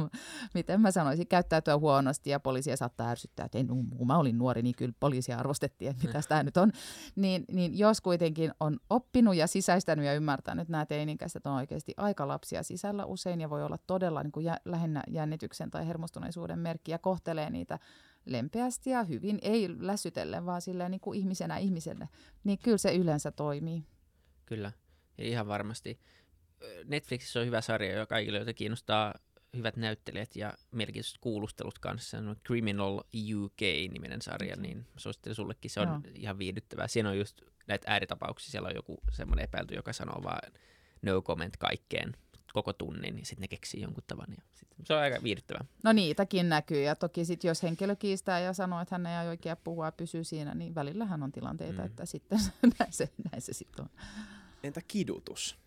[0.54, 3.68] miten mä sanoisin, käyttäytyä huonosti ja poliisia saattaa ärsyttää, että en,
[4.06, 6.72] mä olin nuori, niin kyllä poliisia arvostettiin, että mitä tämä nyt on.
[7.16, 11.94] Niin, niin jos kuitenkin on oppinut ja sisäistänyt ja ymmärtänyt, että nämä teinikäiset on oikeasti
[11.96, 16.58] aika lapsia sisällä usein ja voi olla todella niin kuin jä, lähinnä jännityksen tai hermostuneisuuden
[16.58, 17.78] merkki ja kohtelee niitä
[18.26, 22.08] lempeästi ja hyvin, ei lässytellen, vaan silleen niin kuin ihmisenä ihmiselle,
[22.44, 23.84] niin kyllä se yleensä toimii.
[24.46, 24.72] Kyllä,
[25.18, 26.00] ja ihan varmasti.
[26.84, 29.14] Netflixissä on hyvä sarja, joka kaikille, joita kiinnostaa
[29.56, 32.18] hyvät näyttelijät ja merkitystä kuulustelut kanssa.
[32.18, 33.00] On Criminal
[33.34, 35.70] UK-niminen sarja, niin suosittelen sullekin.
[35.70, 36.00] Se on no.
[36.14, 36.88] ihan viihdyttävää.
[36.88, 38.50] Siinä on just näitä ääritapauksia.
[38.50, 40.52] Siellä on joku semmoinen epäilty, joka sanoo vaan
[41.02, 42.16] no comment kaikkeen
[42.54, 44.26] koko tunnin, niin sitten ne keksii jonkun tavan.
[44.36, 45.64] Ja sit se on aika viihdyttävää.
[45.84, 49.56] No niitäkin näkyy, ja toki sitten jos henkilö kiistää ja sanoo, että hän ei oikein
[49.64, 51.86] puhua ja pysyy siinä, niin välillähän on tilanteita, mm.
[51.86, 52.38] että sitten
[52.78, 53.90] näin se, näin se sitten on.
[54.62, 55.63] Entä kidutus?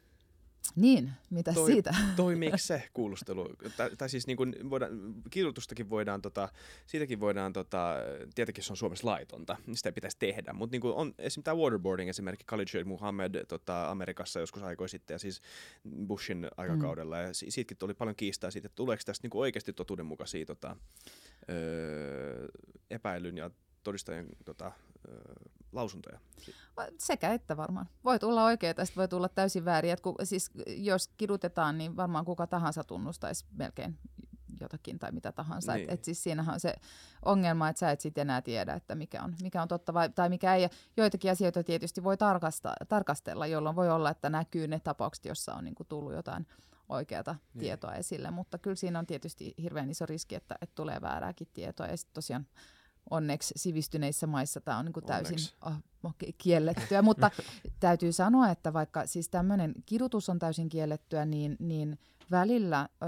[0.76, 1.96] Niin, mitä Toi, siitä?
[2.16, 3.50] Toimiiko se kuulustelu?
[3.78, 4.92] Tai, tai siis niin kuin voidaan,
[5.30, 6.50] kirjoitustakin voidaan, tota,
[6.86, 7.96] siitäkin voidaan, tota,
[8.36, 12.10] tietenkin se on Suomessa laitonta, niin sitä pitäisi tehdä, mutta niin on esimerkiksi tämä waterboarding
[12.10, 15.42] esimerkiksi Khalid Sheikh Muhammad tota, Amerikassa joskus aikoja sitten ja siis
[16.08, 17.22] Bushin aikakaudella mm.
[17.22, 20.76] ja siitäkin tuli paljon kiistaa siitä, että tuleeko tästä niin kuin oikeasti totuudenmukaisia tota,
[21.50, 22.48] öö,
[22.90, 23.52] epäilyn ja
[23.84, 24.72] todistajien tota,
[25.72, 26.20] lausuntoja?
[26.98, 27.90] Sekä että varmaan.
[28.04, 29.92] Voi tulla oikein, tästä voi tulla täysin väärin.
[29.92, 34.00] Et kun, siis, jos kidutetaan, niin varmaan kuka tahansa tunnustaisi melkein
[34.62, 35.74] jotakin tai mitä tahansa.
[35.74, 35.90] Niin.
[35.90, 36.74] Et, et siis siinähän on se
[37.26, 40.30] ongelma, että sä et sitten enää tiedä, että mikä on, mikä on totta vai, tai
[40.30, 40.70] mikä ei.
[40.98, 45.64] Joitakin asioita tietysti voi tarkasta, tarkastella, jolloin voi olla, että näkyy ne tapaukset, jossa on
[45.64, 46.48] niinku tullut jotain
[46.90, 47.60] oikeata niin.
[47.60, 48.32] tietoa esille.
[48.32, 51.88] Mutta kyllä siinä on tietysti hirveän iso riski, että, että tulee väärääkin tietoa.
[51.88, 52.48] Ja sitten tosiaan
[53.10, 55.74] onneksi sivistyneissä maissa tämä on niin kuin täysin oh,
[56.38, 57.32] kiellettyä, mutta
[57.80, 62.00] täytyy sanoa, että vaikka siis tämmöinen kidutus on täysin kiellettyä, niin, niin
[62.32, 63.08] välillä ö,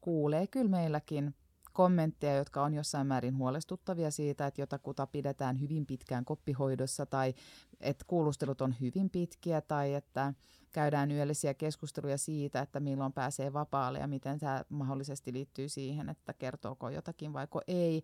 [0.00, 1.34] kuulee kyllä meilläkin
[1.72, 7.34] kommentteja, jotka on jossain määrin huolestuttavia siitä, että jotakuta pidetään hyvin pitkään koppihoidossa tai
[7.80, 10.34] että kuulustelut on hyvin pitkiä tai että
[10.72, 16.32] käydään yöllisiä keskusteluja siitä, että milloin pääsee vapaalle ja miten tämä mahdollisesti liittyy siihen, että
[16.32, 18.02] kertooko jotakin vaiko ei.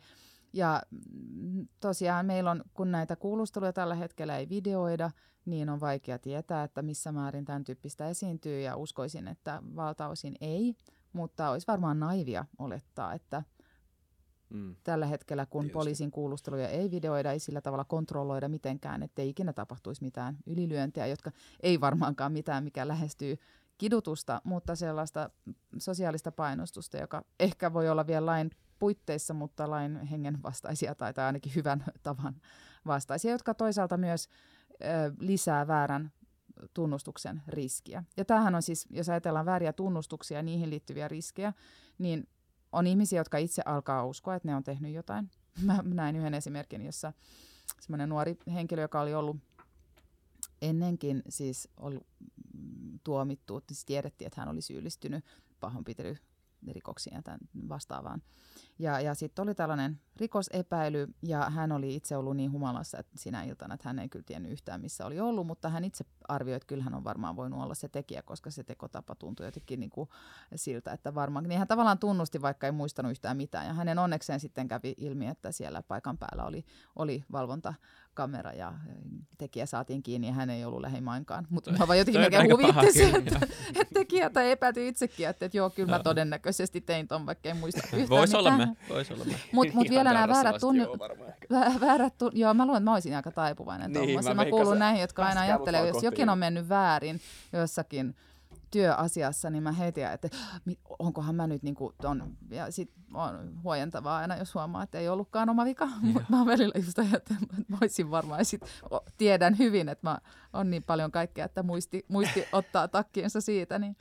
[0.53, 5.11] Ja mm, tosiaan meillä on, kun näitä kuulusteluja tällä hetkellä ei videoida,
[5.45, 10.75] niin on vaikea tietää, että missä määrin tämän tyyppistä esiintyy ja uskoisin, että valtaosin ei,
[11.13, 13.43] mutta olisi varmaan naivia olettaa, että
[14.51, 14.77] mm.
[14.85, 15.73] tällä hetkellä, kun Tietysti.
[15.73, 21.31] poliisin kuulusteluja ei videoida, ei sillä tavalla kontrolloida mitenkään, ettei ikinä tapahtuisi mitään ylilyöntiä, jotka
[21.61, 23.37] ei varmaankaan mitään, mikä lähestyy
[23.79, 25.31] kidutusta, mutta sellaista
[25.79, 28.51] sosiaalista painostusta, joka ehkä voi olla vielä lain
[28.81, 32.35] puitteissa, mutta lain hengen vastaisia tai, tai ainakin hyvän tavan
[32.87, 34.29] vastaisia, jotka toisaalta myös
[34.73, 36.13] ö, lisää väärän
[36.75, 38.05] tunnustuksen riskiä.
[38.17, 41.53] Ja tämähän on siis, jos ajatellaan vääriä tunnustuksia ja niihin liittyviä riskejä,
[41.99, 42.29] niin
[42.73, 45.31] on ihmisiä, jotka itse alkaa uskoa, että ne on tehnyt jotain.
[45.67, 47.13] Mä näin yhden esimerkin, jossa
[47.81, 49.37] semmoinen nuori henkilö, joka oli ollut
[50.63, 52.07] ennenkin siis ollut
[53.05, 55.25] tuomittu, siis tiedettiin, että hän oli syyllistynyt
[55.61, 56.17] pahoinpitely
[56.69, 58.23] rikoksiin ja tämän vastaavaan.
[58.79, 63.43] Ja, ja sitten oli tällainen rikosepäily ja hän oli itse ollut niin humalassa että sinä
[63.43, 66.67] iltana, että hän ei kyllä tiennyt yhtään missä oli ollut, mutta hän itse arvioi, että
[66.67, 70.09] kyllä hän on varmaan voinut olla se tekijä, koska se tekotapa tuntui jotenkin niin kuin
[70.55, 73.67] siltä, että varmaan, niin hän tavallaan tunnusti, vaikka ei muistanut yhtään mitään.
[73.67, 76.65] Ja hänen onnekseen sitten kävi ilmi, että siellä paikan päällä oli,
[76.97, 77.75] oli valvonta
[78.15, 78.73] kamera ja
[79.39, 81.47] tekijä saatiin kiinni ja hän ei ollut lähimainkaan.
[81.51, 83.47] Mutta mä vaan jotenkin melkein huvitti että,
[83.81, 87.57] että tekijä tai epätyi itsekin, että, että joo, kyllä mä todennäköisesti tein ton, vaikka en
[87.57, 89.35] muista yhtään Voisi olla me, vois olla me.
[89.53, 90.87] Mutta mut vielä nämä väärät tunni...
[91.81, 92.41] Väärät tunni...
[92.41, 94.37] Joo, mä luulen, että mä olisin aika taipuvainen niin, tuommoisen.
[94.37, 97.21] Mä, mä kuulun näihin, jotka aina ajattelee, jos jokin on mennyt väärin
[97.53, 98.15] jossakin
[98.71, 100.29] työasiassa, niin mä heti että
[100.99, 105.49] onkohan mä nyt niinku ton, ja sit on huojentavaa aina, jos huomaa, että ei ollutkaan
[105.49, 108.63] oma vika, mutta mä oon välillä just ajatellut, että voisin varmaan, ja sit
[109.19, 110.19] tiedän hyvin, että mä
[110.53, 113.97] on niin paljon kaikkea, että muisti, muisti ottaa takkiensa siitä, niin.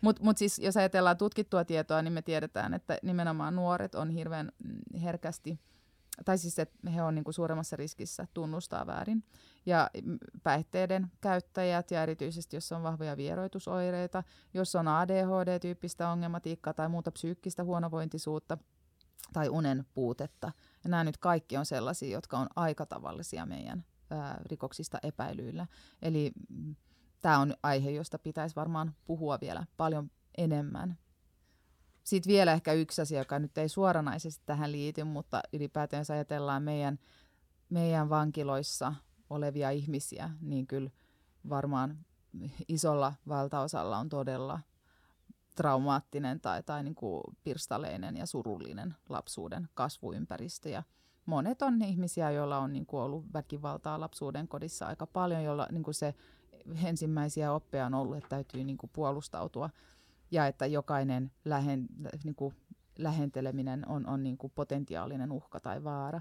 [0.00, 4.52] Mutta mut siis jos ajatellaan tutkittua tietoa, niin me tiedetään, että nimenomaan nuoret on hirveän
[4.64, 5.60] mm, herkästi,
[6.24, 9.24] tai siis että he on niinku suuremmassa riskissä tunnustaa väärin.
[9.66, 9.90] Ja
[10.42, 14.22] päihteiden käyttäjät ja erityisesti jos on vahvoja vieroitusoireita,
[14.54, 18.58] jos on ADHD-tyyppistä ongelmatiikkaa tai muuta psyykkistä huonovointisuutta
[19.32, 20.52] tai unen puutetta.
[20.84, 25.66] Ja nämä nyt kaikki on sellaisia, jotka on aika tavallisia meidän ää, rikoksista epäilyillä.
[26.02, 26.76] Eli mm,
[27.20, 30.98] tämä on aihe, josta pitäisi varmaan puhua vielä paljon enemmän.
[32.08, 36.62] Sitten vielä ehkä yksi asia, joka nyt ei suoranaisesti tähän liity, mutta ylipäätään jos ajatellaan
[36.62, 36.98] meidän,
[37.68, 38.94] meidän vankiloissa
[39.30, 40.90] olevia ihmisiä, niin kyllä
[41.48, 41.98] varmaan
[42.68, 44.60] isolla valtaosalla on todella
[45.54, 50.68] traumaattinen tai, tai niin kuin pirstaleinen ja surullinen lapsuuden kasvuympäristö.
[50.68, 50.82] Ja
[51.26, 55.82] monet on ihmisiä, joilla on niin kuin ollut väkivaltaa lapsuuden kodissa aika paljon, jolla niin
[55.82, 56.14] kuin se
[56.84, 59.70] ensimmäisiä oppeja on ollut, että täytyy niin kuin puolustautua
[60.30, 61.86] ja että jokainen lähen,
[62.24, 62.54] niin kuin
[62.98, 66.20] lähenteleminen on, on niin kuin potentiaalinen uhka tai vaara.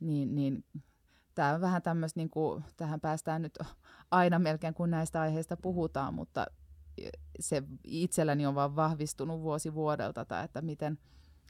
[0.00, 0.64] Niin, niin
[1.34, 3.58] tämä on vähän tämmöistä, niin kuin, tähän päästään nyt
[4.10, 6.46] aina melkein, kun näistä aiheista puhutaan, mutta
[7.40, 10.98] se itselläni on vaan vahvistunut vuosi vuodelta, tai että miten,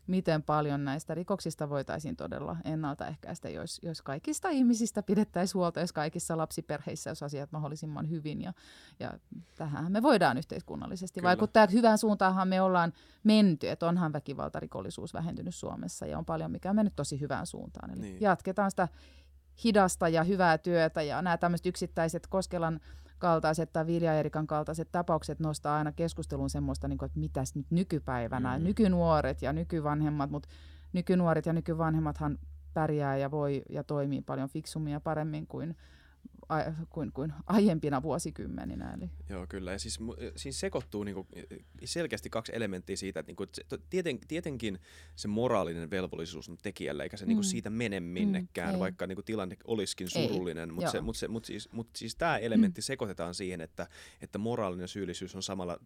[0.08, 6.36] miten paljon näistä rikoksista voitaisiin todella ennaltaehkäistä, jos, jos kaikista ihmisistä pidettäisiin huolta, jos kaikissa
[6.36, 8.42] lapsiperheissä olisi asiat mahdollisimman hyvin.
[8.42, 8.52] Ja,
[9.00, 9.12] ja
[9.56, 11.28] tähän me voidaan yhteiskunnallisesti Kyllä.
[11.28, 11.66] vaikuttaa.
[11.72, 12.92] Hyvään suuntaanhan me ollaan
[13.24, 17.90] menty, että onhan väkivaltarikollisuus vähentynyt Suomessa ja on paljon, mikä on mennyt tosi hyvään suuntaan.
[17.90, 18.20] Eli niin.
[18.20, 18.88] jatketaan sitä
[19.64, 22.80] hidasta ja hyvää työtä ja nämä tämmöiset yksittäiset Koskelan
[23.18, 27.66] kaltaiset tai Vilja Erikan kaltaiset tapaukset nostaa aina keskusteluun semmoista, niin kuin, että mitäs nyt
[27.70, 28.64] nykypäivänä, mm.
[28.64, 30.48] nykynuoret ja nykyvanhemmat, mutta
[30.92, 32.38] nykynuoret ja nykyvanhemmathan
[32.74, 35.76] pärjää ja voi ja toimii paljon fiksummin ja paremmin kuin
[36.90, 38.94] kuin, kuin aiempina vuosikymmeninä.
[38.94, 39.10] Eli.
[39.28, 39.72] Joo, kyllä.
[39.72, 39.98] Ja siis
[40.36, 41.26] siis sekoittuu niinku
[41.84, 43.44] selkeästi kaksi elementtiä siitä, että niinku,
[43.90, 44.78] tieten, tietenkin
[45.16, 47.38] se moraalinen velvollisuus on tekijällä, eikä se niinku mm.
[47.38, 50.74] niinku siitä mene minnekään, mm, vaikka niinku tilanne olisikin surullinen.
[50.74, 52.82] Mutta se, mut se, mut siis, mut siis tämä elementti mm.
[52.82, 53.86] sekoitetaan siihen, että,
[54.20, 55.78] että moraalinen syyllisyys on samalla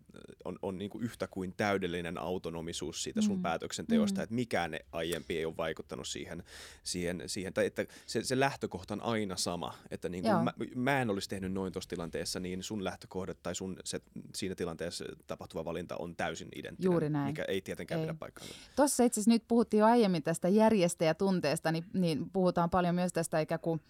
[0.45, 3.43] on, on niinku yhtä kuin täydellinen autonomisuus siitä sun mm.
[3.43, 4.23] päätöksenteosta, mm.
[4.23, 6.43] että mikään aiempi ei ole vaikuttanut siihen,
[6.83, 11.11] siihen, siihen tai että se, se lähtökohta on aina sama, että niinku mä, mä en
[11.11, 14.01] olisi tehnyt noin tuossa tilanteessa, niin sun lähtökohdat tai sun se,
[14.35, 16.93] siinä tilanteessa tapahtuva valinta on täysin identtinen.
[16.93, 17.27] Juuri näin.
[17.27, 18.07] Mikä ei tietenkään ei.
[18.07, 18.55] pidä paikkaansa.
[18.77, 23.41] Tuossa itse asiassa nyt puhuttiin jo aiemmin tästä järjestäjätunteesta, niin, niin puhutaan paljon myös tästä
[23.41, 23.81] ikään kuin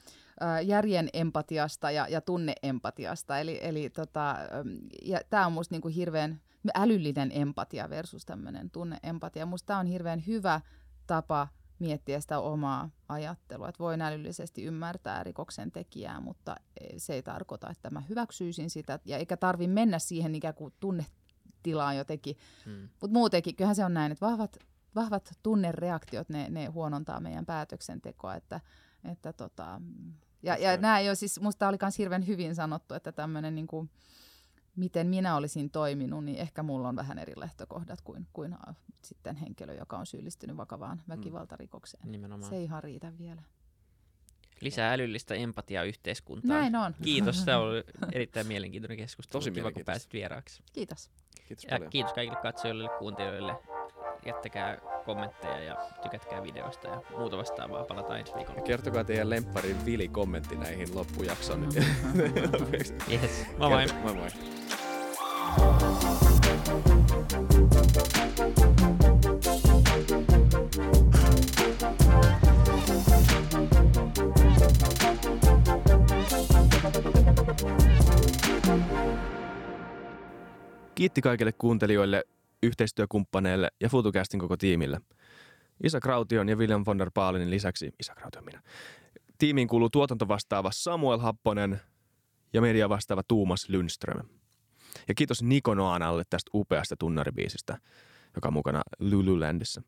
[0.64, 3.38] järjen empatiasta ja, ja tunneempatiasta.
[3.38, 4.36] Eli, eli tota,
[5.04, 6.40] ja tämä on musta niinku hirveän
[6.74, 9.46] älyllinen empatia versus tämmöinen tunneempatia.
[9.46, 10.60] Musta tämä on hirveän hyvä
[11.06, 11.48] tapa–
[11.82, 13.68] miettiä sitä omaa ajattelua.
[13.68, 16.56] Että voi älyllisesti ymmärtää rikoksen tekijää, mutta
[16.96, 18.98] se ei tarkoita, että mä hyväksyisin sitä.
[19.04, 22.36] Ja eikä tarvi mennä siihen ikään kuin tunnetilaan jotenkin.
[22.64, 22.88] Hmm.
[23.00, 24.56] Mutta muutenkin, kyllähän se on näin, että vahvat,
[24.94, 28.34] vahvat tunnereaktiot, ne, ne huonontaa meidän päätöksentekoa.
[28.34, 28.60] Että,
[29.12, 29.80] että tota,
[30.42, 33.66] ja, ja nämä ei ole siis, musta oli myös hirveän hyvin sanottu, että tämmöinen niin
[33.66, 33.90] kuin,
[34.76, 38.56] miten minä olisin toiminut, niin ehkä mulla on vähän eri lähtökohdat kuin, kuin
[39.02, 41.14] sitten henkilö, joka on syyllistynyt vakavaan mm.
[41.16, 42.12] väkivaltarikokseen.
[42.12, 42.50] Nimenomaan.
[42.50, 43.42] Se ei ihan riitä vielä.
[44.60, 46.60] Lisää älyllistä empatiaa yhteiskuntaan.
[46.60, 46.94] Näin on.
[47.02, 49.40] Kiitos, tämä oli erittäin mielenkiintoinen keskustelu.
[49.40, 50.62] Tosi Kiva, kun pääsit vieraaksi.
[50.72, 51.10] Kiitos.
[51.48, 53.54] Kiitos ja kiitos kaikille katsojille ja kuuntelijoille.
[54.26, 57.84] Jättäkää kommentteja ja tykätkää videosta ja muuta vastaavaa.
[57.84, 58.58] Palataan ensi viikolla.
[58.58, 61.62] Ja kertokaa teidän lempparin Vili-kommentti näihin loppujaksoon.
[63.12, 63.46] yes.
[63.58, 63.86] Moi moi.
[64.02, 64.61] Moi moi.
[80.94, 82.24] Kiitti kaikille kuuntelijoille,
[82.62, 85.00] yhteistyökumppaneille ja FutuCastin koko tiimille.
[85.84, 88.62] Isa Kraution ja William von der Baalinin lisäksi, Isa Kraution minä,
[89.38, 91.80] tiimiin kuuluu tuotantovastaava Samuel Happonen
[92.52, 94.28] ja media vastaava Tuumas Lundström.
[95.08, 97.78] Ja kiitos Niko Noanalle tästä upeasta tunnaribiisistä,
[98.34, 99.82] joka on mukana Lululandissa.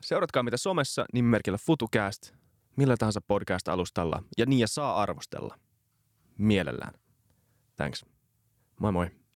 [0.00, 2.32] Seuratkaa mitä somessa nimimerkillä FutuCast,
[2.76, 5.58] millä tahansa podcast-alustalla ja niin ja saa arvostella.
[6.38, 6.94] Mielellään.
[7.76, 8.04] Thanks.
[8.80, 9.18] Moi moi.